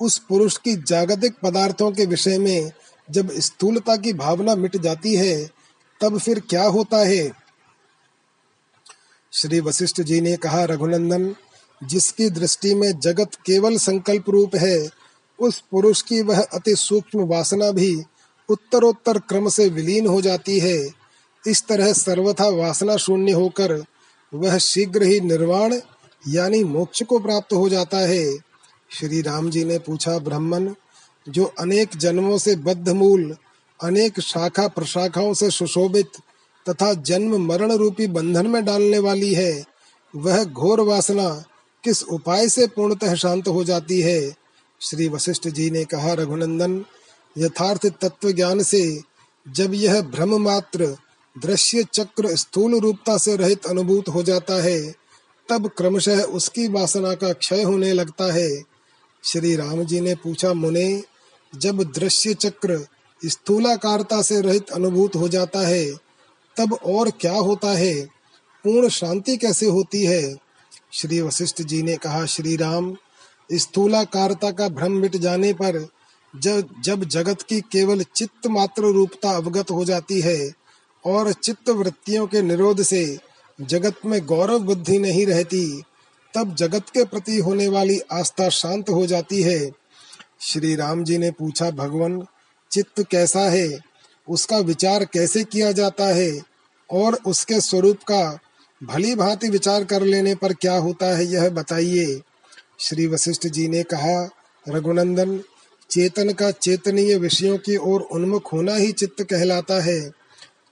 उस 0.00 0.18
पुरुष 0.18 0.56
की 0.56 0.76
जागतिक 0.76 1.34
पदार्थों 1.42 1.92
के 1.92 2.06
विषय 2.06 2.38
में 2.38 2.72
जब 3.10 3.32
स्थूलता 3.32 3.96
की 3.96 4.12
भावना 4.12 4.54
मिट 4.54 4.76
जाती 4.76 5.14
है, 5.16 5.50
तब 6.00 6.18
फिर 6.18 6.40
क्या 6.40 6.64
होता 6.64 6.96
है? 6.96 7.45
श्री 9.36 9.60
वशिष्ठ 9.60 10.00
जी 10.00 10.20
ने 10.20 10.36
कहा, 10.36 10.64
रघुनंदन, 10.64 11.34
जिसकी 11.84 12.30
दृष्टि 12.30 12.74
में 12.74 13.00
जगत 13.00 13.34
केवल 13.34 13.76
संकल्प 13.76 14.30
रूप 14.30 14.56
है, 14.56 14.88
उस 15.40 15.62
पुरुष 15.70 16.02
की 16.02 16.22
वह 16.22 16.40
अति 16.42 16.76
सूक्ष्म 16.76 17.20
वासना 17.20 17.70
भी 17.70 18.02
उत्तरोत्तर 18.48 19.18
क्रम 19.18 19.48
से 19.48 19.68
विलीन 19.68 20.06
हो 20.06 20.20
जाती 20.20 20.58
है। 20.58 20.88
इस 21.46 21.66
तरह 21.66 21.92
सर्वथा 21.92 22.48
वासना 22.48 22.96
शून्य 22.96 23.32
होकर 23.32 23.84
वह 24.34 24.58
शीघ्र 24.58 25.02
ही 25.02 25.20
निर्वाण, 25.20 25.80
यानी 26.28 26.64
मोक्ष 26.64 27.02
को 27.02 27.18
प्राप्त 27.18 27.52
हो 27.52 27.68
जाता 27.68 27.98
है। 27.98 28.36
श्री 28.90 29.20
राम 29.20 29.50
जी 29.50 29.64
ने 29.64 29.78
पूछा, 29.78 30.18
ब्राह्मण, 30.18 30.74
जो 31.28 31.44
अनेक 31.44 31.96
जन्मों 31.96 32.38
से 32.38 32.56
बद्ध 32.56 32.88
मूल 32.88 33.36
अनेक 33.82 34.20
शाखा 34.20 34.68
प्रशाखाओं 34.68 35.34
से 35.34 35.50
सुशोभित 35.50 36.08
तथा 36.68 36.94
जन्म 36.94 37.46
मरण 37.46 37.72
रूपी 37.72 38.06
बंधन 38.06 38.46
में 38.46 38.64
डालने 38.64 38.98
वाली 38.98 39.34
है, 39.34 39.64
वह 40.16 40.44
घोर 40.44 40.80
वासना 40.80 41.44
किस 41.84 42.02
उपाय 42.02 42.48
से 42.48 42.66
पूर्णतः 42.66 43.14
शांत 43.14 43.48
हो 43.48 43.64
जाती 43.64 44.00
है? 44.00 44.36
श्री 44.80 45.08
वशिष्ठ 45.08 45.48
जी 45.48 45.70
ने 45.70 45.84
कहा, 45.84 46.12
रघुनंदन, 46.12 46.84
यथार्थ 47.38 47.86
तत्व 47.86 48.32
ज्ञान 48.32 48.62
से 48.62 49.00
जब 49.48 49.74
यह 49.74 50.00
भ्रम 50.00 50.36
मात्र 50.36 50.96
दृश्य 51.42 51.84
चक्र 51.92 52.36
स्थूल 52.36 52.78
रूपता 52.78 53.18
से 53.18 53.36
रहित 53.36 53.66
अनुभूत 53.66 54.08
हो 54.08 54.22
जाता 54.22 54.62
है, 54.62 54.94
तब 55.48 55.68
क्रमशः 55.68 56.22
उसकी 56.22 56.68
वासना 56.68 57.14
का 57.14 57.32
क्षय 57.32 57.62
होने 57.62 57.92
लगता 57.92 58.32
है। 58.32 58.62
श्री 59.24 59.56
राम 59.56 59.84
जी 59.84 60.00
ने 60.00 60.14
पूछा, 60.14 60.52
मुने, 60.52 61.02
जब 61.56 61.82
दृश्य 61.82 62.34
चक्र 62.34 62.86
स्थूलाकारता 63.26 64.22
से 64.22 64.40
रहित 64.40 64.70
अनुभूत 64.70 65.16
हो 65.16 65.28
जाता 65.28 65.66
है 65.66 66.05
तब 66.58 66.72
और 66.72 67.10
क्या 67.10 67.32
होता 67.32 67.68
है? 67.68 67.94
पूर्ण 68.64 68.88
शांति 68.88 69.36
कैसे 69.36 69.66
होती 69.66 70.04
है? 70.04 70.36
श्री 70.92 71.20
वशिष्ठ 71.20 71.62
जी 71.62 71.82
ने 71.82 71.96
कहा, 71.96 72.26
श्री 72.26 72.56
राम 72.56 72.96
स्थूलाकारता 73.52 74.50
का 74.50 74.68
भ्रम 74.68 74.92
मिट 74.92 75.16
जाने 75.16 75.52
पर 75.52 75.88
जब 76.36 76.68
जब 76.84 77.04
जगत 77.04 77.42
की 77.42 77.60
केवल 77.60 78.02
चित्त 78.02 78.46
मात्र 78.46 78.82
रूपता 78.82 79.30
अवगत 79.30 79.70
हो 79.70 79.84
जाती 79.84 80.20
है 80.20 80.52
और 81.06 81.32
चित्त 81.32 81.68
वृत्तियों 81.68 82.26
के 82.26 82.42
निरोध 82.42 82.82
से 82.82 83.18
जगत 83.60 83.94
में 84.06 84.26
गौरव 84.26 84.58
बुद्धि 84.58 84.98
नहीं 84.98 85.26
रहती, 85.26 85.82
तब 86.34 86.54
जगत 86.54 86.88
के 86.88 87.04
प्रति 87.04 87.38
होने 87.38 87.68
वाली 87.68 88.00
आस्था 88.12 88.48
शांत 88.48 88.90
हो 88.90 89.06
जाती 89.06 89.42
है। 89.42 89.70
श्री 90.40 90.74
राम 90.74 91.04
जी 91.04 91.18
ने 91.18 91.30
पूछा, 91.30 91.70
भगवान, 91.70 92.26
चित्त 92.72 93.04
कैसा 93.10 93.40
है? 93.40 93.80
उसका 94.28 94.58
विचार 94.58 95.04
कैसे 95.04 95.44
किया 95.44 95.72
जाता 95.72 96.06
है 96.06 96.42
और 96.90 97.18
उसके 97.26 97.60
स्वरूप 97.60 97.96
का 97.96 98.38
भली 98.84 99.14
भांति 99.14 99.48
विचार 99.48 99.84
कर 99.84 100.02
लेने 100.02 100.34
पर 100.34 100.52
क्या 100.52 100.76
होता 100.76 101.06
है, 101.06 101.26
यह 101.26 101.50
बताइए। 101.50 102.20
श्री 102.80 103.06
वशिष्ठ 103.06 103.46
जी 103.46 103.68
ने 103.68 103.82
कहा, 103.82 104.30
रघुनंदन, 104.68 105.40
चेतन 105.90 106.32
का 106.32 106.50
चेतनीय 106.50 107.16
विषयों 107.16 107.58
की 107.58 107.76
ओर 107.76 108.00
उन्मुख 108.00 108.52
होना 108.52 108.74
ही 108.74 108.92
चित्त 108.92 109.22
कहलाता 109.22 109.82
है। 109.82 110.12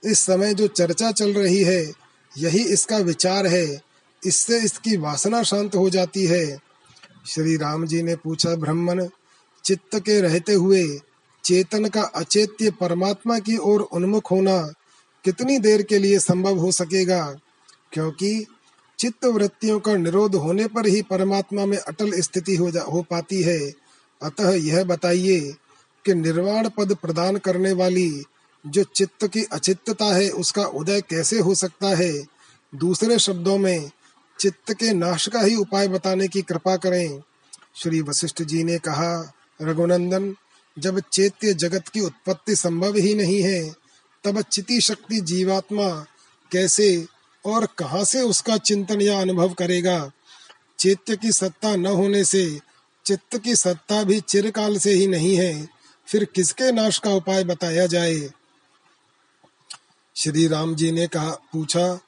इस 0.03 0.19
समय 0.19 0.53
जो 0.53 0.67
चर्चा 0.67 1.11
चल 1.11 1.33
रही 1.33 1.63
है, 1.63 1.91
यही 2.37 2.63
इसका 2.63 2.97
विचार 2.97 3.47
है। 3.47 3.81
इससे 4.25 4.59
इसकी 4.59 4.97
वासना 4.97 5.43
शांत 5.43 5.75
हो 5.75 5.89
जाती 5.89 6.25
है। 6.25 6.57
श्री 7.27 7.57
राम 7.57 7.87
जी 7.87 8.01
ने 8.03 8.15
पूछा, 8.15 8.55
ब्राह्मण, 8.55 9.07
चित्त 9.63 9.99
के 9.99 10.21
रहते 10.21 10.53
हुए 10.53 10.99
चेतन 11.45 11.85
का 11.85 12.01
अचेत्य 12.01 12.71
परमात्मा 12.71 13.39
की 13.39 13.57
ओर 13.57 13.81
उन्मुख 13.81 14.31
होना 14.31 14.73
कितनी 15.23 15.59
देर 15.59 15.81
के 15.81 15.97
लिए 15.97 16.19
संभव 16.19 16.57
हो 16.57 16.71
सकेगा? 16.71 17.35
क्योंकि 17.93 18.45
चित्त 18.99 19.25
वृत्तियों 19.25 19.79
का 19.79 19.95
निरोध 19.95 20.35
होने 20.35 20.67
पर 20.67 20.87
ही 20.87 21.01
परमात्मा 21.01 21.65
में 21.65 21.77
अटल 21.77 22.21
स्थिति 22.21 22.55
हो 22.55 22.71
जा, 22.71 22.81
हो 22.81 23.01
पाती 23.01 23.41
है। 23.41 23.73
अतः 24.21 24.49
यह 24.49 24.83
बताइए 24.83 25.55
कि 26.05 26.13
निर्वाण 26.13 26.69
पद 26.69 26.95
प्रदान 26.95 27.37
करने 27.37 27.71
वाली 27.71 28.23
जो 28.67 28.83
चित्त 28.83 29.27
की 29.27 29.43
अचित्तता 29.43 30.05
है, 30.05 30.29
उसका 30.29 30.65
उदय 30.65 31.01
कैसे 31.01 31.39
हो 31.39 31.55
सकता 31.55 31.87
है? 31.87 32.25
दूसरे 32.75 33.19
शब्दों 33.19 33.57
में, 33.57 33.91
चित्त 34.39 34.73
के 34.73 34.93
नाश 34.93 35.27
का 35.27 35.41
ही 35.41 35.55
उपाय 35.55 35.87
बताने 35.87 36.27
की 36.27 36.41
कृपा 36.41 36.75
करें। 36.75 37.21
श्री 37.75 38.01
वशिष्ठ 38.01 38.43
जी 38.43 38.63
ने 38.63 38.77
कहा, 38.77 39.33
रघुनंदन 39.61 40.35
जब 40.79 40.99
चैत्य 40.99 41.53
जगत 41.53 41.87
की 41.87 41.99
उत्पत्ति 41.99 42.55
संभव 42.55 42.95
ही 42.95 43.15
नहीं 43.15 43.41
है, 43.41 43.75
तब 44.23 44.41
चिति 44.41 44.81
शक्ति 44.81 45.21
जीवात्मा 45.21 45.89
कैसे 46.51 47.07
और 47.45 47.65
कहाँ 47.65 48.03
से 48.03 48.21
उसका 48.21 48.57
चिंतन 48.57 49.01
या 49.01 49.21
अनुभव 49.21 49.53
करेगा? 49.53 50.11
चैत्य 50.79 51.17
की 51.17 51.31
सत्ता 51.31 51.75
न 51.75 51.85
होने 51.85 52.25
से, 52.25 52.59
चित्त 53.05 53.37
की 53.37 53.55
सत्ता 53.55 54.03
भी 54.03 54.19
चिरकाल 54.19 54.77
से 54.77 54.91
ही 54.91 55.07
नहीं 55.07 55.35
है, 55.35 55.67
फिर 56.07 56.25
किसके 56.25 56.71
नाश 56.71 56.99
का 56.99 57.09
उपाय 57.09 57.43
बताया 57.43 57.85
जाए? 57.85 58.29
श्री 60.15 60.47
राम 60.47 60.75
जी 60.75 60.91
ने 60.91 61.07
कहा, 61.07 61.31
पूछा, 61.31 61.99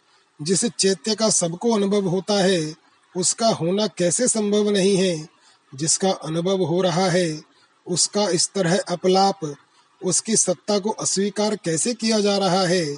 जिस 0.42 0.66
चैत्य 0.66 1.16
का 1.16 1.30
सबको 1.30 1.76
अनुभव 1.76 2.06
होता 2.06 2.34
है, 2.34 2.76
उसका 3.18 3.48
होना 3.48 3.88
कैसे 3.88 4.28
संभव 4.28 4.70
नहीं 4.70 4.98
है? 4.98 5.30
जिसका 5.76 6.12
अनुभव 6.12 6.64
हो 6.64 6.82
रहा 6.82 7.10
है 7.10 7.47
उसका 7.88 8.30
इस 8.30 8.50
तरह 8.56 8.78
अपलाप। 8.78 9.56
उसकी 10.04 10.38
सत्ता 10.38 10.80
को 10.80 10.90
अस्वीकार 10.90 11.56
कैसे 11.56 11.94
किया 11.94 12.20
जा 12.20 12.38
रहा 12.38 12.62
है? 12.62 12.98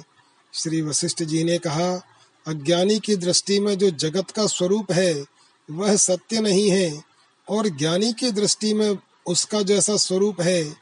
श्री 0.54 0.82
वशिष्ठ 0.82 1.22
जी 1.22 1.44
ने 1.44 1.58
कहा, 1.58 2.02
अज्ञानी 2.46 2.98
की 2.98 3.16
दृष्टि 3.16 3.60
में 3.60 3.78
जो 3.78 3.90
जगत 3.90 4.30
का 4.30 4.46
स्वरूप 4.46 4.92
है, 4.92 5.24
वह 5.70 5.96
सत्य 5.96 6.40
नहीं 6.40 6.70
है। 6.70 7.02
और 7.48 7.68
ज्ञानी 7.68 8.12
की 8.12 8.30
दृष्टि 8.30 8.74
में 8.74 8.98
उसका 9.26 9.62
जैसा 9.62 9.96
स्वरूप 9.96 10.40
है, 10.40 10.76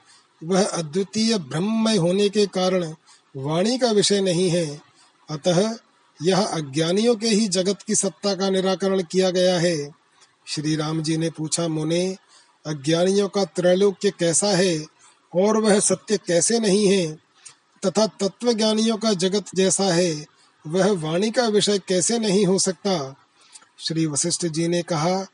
वह 0.45 0.65
अद्वितीय 0.65 1.39
ब्रह्ममय 1.39 1.97
होने 1.97 2.29
के 2.29 2.47
कारण 2.47 2.95
वाणी 3.37 3.79
का 3.79 3.91
विषय 3.91 4.21
नहीं 4.21 4.51
है। 4.51 4.81
अतः 5.31 5.77
यह 6.23 6.43
अज्ञानियों 6.43 7.17
के 7.17 7.29
ही 7.29 7.49
जगत 7.49 7.83
की 7.83 7.95
सत्ता 7.95 8.35
का 8.35 8.51
निराकरण 8.51 9.03
किया 9.03 9.31
गया 9.31 9.59
है। 9.59 9.91
श्री 10.47 10.77
राम 10.77 11.03
जी 11.03 11.17
ने 11.17 11.31
पूछा, 11.31 11.69
मुने 11.69 12.17
अज्ञानियों 12.69 13.29
का 13.29 13.45
त्रैलोक्य 13.45 14.11
कैसा 14.11 14.47
है 14.47 14.87
और 15.35 15.57
वह 15.57 15.81
सत्य 15.81 16.17
कैसे 16.17 16.59
नहीं 16.59 16.87
है, 16.87 17.19
तथा 17.87 18.07
तत्व 18.07 18.53
ज्ञानियों 18.53 18.97
का 18.97 19.13
जगत 19.13 19.45
जैसा 19.55 19.85
है, 19.85 20.27
वह 20.67 20.93
वाणी 20.93 21.31
का 21.31 21.47
विषय 21.49 21.79
कैसे 21.79 22.19
नहीं 22.19 22.47
हो 22.47 22.59
सकता? 22.59 23.17
श्री 23.79 24.07
वशिष्ठ 24.07 24.47
जी 24.47 24.69
ने 24.69 24.83
कहा, 24.83 25.27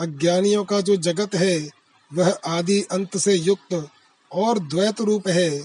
अज्ञानियों 0.00 0.64
का 0.64 0.80
जो 0.80 0.96
जगत 0.96 1.34
है, 1.34 1.70
वह 2.14 2.38
आदि 2.46 2.82
अंत 2.82 3.16
से 3.16 3.34
युक्त 3.34 3.88
और 4.32 4.58
द्वैत 4.58 5.00
रूप 5.00 5.28
है, 5.28 5.60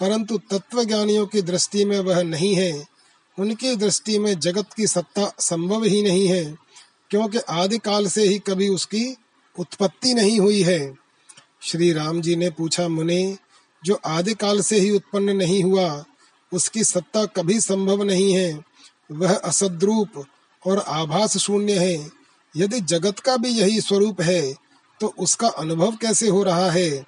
परंतु 0.00 0.38
तत्व 0.38 0.84
ज्ञानियों 0.84 1.26
की 1.26 1.42
दृष्टि 1.42 1.84
में 1.84 2.00
वह 2.00 2.22
नहीं 2.22 2.54
है। 2.54 2.86
उनकी 3.38 3.76
दृष्टि 3.76 4.18
में 4.18 4.38
जगत 4.38 4.72
की 4.76 4.86
सत्ता 4.86 5.32
संभव 5.40 5.84
ही 5.84 6.02
नहीं 6.02 6.28
है, 6.28 6.58
क्योंकि 7.10 7.38
आदि 7.38 7.78
काल 7.78 8.06
से 8.06 8.22
ही 8.22 8.38
कभी 8.38 8.68
उसकी 8.68 9.16
उत्पत्ति 9.58 10.14
नहीं 10.14 10.38
हुई 10.40 10.62
है। 10.62 10.94
श्री 11.62 11.92
राम 11.92 12.20
जी 12.20 12.36
ने 12.36 12.50
पूछा, 12.50 12.88
मुने, 12.88 13.36
जो 13.84 14.00
आदि 14.06 14.34
काल 14.34 14.60
से 14.60 14.78
ही 14.80 14.90
उत्पन्न 14.90 15.36
नहीं 15.36 15.62
हुआ, 15.64 16.04
उसकी 16.52 16.84
सत्ता 16.84 17.24
कभी 17.26 17.60
संभव 17.60 18.02
नहीं 18.02 18.32
है। 18.34 18.64
वह 19.12 19.34
असद्रूप 19.34 20.24
और 20.66 20.78
आभास 20.78 21.36
शून्य 21.36 21.78
है। 21.78 22.10
यदि 22.56 22.80
जगत 22.80 23.18
का 23.18 23.36
भी 23.36 23.48
यही 23.48 23.80
स्वरूप 23.80 24.20
है 24.20 24.54
तो 25.00 25.14
उसका 25.18 25.48
अनुभव 25.48 25.96
कैसे 25.96 26.28
हो 26.28 26.42
रहा 26.42 26.70
है? 26.70 27.04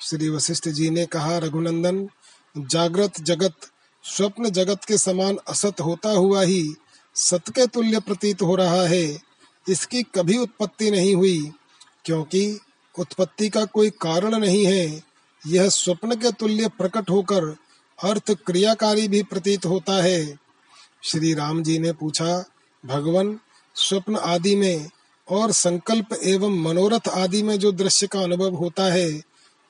श्री 0.00 0.28
वशिष्ठ 0.28 0.68
जी 0.68 0.90
ने 0.90 1.04
कहा, 1.06 1.38
रघुनंदन, 1.38 2.08
जागृत 2.56 3.20
जगत, 3.20 3.54
स्वप्न 4.04 4.50
जगत 4.50 4.84
के 4.84 4.98
समान 4.98 5.38
असत 5.48 5.80
होता 5.80 6.10
हुआ 6.10 6.42
ही 6.42 6.74
सत 7.14 7.48
के 7.48 7.66
तुल्य 7.66 8.00
प्रतीत 8.00 8.42
हो 8.42 8.54
रहा 8.54 8.82
है। 8.82 9.18
इसकी 9.68 10.02
कभी 10.02 10.36
उत्पत्ति 10.38 10.90
नहीं 10.90 11.14
हुई। 11.14 11.52
क्योंकि 12.04 12.60
उत्पत्ति 12.98 13.48
का 13.48 13.64
कोई 13.64 13.90
कारण 13.90 14.38
नहीं 14.38 14.66
है, 14.66 15.02
यह 15.46 15.68
स्वप्न 15.68 16.14
के 16.14 16.32
तुल्य 16.32 16.68
प्रकट 16.68 17.10
होकर 17.10 17.56
अर्थ 18.04 18.30
क्रियाकारी 18.30 19.08
भी 19.08 19.22
प्रतीत 19.22 19.66
होता 19.66 20.02
है। 20.02 20.38
श्री 21.04 21.34
राम 21.34 21.62
जी 21.62 21.78
ने 21.78 21.92
पूछा, 21.92 22.44
भगवान, 22.86 23.40
स्वप्न 23.74 24.16
आदि 24.16 24.56
में 24.56 24.90
और 25.28 25.52
संकल्प 25.52 26.18
एवं 26.22 26.62
मनोरथ 26.62 27.08
आदि 27.08 27.42
में 27.42 27.58
जो 27.58 27.72
दृश्य 27.72 28.06
का 28.06 28.20
अनुभव 28.20 28.54
होता 28.54 28.92
है, 28.92 29.22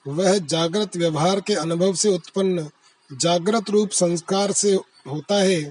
वह 0.07 0.39
जागृत 0.39 0.97
व्यवहार 0.97 1.41
के 1.41 1.55
अनुभव 1.55 1.95
से 1.95 2.09
उत्पन्न 2.09 2.71
जागृत 3.13 3.71
रूप 3.71 3.91
संस्कार 3.91 4.53
से 4.53 4.75
होता 5.07 5.43
है। 5.43 5.63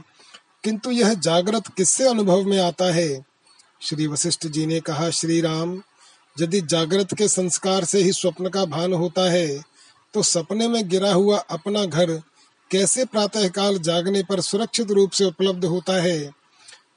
किंतु 0.64 0.92
यह 0.92 1.14
जागृत 1.14 1.64
किससे 1.78 2.10
अनुभव 2.10 2.44
में 2.44 2.60
आता 2.60 2.86
है? 2.86 3.26
श्री 3.82 4.08
वशिष्ठ 4.08 4.48
जी 4.48 4.66
ने 4.66 4.80
कहा, 4.80 5.10
श्री 5.10 5.42
राम 5.42 5.82
यदि 6.42 6.62
जागृत 6.62 7.14
के 7.14 7.28
संस्कार 7.28 7.84
से 7.84 8.04
ही 8.04 8.12
स्वप्न 8.12 8.50
का 8.50 8.66
भान 8.66 8.94
होता 8.94 9.30
है 9.32 9.48
तो 10.14 10.24
सपने 10.24 10.68
में 10.68 10.90
गिरा 10.90 11.14
हुआ 11.14 11.38
अपना 11.38 11.86
घर 11.86 12.22
कैसे 12.72 13.06
प्रातःकाल 13.06 13.78
जागने 13.80 14.24
पर 14.24 14.42
सुरक्षित 14.42 14.92
रूप 14.92 15.12
से 15.12 15.26
उपलब्ध 15.26 15.66
होता 15.66 15.94
है? 15.94 16.32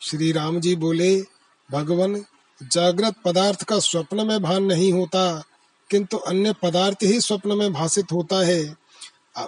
श्री 0.02 0.32
राम 0.32 0.60
जी 0.60 0.76
बोले, 0.76 1.24
भगवान, 1.70 2.24
जागृत 2.60 3.14
पदार्थ 3.24 3.62
का 3.62 3.78
स्वप्न 3.78 4.26
में 4.26 4.42
भान 4.42 4.64
नहीं 4.64 4.92
होता, 4.92 5.42
किंतु 5.90 6.16
अन्य 6.16 6.54
पदार्थ 6.62 7.02
ही 7.02 7.20
स्वप्न 7.20 7.52
में 7.52 7.72
भाषित 7.72 8.12
होता 8.12 8.46
है। 8.46 8.76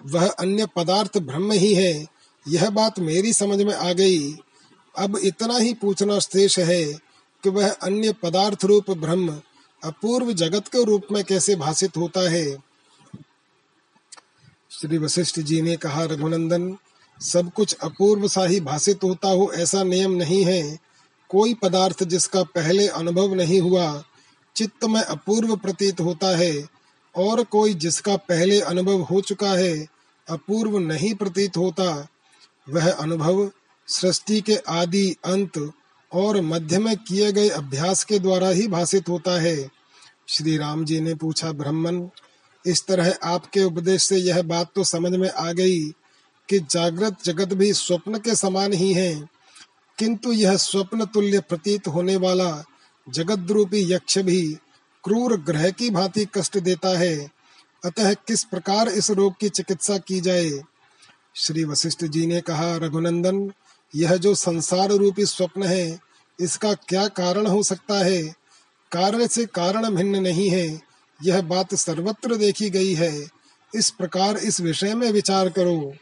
वह 0.07 0.29
अन्य 0.29 0.67
पदार्थ 0.77 1.19
ब्रह्म 1.19 1.53
ही 1.53 1.75
है। 1.75 2.07
यह 2.49 2.71
बात 2.71 2.99
मेरी 2.99 3.33
समझ 3.33 3.63
में 3.63 3.75
आ 3.75 3.93
गई। 3.93 4.33
अब 4.99 5.17
इतना 5.17 5.59
ही 5.59 5.75
पूछना 5.75 6.19
शेष 6.19 6.59
है 6.59 6.85
कि 7.43 7.49
वह 7.49 7.71
अन्य 7.73 8.13
पदार्थ 8.13 8.65
रूप 8.65 8.91
ब्रह्म 8.91 9.41
अपूर्व 9.85 10.33
जगत 10.33 10.69
के 10.69 10.85
रूप 10.85 11.03
में 11.13 11.25
कैसे 11.25 11.57
भाषित 11.57 11.97
होता 11.97 12.31
है? 12.31 12.57
श्री 14.71 14.99
वशिष्ठ 14.99 15.41
जी 15.41 15.63
ने 15.63 15.77
कहा, 15.77 16.05
रघुनंदन, 16.05 16.77
सब 17.21 17.53
कुछ 17.53 17.77
अपूर्व 17.83 18.29
सा 18.29 18.45
ही 18.45 18.61
भाषित 18.61 19.05
होता 19.05 19.29
हो, 19.29 19.53
ऐसा 19.55 19.83
नियम 19.83 20.13
नहीं 20.13 20.45
है। 20.45 20.79
कोई 21.31 21.55
पदार्थ 21.55 22.05
जिसका 22.05 22.43
पहले 22.43 22.89
अनुभव 22.89 23.35
नहीं 23.35 23.61
हुआ, 23.61 24.05
चित्त 24.57 24.85
में 24.85 25.03
अपूर्व 25.03 25.57
प्रतीत 25.57 26.01
होता 26.01 26.37
है, 26.37 26.69
और 27.17 27.45
कोई 27.45 27.75
जिसका 27.75 28.17
पहले 28.17 28.61
अनुभव 28.61 29.01
हो 29.01 29.21
चुका 29.21 29.51
है, 29.51 29.87
अपूर्व 30.29 30.79
नहीं 30.79 31.15
प्रतीत 31.15 31.57
होता। 31.57 32.09
वह 32.69 32.93
अनुभव 32.93 33.51
सृष्टि 33.89 34.41
के 34.41 34.57
आदि, 34.57 35.17
अंत 35.25 35.73
और 36.13 36.41
मध्य 36.41 36.79
में 36.79 36.97
किए 36.97 37.33
गए 37.33 37.49
अभ्यास 37.49 38.05
के 38.05 38.19
द्वारा 38.19 38.49
ही 38.49 38.67
भाषित 38.67 39.09
होता 39.09 39.41
है। 39.41 39.71
श्री 40.29 40.57
राम 40.57 40.85
जी 40.85 41.01
ने 41.01 41.15
पूछा, 41.15 41.53
ब्राह्मण, 41.53 42.09
इस 42.67 42.87
तरह 42.87 43.19
आपके 43.25 43.65
उपदेश 43.65 44.03
से 44.03 44.17
यह 44.17 44.43
बात 44.43 44.73
तो 44.75 44.85
समझ 44.85 45.13
में 45.13 45.31
आ 45.31 45.53
गई 45.53 45.89
कि 46.49 46.59
जागृत 46.71 47.17
जगत 47.25 47.55
भी 47.55 47.73
स्वप्न 47.73 48.19
के 48.19 48.35
समान 48.35 48.73
ही 48.73 48.93
है। 48.93 49.29
किंतु 49.99 50.33
यह 50.33 50.57
स्वप्न 50.57 51.05
तुल्य 51.05 51.41
प्रतीत 51.41 51.89
होने 51.89 52.17
वाला 52.17 52.65
जगत 53.09 53.51
रूपी 53.51 53.93
यक्ष 53.93 54.19
भी 54.19 54.43
क्रूर 55.05 55.41
ग्रह 55.41 55.71
की 55.71 55.91
भांति 55.91 56.25
कष्ट 56.25 56.59
देता 56.59 56.99
है। 56.99 57.31
अतः 57.85 58.15
किस 58.15 58.45
प्रकार 58.45 58.89
इस 58.89 59.11
रोग 59.11 59.35
की 59.41 59.49
चिकित्सा 59.49 59.99
की 59.99 60.21
जाए? 60.21 60.51
श्री 61.35 61.65
वशिष्ठ 61.65 62.05
जी 62.05 62.27
ने 62.27 62.41
कहा, 62.41 62.77
रघुनंदन, 62.77 63.53
यह 63.95 64.17
जो 64.17 64.35
संसार 64.35 64.89
रूपी 64.89 65.27
स्वप्न 65.27 65.63
है, 65.63 66.01
इसका 66.41 66.75
क्या 66.75 67.09
कारण 67.09 67.47
हो 67.47 67.63
सकता 67.63 68.05
है? 68.05 68.44
कारण 68.95 69.27
से 69.27 69.47
कारण 69.47 69.91
भिन्न 69.95 70.17
नहीं 70.17 70.51
है। 70.51 70.83
यह 71.25 71.43
बात 71.43 71.75
सर्वत्र 71.75 72.37
देखी 72.37 72.71
गई 72.71 72.95
है। 72.95 73.29
इस 73.75 73.91
प्रकार 73.91 74.37
इस 74.37 74.61
विषय 74.61 74.95
में 74.95 75.13
विचार 75.13 75.49
करो। 75.49 75.95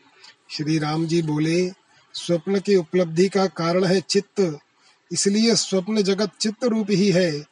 श्री 0.51 0.79
राम 0.79 1.07
जी 1.07 1.23
बोले, 1.23 1.71
स्वप्न 2.15 2.61
की 2.61 2.75
उपलब्धि 2.75 3.29
का 3.29 3.47
कारण 3.47 3.85
है 3.85 4.01
चित्त। 4.01 4.59
इसलिए 5.13 5.55
स्वप्न 5.55 6.03
जगत 6.03 6.31
चित्त 6.41 6.65
रूप 6.65 6.87
ही 6.91 7.11
है। 7.11 7.45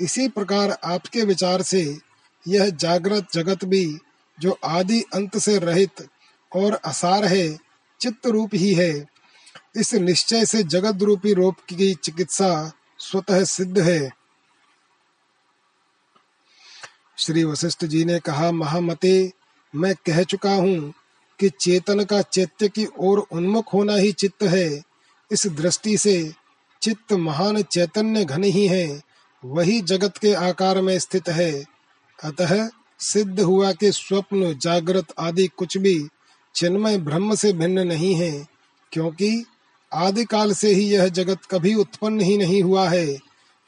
इसी 0.00 0.28
प्रकार 0.28 0.78
आपके 0.84 1.24
विचार 1.24 1.62
से 1.62 1.98
यह 2.48 2.70
जागृत 2.70 3.26
जगत 3.34 3.64
भी, 3.64 3.98
जो 4.40 4.58
आदि 4.64 5.02
अंत 5.14 5.38
से 5.38 5.58
रहित 5.58 6.08
और 6.56 6.74
असार 6.74 7.24
है, 7.24 7.58
चित्त 8.00 8.26
रूप 8.26 8.50
ही 8.54 8.74
है। 8.74 9.06
इस 9.76 9.94
निश्चय 9.94 10.46
से 10.46 10.62
जगत 10.62 11.02
रूपी 11.02 11.32
रोग 11.32 11.54
की 11.54 11.94
चिकित्सा 11.94 12.72
स्वतः 12.98 13.44
सिद्ध 13.44 13.78
है। 13.78 14.23
श्री 17.18 17.44
वशिष्ठ 17.44 17.84
जी 17.84 18.04
ने 18.04 18.18
कहा, 18.18 18.50
महामते, 18.52 19.32
मैं 19.74 19.94
कह 20.06 20.22
चुका 20.22 20.54
हूँ 20.54 20.92
कि 21.40 21.48
चेतन 21.48 22.04
का 22.04 22.20
चैत्य 22.22 22.68
की 22.68 22.86
ओर 22.98 23.18
उन्मुख 23.32 23.72
होना 23.74 23.94
ही 23.94 24.12
चित्त 24.12 24.42
है। 24.42 24.82
इस 25.30 25.46
दृष्टि 25.46 25.96
से 25.98 26.32
चित्त 26.82 27.12
महान 27.12 27.62
चैतन्य 27.62 28.24
घन 28.24 28.44
ही 28.44 28.66
है, 28.66 29.02
वही 29.42 29.80
जगत 29.80 30.18
के 30.18 30.32
आकार 30.32 30.80
में 30.80 30.98
स्थित 30.98 31.28
है। 31.28 31.64
अतः 32.24 32.68
सिद्ध 33.00 33.40
हुआ 33.40 33.72
कि 33.72 33.92
स्वप्न, 33.92 34.58
जागृत 34.58 35.12
आदि 35.18 35.46
कुछ 35.46 35.78
भी 35.78 36.08
चिन्मय 36.54 36.98
ब्रह्म 36.98 37.34
से 37.34 37.52
भिन्न 37.52 37.86
नहीं 37.86 38.14
है, 38.14 38.46
क्योंकि 38.92 39.44
आदि 39.92 40.24
काल 40.24 40.52
से 40.52 40.74
ही 40.74 40.84
यह 40.84 41.08
जगत 41.08 41.44
कभी 41.50 41.74
उत्पन्न 41.74 42.20
ही 42.20 42.36
नहीं 42.38 42.62
हुआ 42.62 42.88
है। 42.88 43.18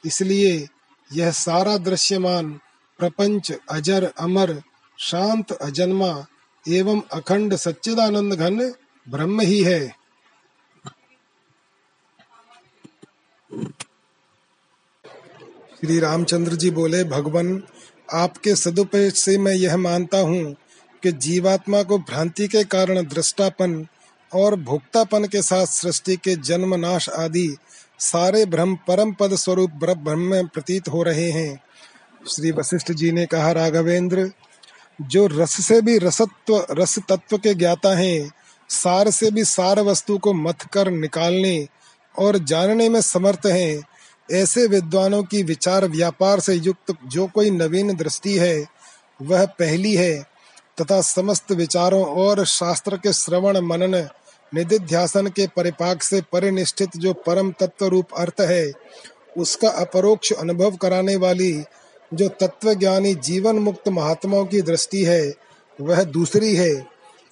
इसलिए 0.05 0.67
यह 1.13 1.31
सारा 1.31 1.77
दृश्यमान 1.77 2.59
प्रपंच, 2.99 3.51
अजर, 3.71 4.11
अमर, 4.19 4.61
शांत, 4.99 5.51
अजन्मा, 5.51 6.25
एवं 6.67 7.01
अखंड 7.13 7.55
सच्चिदानंद 7.55 8.33
घन 8.33 8.73
ब्रह्म 9.07 9.41
ही 9.41 9.63
है। 9.63 9.95
श्री 15.79 15.99
रामचंद्र 15.99 16.55
जी 16.55 16.69
बोले, 16.69 17.03
भगवान, 17.03 17.63
आपके 18.13 18.55
सदुपयोग 18.55 19.13
से 19.13 19.37
मैं 19.37 19.53
यह 19.53 19.77
मानता 19.77 20.17
हूँ 20.17 20.55
कि 21.03 21.11
जीवात्मा 21.11 21.83
को 21.83 21.97
भ्रांति 21.99 22.47
के 22.47 22.63
कारण 22.63 23.01
दृष्टापन 23.05 23.87
और 24.31 24.55
भोक्तापन 24.55 25.25
के 25.25 25.41
साथ 25.41 25.65
सृष्टि 25.65 26.15
के 26.15 26.35
जन्म 26.35 26.75
नाश 26.75 27.09
आदि 27.09 27.57
सारे 27.99 28.45
भ्रम 28.45 28.75
परम 28.75 29.13
पद 29.13 29.35
स्वरूप 29.35 29.71
ब्रह्म 29.71 30.19
में 30.19 30.47
प्रतीत 30.47 30.87
हो 30.87 31.03
रहे 31.03 31.29
हैं। 31.31 31.59
श्री 32.29 32.51
वशिष्ठ 32.51 32.91
जी 32.91 33.11
ने 33.11 33.25
कहा, 33.25 33.51
राघवेंद्र, 33.51 34.31
जो 35.01 35.27
रस 35.27 35.65
से 35.65 35.81
भी 35.81 35.97
रसत्व 35.97 36.67
रस 36.71 36.99
तत्व 36.99 37.37
के 37.37 37.53
ज्ञाता 37.53 37.95
हैं, 37.95 38.31
सार 38.69 39.11
से 39.11 39.31
भी 39.31 39.43
सार 39.43 39.79
वस्तु 39.79 40.17
को 40.17 40.33
मथ 40.33 40.65
कर 40.73 40.91
निकालने 40.91 41.67
और 42.19 42.37
जानने 42.37 42.89
में 42.89 43.01
समर्थ 43.01 43.45
हैं, 43.45 43.81
ऐसे 44.31 44.67
विद्वानों 44.67 45.23
की 45.23 45.43
विचार 45.43 45.87
व्यापार 45.87 46.39
से 46.39 46.53
युक्त 46.53 46.93
जो 47.05 47.27
कोई 47.27 47.51
नवीन 47.51 47.95
दृष्टि 47.95 48.37
है, 48.37 48.65
वह 49.21 49.45
पहली 49.45 49.95
है, 49.95 50.25
तथा 50.81 51.01
समस्त 51.01 51.51
विचारों 51.51 52.05
और 52.05 52.45
शास्त्र 52.45 52.97
के 52.97 53.13
श्रवण 53.13 53.57
मनन, 53.57 54.07
निधिध्यासन 54.53 55.27
के 55.27 55.47
परिपाक 55.47 56.03
से 56.03 56.21
परिनिष्ठित 56.21 56.97
जो 56.97 57.13
परम 57.13 57.51
तत्व 57.51 57.85
रूप 57.85 58.07
अर्थ 58.17 58.41
है, 58.41 58.71
उसका 59.37 59.69
अपरोक्ष 59.69 60.31
अनुभव 60.31 60.75
कराने 60.75 61.15
वाली 61.15 61.63
जो 62.13 62.29
तत्व 62.29 62.73
ज्ञानी 62.73 63.15
जीवन 63.15 63.55
मुक्त 63.55 63.89
महात्माओं 63.89 64.45
की 64.45 64.61
दृष्टि 64.61 65.03
है, 65.03 65.33
वह 65.81 66.03
दूसरी 66.03 66.55
है। 66.55 66.87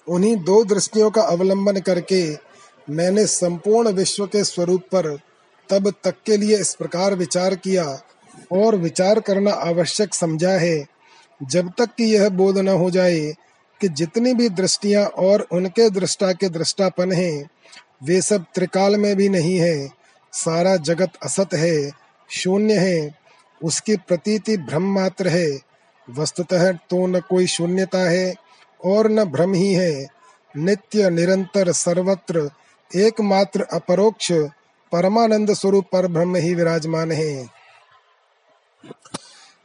उन्हीं 0.08 0.36
दो 0.36 0.64
दृष्टियों 0.64 1.10
का 1.10 1.22
अवलंबन 1.22 1.80
करके 1.80 2.38
मैंने 2.90 3.26
संपूर्ण 3.26 3.88
विश्व 3.88 4.26
के 4.26 4.44
स्वरूप 4.44 4.82
पर 4.82 5.18
तब 5.70 5.94
तक 6.04 6.14
के 6.26 6.36
लिए 6.36 6.58
इस 6.58 6.74
प्रकार 6.74 7.14
विचार 7.14 7.54
किया 7.54 8.00
और 8.52 8.76
विचार 8.76 9.20
करना 9.20 9.50
आवश्यक 9.50 10.14
समझा 10.14 10.50
है। 10.50 10.86
जब 11.42 11.72
तक 11.78 11.86
कि 11.86 12.04
यह 12.04 12.28
बोध 12.28 12.58
न 12.58 12.68
हो 12.68 12.90
जाए 12.90 13.34
कि 13.80 13.88
जितनी 13.88 14.34
भी 14.34 14.48
दृष्टियाँ 14.48 15.06
और 15.06 15.46
उनके 15.52 15.90
दृष्टा 15.90 16.32
के 16.32 16.48
दृष्टापन 16.48 17.12
हैं, 17.12 17.50
वे 18.04 18.22
सब 18.22 18.44
त्रिकाल 18.54 18.96
में 18.96 19.16
भी 19.16 19.28
नहीं 19.28 19.58
है। 19.58 19.88
सारा 20.32 20.76
जगत 20.76 21.10
असत 21.22 21.48
है, 21.54 21.90
शून्य 22.30 22.74
है। 22.74 23.25
उसकी 23.62 23.96
प्रतीति 23.96 24.56
भ्रम 24.56 24.82
मात्र 24.82 25.28
है। 25.28 25.60
वस्तुतः 26.10 26.72
तो 26.72 27.06
न 27.06 27.20
कोई 27.20 27.46
शून्यता 27.46 27.98
है 27.98 28.34
और 28.84 29.10
न 29.10 29.24
भ्रम 29.24 29.54
ही 29.54 29.72
है। 29.74 30.06
नित्य, 30.56 31.10
निरंतर, 31.10 31.72
सर्वत्र 31.72 32.50
एकमात्र 32.96 33.62
अपरोक्ष 33.62 34.32
परमानंद 34.92 35.52
स्वरूप 35.52 35.86
पर 35.92 36.06
ब्रह्म 36.06 36.36
ही 36.36 36.54
विराजमान 36.54 37.12
है। 37.12 37.50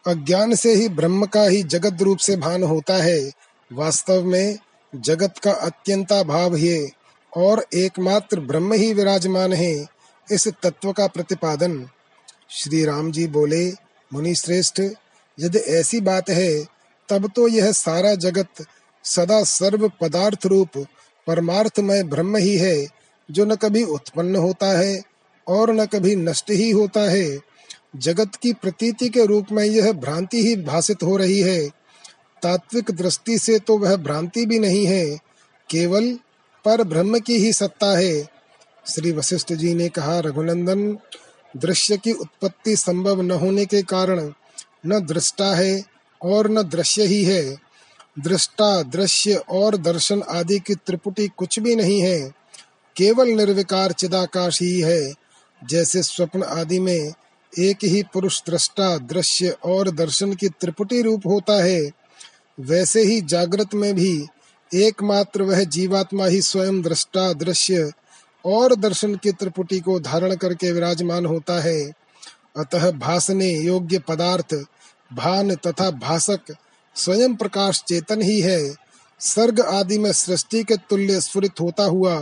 अज्ञान 0.08 0.56
से 0.56 0.74
ही 0.74 0.89
ब्रह्म 0.89 1.26
का 1.26 1.44
ही 1.44 1.64
जगत 1.64 2.02
रूप 2.02 2.18
से 2.18 2.36
भान 2.36 2.64
होता 2.64 2.94
है। 2.94 3.32
वास्तव 3.74 4.24
में 4.24 4.58
जगत 4.96 5.38
का 5.44 5.52
अत्यंता 5.52 6.24
भाव 6.24 6.56
है 6.56 6.89
और 7.38 7.66
एकमात्र 7.74 8.39
ब्रह्म 8.39 8.74
ही 8.74 8.94
विराजमान 8.94 9.54
है। 9.54 9.86
इस 10.32 10.48
तत्व 10.48 10.92
का 10.92 11.08
प्रतिपादन 11.08 11.89
श्री 12.52 12.86
राम 12.86 13.12
जी 13.12 13.28
बोले, 13.28 13.74
मुनि 14.14 14.36
श्रेष्ठ, 14.36 14.82
यदि 15.39 15.58
ऐसी 15.58 16.02
बात 16.02 16.30
है, 16.30 16.66
तब 17.10 17.32
तो 17.36 17.47
यह 17.47 17.72
सारा 17.72 18.16
जगत 18.16 18.66
सदा 19.04 19.43
सर्व 19.43 19.91
पदार्थ 20.02 20.45
रूप 20.45 20.70
परमार्थमय 21.28 22.04
ब्रह्म 22.04 22.38
ही 22.38 22.58
है, 22.58 22.88
जो 23.32 23.45
न 23.45 23.56
कभी 23.56 23.84
उत्पन्न 23.84 24.36
होता 24.36 24.78
है 24.80 25.02
और 25.47 25.72
न 25.72 25.86
कभी 25.86 26.16
नष्ट 26.16 26.52
ही 26.52 26.70
होता 26.72 27.02
है। 27.02 27.39
जगत 27.95 28.36
की 28.36 28.54
प्रतीति 28.54 29.10
के 29.10 29.26
रूप 29.26 29.52
में 29.52 29.64
यह 29.64 29.91
भ्रांति 29.91 30.41
ही 30.47 30.56
भाषित 30.56 31.04
हो 31.04 31.18
रही 31.18 31.39
है। 31.39 31.70
तात्विक 32.43 32.91
दृष्टि 32.91 33.38
से 33.39 33.60
तो 33.60 33.78
वह 33.78 33.95
भ्रांति 33.95 34.45
भी 34.45 34.60
नहीं 34.60 34.86
है, 34.86 35.18
केवल 35.70 36.14
पर 36.66 36.84
ब्रह्म 36.84 37.20
की 37.20 37.38
ही 37.38 37.54
सत्ता 37.54 37.97
है। 37.97 38.30
श्री 38.88 39.12
वशिष्ठ 39.12 39.54
जी 39.54 39.74
ने 39.74 39.89
कहा, 39.89 40.20
रघुनंदन 40.20 40.97
दृश्य 41.58 41.97
की 41.97 42.12
उत्पत्ति 42.12 42.76
संभव 42.76 43.22
न 43.22 43.32
होने 43.32 43.66
के 43.66 43.82
कारण 43.82 44.32
न 44.86 45.06
दृष्टा 45.06 45.56
है 45.56 45.84
और 46.22 46.52
न 46.52 46.64
दृश्य 46.64 47.04
ही 47.04 47.24
है। 47.24 47.58
दृष्टा, 48.20 48.84
दृश्य 48.84 49.34
और 49.34 49.78
दर्शन 49.78 50.22
आदि 50.22 50.60
की 50.60 50.76
त्रिपुटी 50.76 51.28
कुछ 51.28 51.60
भी 51.60 51.76
नहीं 51.76 52.02
है। 52.02 52.32
केवल 52.97 53.28
निर्विकार 53.28 53.91
चिदाकाश 53.91 54.62
ही 54.62 54.82
है। 54.82 55.14
जैसे 55.70 56.04
स्वप्न 56.04 56.43
आदि 56.43 56.80
में 56.80 57.14
एक 57.60 57.78
ही 57.84 58.04
पुरुष 58.04 58.41
दृष्टा, 58.47 58.97
दृश्य 58.97 59.49
और 59.49 59.91
दर्शन 59.91 60.34
की 60.34 60.49
त्रिपुटी 60.49 61.02
रूप 61.02 61.22
होता 61.28 61.64
है, 61.64 61.91
वैसे 62.60 63.02
ही 63.04 63.22
जागृत 63.22 63.74
में 63.74 63.95
भी 63.95 64.26
एकमात्र 64.76 65.41
वह 65.41 65.64
जीवात्मा 65.64 66.26
ही 66.26 66.41
स्वयं 66.41 66.82
दृष्टा, 66.82 67.34
दृश्य 67.34 67.91
और 68.46 68.76
दर्शन 68.76 69.16
की 69.16 69.32
त्रिपुटी 69.32 69.80
को 69.80 70.00
धारण 70.00 70.36
करके 70.36 70.72
विराजमान 70.72 71.26
होता 71.26 71.60
है। 71.62 71.82
अतः 72.58 72.92
भाषने 72.92 73.50
योग्य 73.56 74.00
पदार्थ, 74.00 74.54
भान 75.12 75.56
तथा 75.58 75.89
भाषक 75.92 76.56
स्वयं 76.96 77.36
प्रकाश 77.36 77.84
चेतन 77.88 78.22
ही 78.22 78.39
है। 78.42 78.74
सर्ग 79.20 79.60
आदि 79.62 79.98
में 79.98 80.12
सृष्टि 80.12 80.64
के 80.64 80.76
तुल्य 80.89 81.20
स्फुरित 81.22 81.60
होता 81.62 81.84
हुआ 81.84 82.16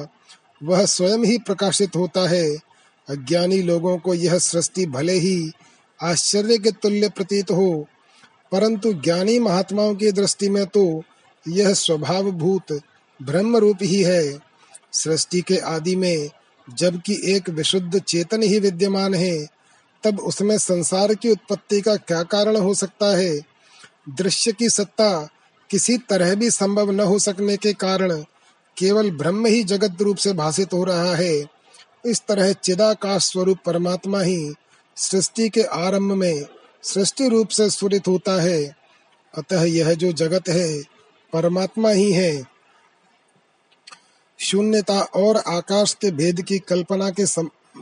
वह 0.64 0.86
स्वयं 0.86 1.24
ही 1.26 1.38
प्रकाशित 1.38 1.96
होता 1.96 2.28
है। 2.30 2.50
अज्ञानी 3.08 3.62
लोगों 3.62 3.98
को 3.98 4.14
यह 4.14 4.38
सृष्टि 4.38 4.86
भले 4.86 5.14
ही 5.14 5.52
आश्चर्य 6.00 6.58
के 6.58 6.72
तुल्य 6.72 7.10
प्रतीत 7.10 7.52
हो, 7.52 7.88
परंतु 8.52 8.92
ज्ञानी 8.94 9.38
महात्माओं 9.40 9.96
की 9.96 10.12
दृष्टि 10.12 10.50
में 10.50 10.66
तो 10.66 11.04
यह 11.48 11.74
स्वभाव 11.74 12.32
भूत 12.32 12.80
ब्रह्म 13.20 13.58
रूप 13.58 13.78
ही 13.82 14.02
है। 14.04 14.49
सृष्टि 14.92 15.42
के 15.42 15.58
आदि 15.58 15.96
में 15.96 16.30
जबकि 16.74 17.22
एक 17.26 17.50
विशुद्ध 17.50 18.00
चेतन 18.00 18.44
ही 18.44 18.60
विद्यमान 18.60 19.14
है, 19.14 19.48
तब 20.04 20.20
उसमें 20.20 20.58
संसार 20.58 21.14
की 21.14 21.30
उत्पत्ति 21.30 21.82
का 21.82 21.96
क्या 21.96 22.24
कारण 22.24 22.58
हो 22.58 22.74
सकता 22.74 23.18
है? 23.18 23.40
दृश्य 24.10 24.52
की 24.52 24.70
सत्ता 24.70 25.30
किसी 25.70 25.98
तरह 25.98 26.36
भी 26.36 26.52
संभव 26.52 26.92
न 26.92 27.00
हो 27.00 27.20
सकने 27.20 27.58
के 27.58 27.74
कारण 27.74 28.24
केवल 28.78 29.12
ब्रह्म 29.12 29.46
ही 29.46 29.64
जगत 29.64 30.02
रूप 30.02 30.18
से 30.18 30.34
भाषित 30.34 30.74
हो 30.74 30.84
रहा 30.84 31.16
है। 31.16 31.46
इस 32.06 32.22
तरह 32.28 32.54
चिदाकाश 32.54 33.32
स्वरूप 33.32 33.58
परमात्मा 33.66 34.22
ही 34.22 34.54
सृष्टि 34.96 35.50
के 35.50 35.62
आरंभ 35.62 36.12
में 36.12 36.46
सृष्टि 36.84 37.30
रूप 37.30 37.48
से 37.48 37.70
स्फुरित 37.70 38.08
होता 38.08 38.42
है। 38.42 38.76
अतः 39.38 39.64
यह 39.64 39.94
जो 39.94 40.12
जगत 40.12 40.50
है, 40.50 40.82
परमात्मा 41.34 41.90
ही 41.90 42.12
है। 42.12 42.59
शून्यता 44.40 45.00
और 45.02 45.38
आकाश 45.38 45.94
के 45.94 46.12
भेद 46.12 46.42
की 46.42 46.60
कल्पना 46.60 47.10
के 47.10 47.26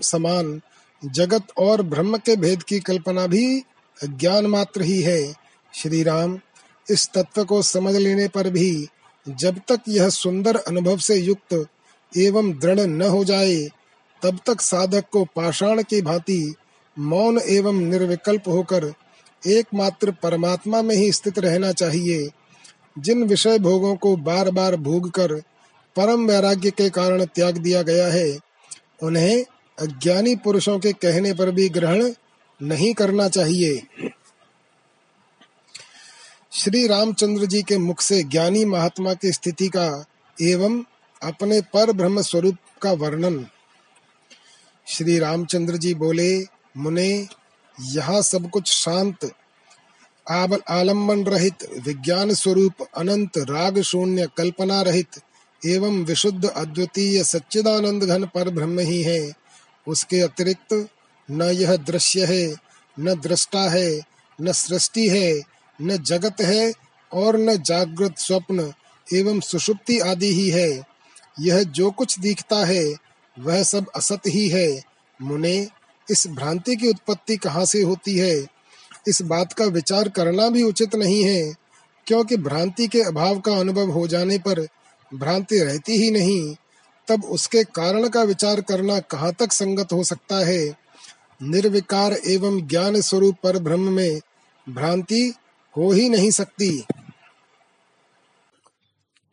समान, 0.04 0.62
जगत 1.06 1.48
और 1.58 1.82
ब्रह्म 1.82 2.18
के 2.18 2.36
भेद 2.36 2.64
की 2.64 2.80
कल्पना 2.80 3.28
भी 3.28 3.64
ज्ञान 4.04 4.46
मात्र 4.46 4.82
ही 4.82 5.02
है। 5.02 5.34
श्री 5.74 6.04
राम 6.04 6.40
इस 6.92 7.10
तत्व 7.14 7.44
को 7.44 7.62
समझ 7.62 7.96
लेने 7.96 8.28
पर 8.28 8.50
भी 8.50 8.88
जब 9.30 9.60
तक 9.68 9.82
यह 9.90 10.10
सुंदर 10.10 10.56
अनुभव 10.56 10.98
से 10.98 11.16
युक्त 11.16 11.66
एवं 12.18 12.52
दृढ़ 12.52 12.80
न 12.80 13.02
हो 13.02 13.24
जाए, 13.24 13.56
तब 14.24 14.40
तक 14.46 14.62
साधक 14.62 15.10
को 15.12 15.26
पाषाण 15.26 15.82
की 15.84 16.02
भांति 16.02 16.56
मौन 17.00 17.40
एवं 17.40 17.74
निर्विकल्प 17.74 18.48
होकर 18.48 18.94
एकमात्र 19.48 20.12
परमात्मा 20.12 20.82
में 20.82 20.96
ही 20.96 21.12
स्थित 21.12 21.40
रहना 21.40 21.72
चाहिए। 21.72 22.30
जिन 23.00 23.24
विषय 23.24 23.60
भोगों 23.60 23.96
को 23.96 24.16
बार 24.16 24.50
बार 24.52 24.76
भोग 24.76 25.10
कर 25.10 25.42
परम 25.98 26.26
वैराग्य 26.28 26.72
के 26.72 26.90
कारण 26.90 27.26
त्याग 27.26 27.58
दिया 27.58 27.82
गया 27.82 28.08
है। 28.08 28.40
उन्हें 29.04 29.46
अज्ञानी 29.80 30.36
पुरुषों 30.36 30.80
के 30.80 30.94
कहने 30.94 31.34
पर 31.34 31.52
भी 31.52 31.70
ग्रहण 31.70 32.12
नहीं 32.62 32.94
करना 32.94 33.28
चाहिए। 33.30 33.82
श्री 36.52 36.88
रामचंद्र 36.88 37.46
जी 37.46 37.62
के 37.62 37.78
मुख 37.78 38.02
से 38.02 38.24
ज्ञानी 38.24 38.66
महात्मा 38.66 39.14
की 39.14 39.32
स्थिति 39.32 39.68
का 39.68 40.06
एवं 40.42 40.84
अपने 41.22 41.62
पर 41.62 41.92
ब्रह्म 41.92 42.22
स्वरूप 42.22 42.58
का 42.82 42.92
वर्णन। 42.92 43.46
श्री 44.88 45.20
रामचंद्र 45.20 45.78
जी 45.78 45.94
बोले, 45.94 46.40
मुने, 46.78 47.28
यहाँ 47.78 48.22
सब 48.22 48.50
कुछ 48.50 48.72
शांत 48.72 49.32
आलंबन 50.70 51.24
रहित, 51.24 51.64
विज्ञान 51.86 52.34
स्वरूप, 52.34 52.74
अनंत 52.98 53.38
राग 53.38 53.82
शून्य 53.82 54.28
कल्पना 54.38 54.82
रहित 54.82 55.20
एवं 55.66 56.04
विशुद्ध 56.06 56.46
अद्वितीय 56.46 57.24
सच्चिदानंद 57.24 58.04
घन 58.04 58.26
पर 58.26 58.50
ब्रह्म 58.50 58.80
ही 58.80 59.04
है। 59.04 59.34
उसके 59.88 60.20
अतिरिक्त 60.20 60.90
न 61.32 61.42
यह 61.42 61.76
दृश्य 61.76 62.26
है, 62.26 62.56
न 63.00 63.14
दृष्टा 63.14 63.70
है, 63.70 64.02
न 64.42 64.52
सृष्टि 64.52 65.10
है, 65.10 65.42
न 65.82 65.98
जगत 65.98 66.42
है 66.42 66.74
और 67.14 67.38
न 67.38 67.58
जागृत 67.62 68.18
स्वप्न 68.18 68.74
एवं 69.14 69.40
सुषुप्ति 69.40 70.00
आदि 70.00 70.34
ही 70.34 70.50
है। 70.50 70.84
यह 71.40 71.64
जो 71.64 71.92
कुछ 71.92 72.20
दिखता 72.20 72.66
है, 72.66 72.96
वह 73.40 73.64
सब 73.64 73.86
असत 73.96 74.22
ही 74.28 74.50
है। 74.50 74.84
मुने, 75.22 75.68
इस 76.12 76.28
भ्रांति 76.28 76.76
की 76.76 76.90
उत्पत्ति 76.90 77.38
कहाँ 77.38 77.66
से 77.66 77.82
होती 77.82 78.18
है? 78.18 78.48
इस 79.08 79.22
बात 79.22 79.54
का 79.54 79.66
विचार 79.66 80.10
करना 80.10 80.50
भी 80.50 80.64
उचित 80.64 80.96
नहीं 80.96 81.24
है, 81.24 81.54
क्योंकि 82.08 82.38
भ्रांति 82.38 82.88
के 82.88 83.02
अभाव 83.02 83.40
का 83.40 83.52
अनुभव 83.52 83.90
हो 83.90 84.08
जाने 84.08 84.38
पर 84.38 84.68
भ्रांति 85.14 85.60
रहती 85.60 85.98
ही 85.98 86.12
नहीं, 86.12 86.56
तब 87.08 87.26
उसके 87.26 87.64
कारण 87.64 88.10
का 88.10 88.24
विचार 88.24 88.62
करना 88.62 89.00
कहाँ 89.00 89.34
तक 89.34 89.52
संगत 89.52 89.94
हो 89.94 90.04
सकता 90.04 90.46
है। 90.46 90.78
निर्विकार 91.42 92.14
एवं 92.14 92.68
ज्ञान 92.68 93.02
स्वरूप 93.02 93.36
पर 93.44 93.58
ब्रह्म 93.58 93.92
में 93.92 94.22
भ्रांति 94.70 95.34
हो 95.78 95.92
ही 95.92 96.10
नहीं 96.10 96.32
सकती। 96.32 96.84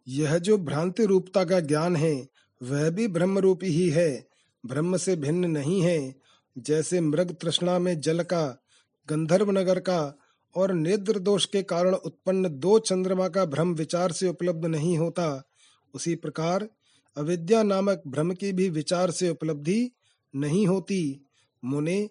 यह 0.08 0.38
जो 0.38 0.58
भ्रांति 0.58 1.04
रूपता 1.04 1.44
का 1.44 1.60
ज्ञान 1.60 1.96
है, 1.96 2.28
वह 2.62 2.90
भी 2.90 3.08
ब्रह्म 3.08 3.38
रूपी 3.38 3.66
ही 3.66 3.90
है। 3.90 4.26
ब्रह्म 4.66 4.96
से 4.96 5.16
भिन्न 5.16 5.44
नहीं 5.44 5.82
है। 5.82 6.14
जैसे 6.58 7.00
मृग 7.00 7.34
तृष्णा 7.34 7.78
में 7.78 8.00
जल 8.00 8.22
का, 8.22 8.62
गंधर्व 9.08 9.50
नगर 9.50 9.78
का 9.78 10.18
और 10.56 10.72
नेत्र 10.72 11.18
दोष 11.18 11.46
के 11.46 11.62
कारण 11.62 11.94
उत्पन्न 11.94 12.48
दो 12.48 12.78
चंद्रमा 12.78 13.28
का 13.28 13.44
भ्रम 13.44 13.74
विचार 13.74 14.12
से 14.12 14.28
उपलब्ध 14.28 14.64
नहीं 14.64 14.98
होता 14.98 15.42
उसी 15.94 16.14
प्रकार 16.14 16.68
अविद्या 17.16 17.62
नामक 17.62 18.02
भ्रम 18.06 18.32
की 18.32 18.52
भी 18.52 18.68
विचार 18.68 19.10
से 19.10 19.28
उपलब्धि 19.28 19.90
नहीं 20.36 20.66
होती। 20.66 21.26
मुने 21.64 22.10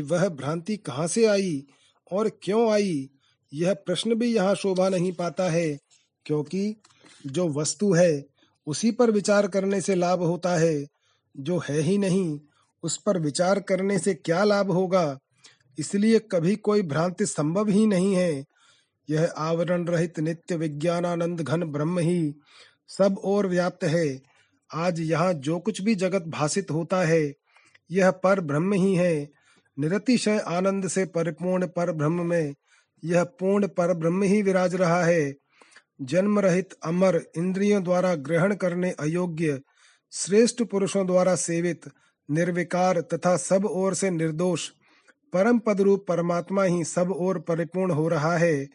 वह 0.00 0.28
भ्रांति 0.28 0.76
कहाँ 0.76 1.06
से 1.06 1.24
आई 1.26 1.66
और 2.12 2.28
क्यों 2.42 2.72
आई? 2.72 3.10
यह 3.54 3.74
प्रश्न 3.74 4.14
भी 4.14 4.34
यहाँ 4.34 4.54
शोभा 4.54 4.88
नहीं 4.88 5.12
पाता 5.12 5.50
है, 5.50 5.78
क्योंकि 6.26 6.76
जो 7.26 7.48
वस्तु 7.48 7.92
है, 7.92 8.26
उसी 8.66 8.90
पर 8.90 9.10
विचार 9.10 9.46
करने 9.46 9.80
से 9.80 9.94
लाभ 9.94 10.22
होता 10.22 10.56
है। 10.56 10.86
जो 11.36 11.58
है 11.58 11.80
ही 11.80 11.98
नहीं, 11.98 12.40
उस 12.82 12.96
पर 12.96 13.18
विचार 13.18 13.60
करने 13.60 13.98
से 13.98 14.14
क्या 14.14 14.44
लाभ 14.44 14.70
होगा? 14.70 15.18
इसलिए 15.78 16.18
कभी 16.18 16.56
कोई 16.56 16.82
भ्रांति 16.82 17.26
संभव 17.26 17.68
ही 17.68 17.86
नहीं 17.86 18.14
है। 18.14 18.44
यह 19.10 19.32
आवरण 19.36 19.84
रहित 19.84 20.18
नित्य 20.18 20.56
विज्ञानानंद 20.56 21.40
घन 21.40 21.64
ब्रह्म 21.64 21.98
ही 21.98 22.34
सब 22.98 23.18
और 23.24 23.46
व्याप्त 23.46 23.84
है। 23.84 24.20
आज 24.74 25.00
यहाँ 25.00 25.32
जो 25.32 25.58
कुछ 25.58 25.80
भी 25.80 25.94
जगत 25.94 26.24
भाषित 26.28 26.70
होता 26.70 27.02
है, 27.04 27.34
यह 27.90 28.10
पर 28.10 28.40
ब्रह्म 28.40 28.72
ही 28.72 28.94
है। 28.94 29.28
निरतिशय 29.78 30.38
आनंद 30.38 30.88
से 30.88 31.04
परिपूर्ण 31.04 31.66
पर 31.66 31.92
ब्रह्म 31.92 32.26
में, 32.26 32.54
यह 33.04 33.24
पूर्ण 33.24 33.66
पर 33.66 33.94
ब्रह्म 33.94 34.22
ही 34.22 34.42
विराज 34.42 34.74
रहा 34.74 35.04
है। 35.04 35.34
जन्म 36.02 36.38
रहित 36.40 36.72
अमर 36.84 37.22
इंद्रियों 37.36 37.82
द्वारा 37.82 38.14
ग्रहण 38.14 38.54
करने 38.54 38.90
अयोग्य, 38.90 39.60
श्रेष्ठ 40.12 40.62
पुरुषों 40.62 41.06
द्वारा 41.06 41.34
सेवित, 41.34 41.80
निर्विकार 42.30 43.00
तथा 43.00 43.36
सब 43.36 43.64
ओर 43.64 43.94
से 43.94 44.10
निर्दोष, 44.10 44.68
परम 45.32 45.58
पद 45.58 45.80
रूप 45.80 46.04
परमात्मा 46.08 46.64
ही 46.64 46.84
सब 46.84 47.10
ओर 47.10 47.38
परिपूर्ण 47.38 47.90
हो 47.90 48.08
रहा 48.08 48.36
है। 48.36 48.68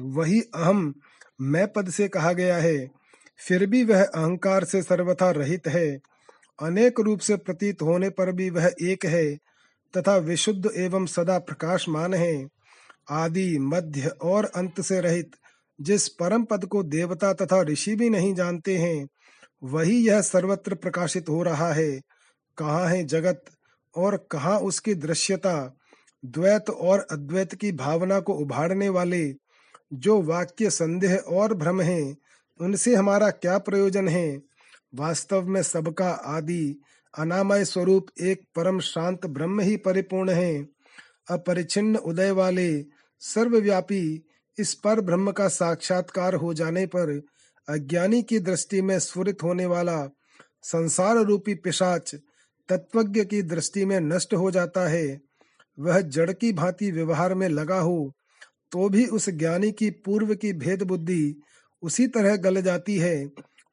वही 0.00 0.40
अहम 0.40 0.94
मैं 1.40 1.72
पद 1.72 1.90
से 1.90 2.08
कहा 2.08 2.32
गया 2.32 2.56
है। 2.56 3.01
फिर 3.48 3.66
भी 3.66 3.84
वह 3.84 4.02
अहंकार 4.04 4.64
से 4.64 4.82
सर्वथा 4.82 5.30
रहित 5.30 5.66
है। 5.68 5.98
अनेक 6.62 7.00
रूप 7.00 7.20
से 7.20 7.36
प्रतीत 7.36 7.82
होने 7.82 8.10
पर 8.10 8.32
भी 8.32 8.50
वह 8.50 8.70
एक 8.82 9.06
है 9.06 9.34
तथा 9.94 10.16
विशुद्ध 10.16 10.70
एवं 10.76 11.06
सदा 11.06 11.38
प्रकाशमान 11.38 12.14
है। 12.14 12.48
आदि, 13.10 13.58
मध्य 13.58 14.08
और 14.08 14.44
अंत 14.44 14.80
से 14.80 15.00
रहित 15.00 15.30
जिस 15.80 16.08
परम 16.08 16.44
पद 16.44 16.64
को 16.64 16.82
देवता 16.82 17.32
तथा 17.32 17.62
ऋषि 17.62 17.94
भी 17.96 18.10
नहीं 18.10 18.34
जानते 18.34 18.76
हैं, 18.78 19.06
वही 19.62 19.96
यह 20.08 20.20
सर्वत्र 20.20 20.74
प्रकाशित 20.74 21.28
हो 21.28 21.42
रहा 21.42 21.72
है। 21.72 21.90
कहाँ 22.58 22.86
है 22.88 23.04
जगत 23.04 23.44
और 23.96 24.16
कहाँ 24.30 24.58
उसकी 24.58 24.94
दृश्यता, 24.94 25.76
द्वैत 26.24 26.70
और 26.70 27.06
अद्वैत 27.10 27.54
की 27.54 27.72
भावना 27.72 28.20
को 28.20 28.34
उभारने 28.34 28.88
वाले 28.88 29.34
जो 29.92 30.22
वाक्य 30.22 30.70
संदेह 30.70 31.14
और 31.14 31.54
भ्रम 31.54 31.80
है 31.80 32.21
उनसे 32.60 32.94
हमारा 32.94 33.30
क्या 33.30 33.58
प्रयोजन 33.58 34.08
है? 34.08 34.42
वास्तव 34.94 35.48
में 35.48 35.62
सबका 35.62 36.10
आदि 36.10 36.80
अनामय 37.14 37.64
स्वरूप 37.64 38.06
एक 38.20 38.42
परम 38.56 38.80
शांत 38.80 39.26
ब्रह्म 39.26 39.60
ही 39.60 39.76
परिपूर्ण 39.76 40.30
है। 40.30 40.62
अपरिचिन्न 41.30 41.96
उदय 41.96 42.30
वाले 42.30 42.84
सर्वव्यापी 43.22 44.24
इस 44.58 44.74
पर 44.74 45.00
ब्रह्म 45.00 45.32
का 45.32 45.48
साक्षात्कार 45.48 46.34
हो 46.34 46.54
जाने 46.54 46.86
पर 46.86 47.20
अज्ञानी 47.68 48.22
की 48.22 48.38
दृष्टि 48.38 48.80
में 48.82 48.98
स्फुरित 48.98 49.42
होने 49.42 49.66
वाला 49.66 49.98
संसार 50.62 51.16
रूपी 51.16 51.54
पिशाच 51.54 52.14
तत्वज्ञ 52.68 53.24
की 53.24 53.42
दृष्टि 53.42 53.84
में 53.84 54.00
नष्ट 54.00 54.34
हो 54.34 54.50
जाता 54.50 54.88
है। 54.88 55.20
वह 55.78 56.00
जड़ 56.00 56.32
की 56.32 56.52
भांति 56.52 56.90
व्यवहार 56.90 57.34
में 57.34 57.48
लगा 57.48 57.78
हो 57.78 58.12
तो 58.72 58.88
भी 58.88 59.06
उस 59.06 59.28
ज्ञानी 59.30 59.72
की 59.72 59.90
पूर्व 59.90 60.34
की 60.34 60.52
भेद 60.52 60.82
बुद्धि 60.82 61.34
उसी 61.82 62.06
तरह 62.06 62.36
गल 62.36 62.62
जाती 62.62 62.98
है, 62.98 63.30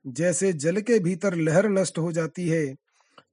जैसे 0.07 0.53
जल 0.53 0.81
के 0.81 0.99
भीतर 0.99 1.35
लहर 1.35 1.69
नष्ट 1.69 1.97
हो 1.97 2.11
जाती 2.11 2.49
है। 2.49 2.75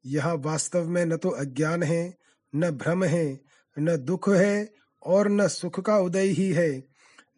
यहाँ 0.06 0.34
वास्तव 0.34 0.88
में 0.88 1.04
न 1.06 1.16
तो 1.16 1.28
अज्ञान 1.28 1.82
है, 1.82 2.14
न 2.54 2.70
भ्रम 2.70 3.04
है, 3.04 3.40
न 3.78 3.96
दुख 3.96 4.28
है 4.28 4.72
और 5.02 5.28
न 5.28 5.48
सुख 5.48 5.80
का 5.80 5.98
उदय 5.98 6.26
ही 6.26 6.52
है। 6.52 6.84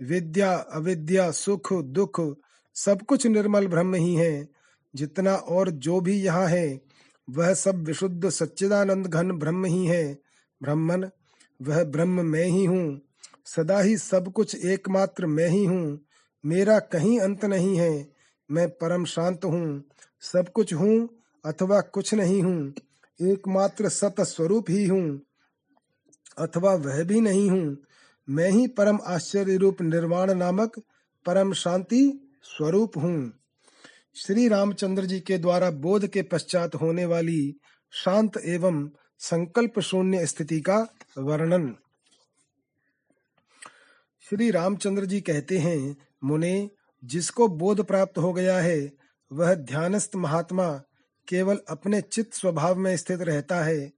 विद्या, 0.02 0.54
अविद्या, 0.54 1.30
सुख, 1.30 1.72
दुख 1.72 2.36
सब 2.74 3.02
कुछ 3.02 3.26
निर्मल 3.26 3.66
ब्रह्म 3.66 3.94
ही 3.94 4.14
है। 4.14 4.48
जितना 4.94 5.34
और 5.34 5.70
जो 5.70 6.00
भी 6.00 6.22
यहाँ 6.22 6.46
है, 6.46 6.80
वह 7.30 7.54
सब 7.54 7.84
विशुद्ध 7.84 8.28
सच्चिदानंद 8.28 9.06
घन 9.06 9.32
ब्रह्म 9.32 9.64
ही 9.64 9.86
है। 9.86 10.18
ब्रह्मन, 10.62 11.10
वह 11.62 11.84
ब्रह्म 11.84 12.24
मैं 12.24 12.44
ही 12.44 12.64
हूँ। 12.64 13.00
सदा 13.46 13.80
ही 13.80 13.96
सब 13.96 14.32
कुछ 14.32 14.64
एकमात्र 14.64 15.26
मैं 15.26 15.48
ही 15.48 15.64
हूँ। 15.64 16.07
मेरा 16.44 16.78
कहीं 16.78 17.20
अंत 17.20 17.44
नहीं 17.44 17.76
है। 17.76 18.08
मैं 18.50 18.68
परम 18.70 19.04
शांत 19.04 19.44
हूँ। 19.44 19.84
सब 20.22 20.48
कुछ 20.48 20.74
हूँ 20.74 21.08
अथवा 21.44 21.80
कुछ 21.80 22.14
नहीं 22.14 22.42
हूँ। 22.42 22.74
एकमात्र 23.20 23.88
सत 23.88 24.20
स्वरूप 24.20 24.70
ही 24.70 24.86
हूँ 24.86 25.20
अथवा 26.38 26.74
वह 26.74 27.02
भी 27.04 27.20
नहीं 27.20 27.50
हूँ। 27.50 27.76
मैं 28.28 28.50
ही 28.50 28.66
परम 28.66 28.98
आश्चर्य 29.06 29.56
रूप 29.56 29.82
निर्वाण 29.82 30.34
नामक 30.34 30.78
परम 31.26 31.52
शांति 31.52 32.30
स्वरूप 32.42 32.96
हूँ। 32.96 33.32
श्री 34.16 34.48
रामचंद्र 34.48 35.04
जी 35.04 35.20
के 35.20 35.38
द्वारा 35.38 35.70
बोध 35.70 36.06
के 36.06 36.22
पश्चात 36.22 36.74
होने 36.74 37.04
वाली 37.04 37.56
शांत 37.92 38.36
एवं 38.44 38.88
संकल्प 39.18 39.80
शून्य 39.80 40.26
स्थिति 40.26 40.60
का 40.60 40.76
वर्णन। 41.18 41.74
श्री 44.30 44.50
रामचंद्र 44.50 45.04
जी 45.04 45.20
कहते 45.20 45.58
हैं 45.58 45.96
मुने, 46.24 46.70
जिसको 47.04 47.48
बोध 47.48 47.84
प्राप्त 47.84 48.18
हो 48.18 48.32
गया 48.32 48.58
है, 48.58 48.92
वह 49.32 49.54
ध्यानस्थ 49.54 50.16
महात्मा 50.16 50.82
केवल 51.28 51.58
अपने 51.68 52.00
चित्त 52.00 52.34
स्वभाव 52.34 52.76
में 52.76 52.96
स्थित 52.96 53.20
रहता 53.20 53.64
है। 53.64 53.92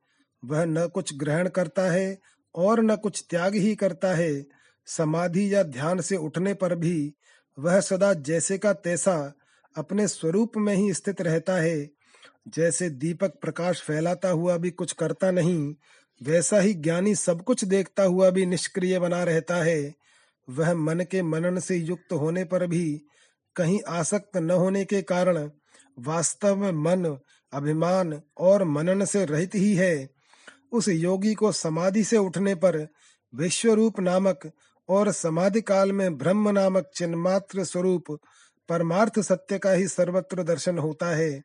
वह 0.44 0.64
न 0.64 0.86
कुछ 0.86 1.16
ग्रहण 1.16 1.48
करता 1.48 1.82
है 1.82 2.18
और 2.54 2.80
न 2.80 2.96
कुछ 2.96 3.24
त्याग 3.30 3.54
ही 3.54 3.74
करता 3.74 4.14
है। 4.14 4.46
समाधि 4.86 5.54
या 5.54 5.62
ध्यान 5.62 6.00
से 6.00 6.16
उठने 6.16 6.54
पर 6.54 6.74
भी 6.74 7.14
वह 7.58 7.80
सदा 7.80 8.14
जैसे 8.14 8.58
का 8.58 8.72
तैसा 8.72 9.32
अपने 9.76 10.08
स्वरूप 10.08 10.52
में 10.56 10.74
ही 10.74 10.94
स्थित 10.94 11.20
रहता 11.20 11.56
है। 11.56 11.90
जैसे 12.48 12.90
दीपक 12.90 13.30
प्रकाश 13.40 13.82
फैलाता 13.82 14.28
हुआ 14.28 14.56
भी 14.56 14.70
कुछ 14.70 14.92
करता 14.92 15.30
नहीं, 15.30 15.74
वैसा 16.22 16.60
ही 16.60 16.74
ज्ञानी 16.74 17.14
सब 17.14 17.42
कुछ 17.42 17.64
देखता 17.64 18.02
हुआ 18.02 18.30
भी 18.30 18.46
निष्क्रिय 18.46 18.98
बना 18.98 19.24
रहता 19.24 19.56
है। 19.56 19.94
वह 20.50 20.74
मन 20.74 21.00
के 21.00 21.22
मनन 21.22 21.58
से 21.58 21.76
युक्त 21.76 22.12
होने 22.12 22.44
पर 22.44 22.66
भी 22.66 23.00
कहीं 23.56 23.80
आसक्त 23.88 24.36
न 24.36 24.50
होने 24.50 24.84
के 24.84 25.02
कारण 25.02 25.50
वास्तव 25.98 26.56
में 26.56 26.72
मन, 26.72 27.18
अभिमान 27.52 28.20
और 28.38 28.64
मनन 28.64 29.04
से 29.04 29.24
रहित 29.24 29.54
ही 29.54 29.74
है। 29.74 30.10
उस 30.72 30.88
योगी 30.88 31.34
को 31.34 31.52
समाधि 31.52 32.04
से 32.04 32.16
उठने 32.16 32.54
पर 32.54 32.88
विश्वरूप 33.34 34.00
नामक 34.00 34.50
और 34.88 35.12
समाधि 35.12 35.60
काल 35.60 35.92
में 35.92 36.18
ब्रह्म 36.18 36.50
नामक 36.50 36.90
चिन्मात्र 36.94 37.64
स्वरूप 37.64 38.04
परमार्थ 38.68 39.20
सत्य 39.20 39.58
का 39.58 39.70
ही 39.70 39.88
सर्वत्र 39.88 40.42
दर्शन 40.42 40.78
होता 40.78 41.06
है। 41.06 41.42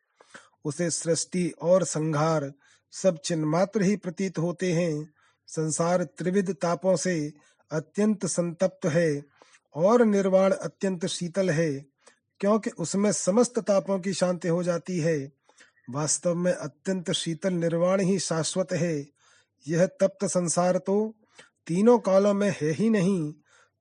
उसे 0.65 0.89
सृष्टि 0.89 1.53
और 1.61 1.83
संहार 1.83 2.53
सब 2.91 3.17
चिन्मात्र 3.25 3.81
ही 3.81 3.95
प्रतीत 3.95 4.37
होते 4.37 4.73
हैं। 4.73 5.13
संसार 5.47 6.03
त्रिविध 6.03 6.53
तापों 6.53 6.95
से 6.95 7.33
अत्यंत 7.71 8.25
संतप्त 8.25 8.85
है 8.85 9.23
और 9.75 10.05
निर्वाण 10.05 10.51
अत्यंत 10.51 11.05
शीतल 11.05 11.49
है, 11.49 11.71
क्योंकि 12.41 12.69
उसमें 12.69 13.11
समस्त 13.11 13.59
तापों 13.59 13.99
की 13.99 14.13
शांति 14.13 14.47
हो 14.47 14.61
जाती 14.63 14.99
है। 14.99 15.17
वास्तव 15.89 16.35
में 16.35 16.53
अत्यंत 16.53 17.11
शीतल 17.11 17.53
निर्वाण 17.53 18.01
ही 18.01 18.19
शाश्वत 18.19 18.71
है। 18.73 18.95
यह 19.65 19.85
तप्त 20.01 20.25
संसार 20.25 20.77
तो 20.77 21.13
तीनों 21.67 21.97
कालों 21.99 22.33
में 22.33 22.49
है 22.61 22.71
ही 22.71 22.89
नहीं, 22.89 23.33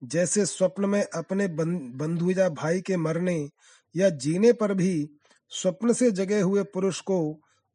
जैसे 0.02 0.46
स्वप्न 0.46 0.84
में 0.84 1.02
अपने 1.04 1.46
बंधु 1.48 2.30
या 2.30 2.48
भाई 2.48 2.80
के 2.80 2.96
मरने 2.96 3.36
या 3.94 4.08
जीने 4.10 4.52
पर 4.52 4.74
भी 4.74 5.08
स्वप्न 5.52 5.92
से 5.92 6.10
जगे 6.10 6.40
हुए 6.40 6.62
पुरुष 6.64 7.00
को 7.00 7.18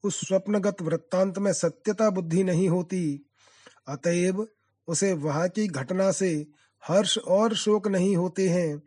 उस 0.03 0.19
स्वप्नगत 0.19 0.81
वृत्तांत 0.81 1.37
में 1.37 1.51
सत्यता 1.53 2.09
बुद्धि 2.09 2.43
नहीं 2.43 2.67
होती। 2.69 3.01
अतएव 3.87 4.45
उसे 4.89 5.11
वहाँ 5.13 5.47
की 5.49 5.67
घटना 5.67 6.11
से 6.11 6.31
हर्ष 6.83 7.17
और 7.17 7.55
शोक 7.55 7.87
नहीं 7.87 8.15
होते 8.15 8.47
हैं। 8.49 8.81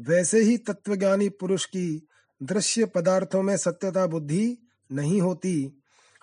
वैसे 0.00 0.40
ही 0.40 0.56
तत्वज्ञानी 0.58 1.28
पुरुष 1.28 1.64
की 1.66 2.06
दृश्य 2.40 2.86
पदार्थों 2.86 3.42
में 3.42 3.56
सत्यता 3.56 4.06
बुद्धि 4.06 4.56
नहीं 4.90 5.20
होती, 5.20 5.82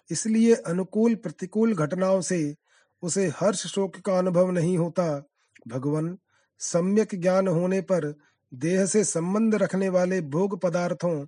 इसलिए 0.10 0.56
अनुकूल 0.56 1.16
प्रतिकूल 1.16 1.76
घटनाओं 1.76 2.22
से 2.22 2.56
उसे 3.04 3.28
हर्ष 3.36 3.66
शोक 3.68 3.98
का 3.98 4.18
अनुभव 4.18 4.52
नहीं 4.52 4.78
होता। 4.78 5.08
भगवान, 5.68 6.18
सम्यक 6.62 7.16
ज्ञान 7.16 7.48
होने 7.48 7.82
पर 7.82 8.14
देह 8.52 8.86
से 8.86 9.04
संबंध 9.04 9.56
रखने 9.56 9.90
वाले 9.90 10.22
भोग 10.22 10.60
पदार्थों 10.62 11.26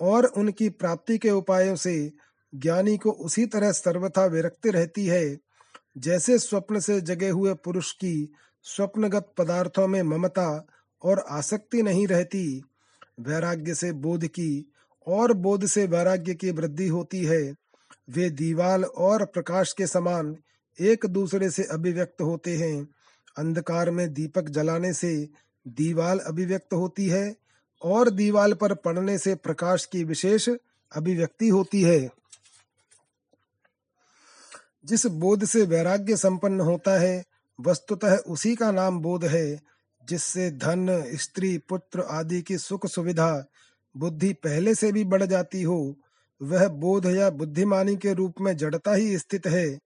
और 0.00 0.24
उनकी 0.36 0.68
प्राप्ति 0.70 1.18
के 1.18 1.30
उपायों 1.30 1.76
से 1.76 2.12
ज्ञानी 2.52 2.96
को 2.96 3.10
उसी 3.10 3.46
तरह 3.46 3.72
सर्वथा 3.72 4.24
विरक्ति 4.26 4.70
रहती 4.70 5.06
है। 5.06 5.47
जैसे 5.96 6.38
स्वप्न 6.38 6.80
से 6.80 7.00
जगे 7.00 7.28
हुए 7.28 7.54
पुरुष 7.54 7.92
की 7.92 8.32
स्वप्नगत 8.62 9.34
पदार्थों 9.38 9.86
में 9.88 10.02
ममता 10.02 10.66
और 11.02 11.24
आसक्ति 11.30 11.82
नहीं 11.82 12.06
रहती, 12.06 12.62
वैराग्य 13.20 13.74
से 13.74 13.92
बोध 13.92 14.26
की 14.26 14.72
और 15.06 15.32
बोध 15.32 15.66
से 15.66 15.86
वैराग्य 15.86 16.34
की 16.34 16.50
वृद्धि 16.50 16.88
होती 16.88 17.24
है। 17.24 17.54
वे 18.10 18.30
दीवाल 18.30 18.84
और 18.84 19.24
प्रकाश 19.24 19.72
के 19.72 19.86
समान 19.86 20.36
एक 20.80 21.06
दूसरे 21.06 21.50
से 21.50 21.62
अभिव्यक्त 21.62 22.20
होते 22.20 22.56
हैं। 22.56 22.88
अंधकार 23.38 23.90
में 23.90 24.12
दीपक 24.14 24.48
जलाने 24.48 24.92
से 24.92 25.28
दीवाल 25.68 26.18
अभिव्यक्त 26.18 26.74
होती 26.74 27.06
है 27.06 27.36
और 27.82 28.10
दीवाल 28.10 28.52
पर 28.52 28.74
पड़ने 28.74 29.18
से 29.18 29.34
प्रकाश 29.34 29.84
की 29.84 30.04
विशेष 30.04 30.48
अभिव्यक्ति 30.92 31.48
होती 31.48 31.82
है। 31.82 32.10
जिस 34.84 35.06
बोध 35.06 35.44
से 35.44 35.62
वैराग्य 35.62 36.16
संपन्न 36.16 36.60
होता 36.60 37.00
है, 37.00 37.24
वस्तुतः 37.60 38.16
उसी 38.16 38.54
का 38.54 38.70
नाम 38.70 39.00
बोध 39.00 39.24
है, 39.24 39.60
जिससे 40.08 40.50
धन, 40.50 41.04
स्त्री, 41.14 41.58
पुत्र 41.58 42.00
आदि 42.00 42.42
की 42.42 42.58
सुख 42.58 42.86
सुविधा, 42.86 43.44
बुद्धि 43.96 44.32
पहले 44.32 44.74
से 44.74 44.92
भी 44.92 45.04
बढ़ 45.04 45.22
जाती 45.22 45.62
हो, 45.62 45.96
वह 46.42 46.68
बोध 46.68 47.06
या 47.06 47.30
बुद्धिमानी 47.30 47.96
के 47.96 48.12
रूप 48.12 48.34
में 48.40 48.56
जड़ता 48.56 48.94
ही 48.94 49.18
स्थित 49.18 49.46
है। 49.46 49.78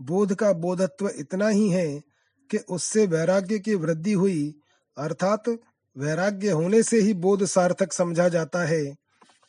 बोध 0.00 0.34
का 0.34 0.52
बोधत्व 0.52 1.08
इतना 1.08 1.48
ही 1.48 1.68
है 1.68 2.02
कि 2.50 2.56
उससे 2.56 3.06
वैराग्य 3.06 3.58
की 3.58 3.74
वृद्धि 3.74 4.12
हुई, 4.12 4.54
अर्थात 4.98 5.48
वैराग्य 5.98 6.50
होने 6.50 6.82
से 6.82 7.00
ही 7.00 7.14
बोध 7.14 7.44
सार्थक 7.44 7.92
समझा 7.92 8.28
जाता 8.28 8.64
है। 8.64 8.94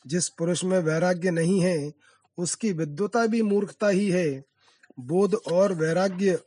जिस 0.07 0.29
पुरुष 0.29 0.63
में 0.63 0.79
वैराग्य 0.79 1.31
नहीं 1.31 1.59
है, 1.59 1.93
उसकी 2.37 2.71
विद्वता 2.71 3.25
भी 3.25 3.41
मूर्खता 3.41 3.87
ही 3.87 4.11
है। 4.11 4.54
बोध 4.99 5.35
और 5.51 5.73
वैराग्य 5.73 6.39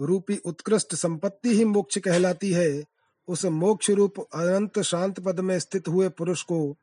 रूपी 0.00 0.36
उत्कृष्ट 0.36 0.94
संपत्ति 0.94 1.56
ही 1.56 1.64
मोक्ष 1.64 1.98
कहलाती 1.98 2.52
है। 2.52 2.84
उस 3.28 3.44
मोक्ष 3.44 3.90
रूप 3.90 4.20
अनंत 4.20 4.80
शांत 4.80 5.20
पद 5.20 5.40
में 5.40 5.58
स्थित 5.58 5.88
हुए 5.88 6.08
पुरुष 6.08 6.42
को 6.42 6.76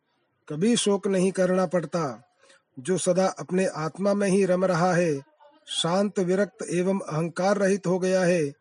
कभी 0.49 0.75
शोक 0.75 1.07
नहीं 1.07 1.31
करना 1.31 1.65
पड़ता, 1.65 2.33
जो 2.79 2.97
सदा 2.97 3.27
अपने 3.27 3.65
आत्मा 3.65 4.13
में 4.13 4.29
ही 4.29 4.45
रम 4.45 4.65
रहा 4.65 4.93
है। 4.93 5.21
शांत, 5.67 6.19
विरक्त 6.19 6.65
एवं 6.69 6.99
अहंकार 6.99 7.57
रहित 7.57 7.87
हो 7.87 7.99
गया 7.99 8.21
है। 8.21 8.53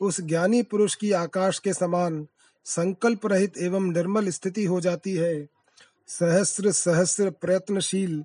उस 0.00 0.20
ज्ञानी 0.20 0.62
पुरुष 0.62 0.94
की 0.94 1.12
आकाश 1.12 1.58
के 1.58 1.72
समान 1.72 2.26
संकल्प 2.64 3.26
रहित 3.26 3.58
एवं 3.58 3.92
निर्मल 3.92 4.28
स्थिति 4.28 4.64
हो 4.64 4.80
जाती 4.80 5.14
है। 5.14 5.48
सहस्र 6.08 6.72
सहस्र 6.72 7.30
प्रयत्नशील 7.30 8.24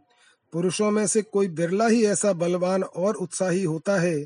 पुरुषों 0.54 0.92
में 0.92 1.08
से 1.08 1.22
कोई 1.22 1.48
बिरला 1.48 1.88
ही 1.88 2.06
ऐसा 2.06 2.34
बलवान 2.34 2.84
और 2.84 3.16
उत्साही 3.16 3.64
होता 3.64 4.00
है, 4.00 4.26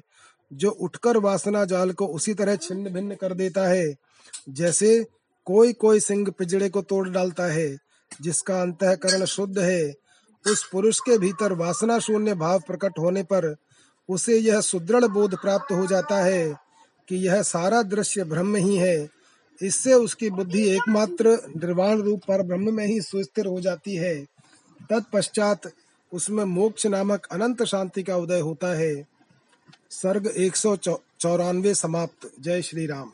जो 0.53 0.69
उठकर 0.69 1.17
वासना 1.17 1.65
जाल 1.65 1.91
को 1.91 2.07
उसी 2.07 2.33
तरह 2.33 2.55
छिन्न 2.55 2.89
भिन्न 2.89 3.15
कर 3.15 3.33
देता 3.33 3.67
है, 3.67 3.95
जैसे 4.49 5.05
कोई 5.45 5.73
कोई 5.73 5.99
सिंह 5.99 6.29
पिजड़े 6.29 6.69
को 6.69 6.81
तोड़ 6.81 7.09
डालता 7.09 7.45
है, 7.45 7.77
जिसका 8.21 8.61
अंतकरण 8.61 9.25
शुद्ध 9.25 9.59
है। 9.59 9.93
उस 10.47 10.69
पुरुष 10.71 10.99
के 10.99 11.17
भीतर 11.17 11.53
वासना 11.53 11.99
शून्य 11.99 12.33
भाव 12.33 12.59
प्रकट 12.59 12.99
होने 12.99 13.23
पर 13.23 13.55
उसे 14.09 14.37
यह 14.37 14.61
सुदृढ़ 14.61 15.05
बोध 15.05 15.35
प्राप्त 15.35 15.71
हो 15.71 15.87
जाता 15.87 16.15
है 16.15 16.55
कि 17.09 17.15
यह 17.15 17.41
सारा 17.41 17.81
दृश्य 17.81 18.23
ब्रह्म 18.23 18.55
ही 18.55 18.75
है। 18.75 19.09
इससे 19.61 19.93
उसकी 19.93 20.29
बुद्धि 20.29 20.69
एकमात्र 20.69 21.29
निर्वाण 21.57 22.01
रूप 22.01 22.21
पर 22.27 22.41
ब्रह्म 22.41 22.73
में 22.73 22.85
ही 22.85 23.01
सुस्थिर 23.01 23.45
हो 23.45 23.61
जाती 23.61 23.95
है। 23.95 24.15
तत्पश्चात 24.89 25.61
उसमें 26.13 26.43
मोक्ष 26.43 26.85
नामक 26.85 27.25
अनंत 27.31 27.63
शांति 27.63 28.03
का 28.03 28.15
उदय 28.15 28.39
होता 28.39 28.77
है। 28.77 29.07
सर्ग 29.91 30.33
एक 30.37 30.55
सौ 30.55 30.75
चौरानवे 30.75 31.73
समाप्त। 31.73 32.31
जय 32.39 32.61
श्री 32.61 32.85
राम। 32.85 33.11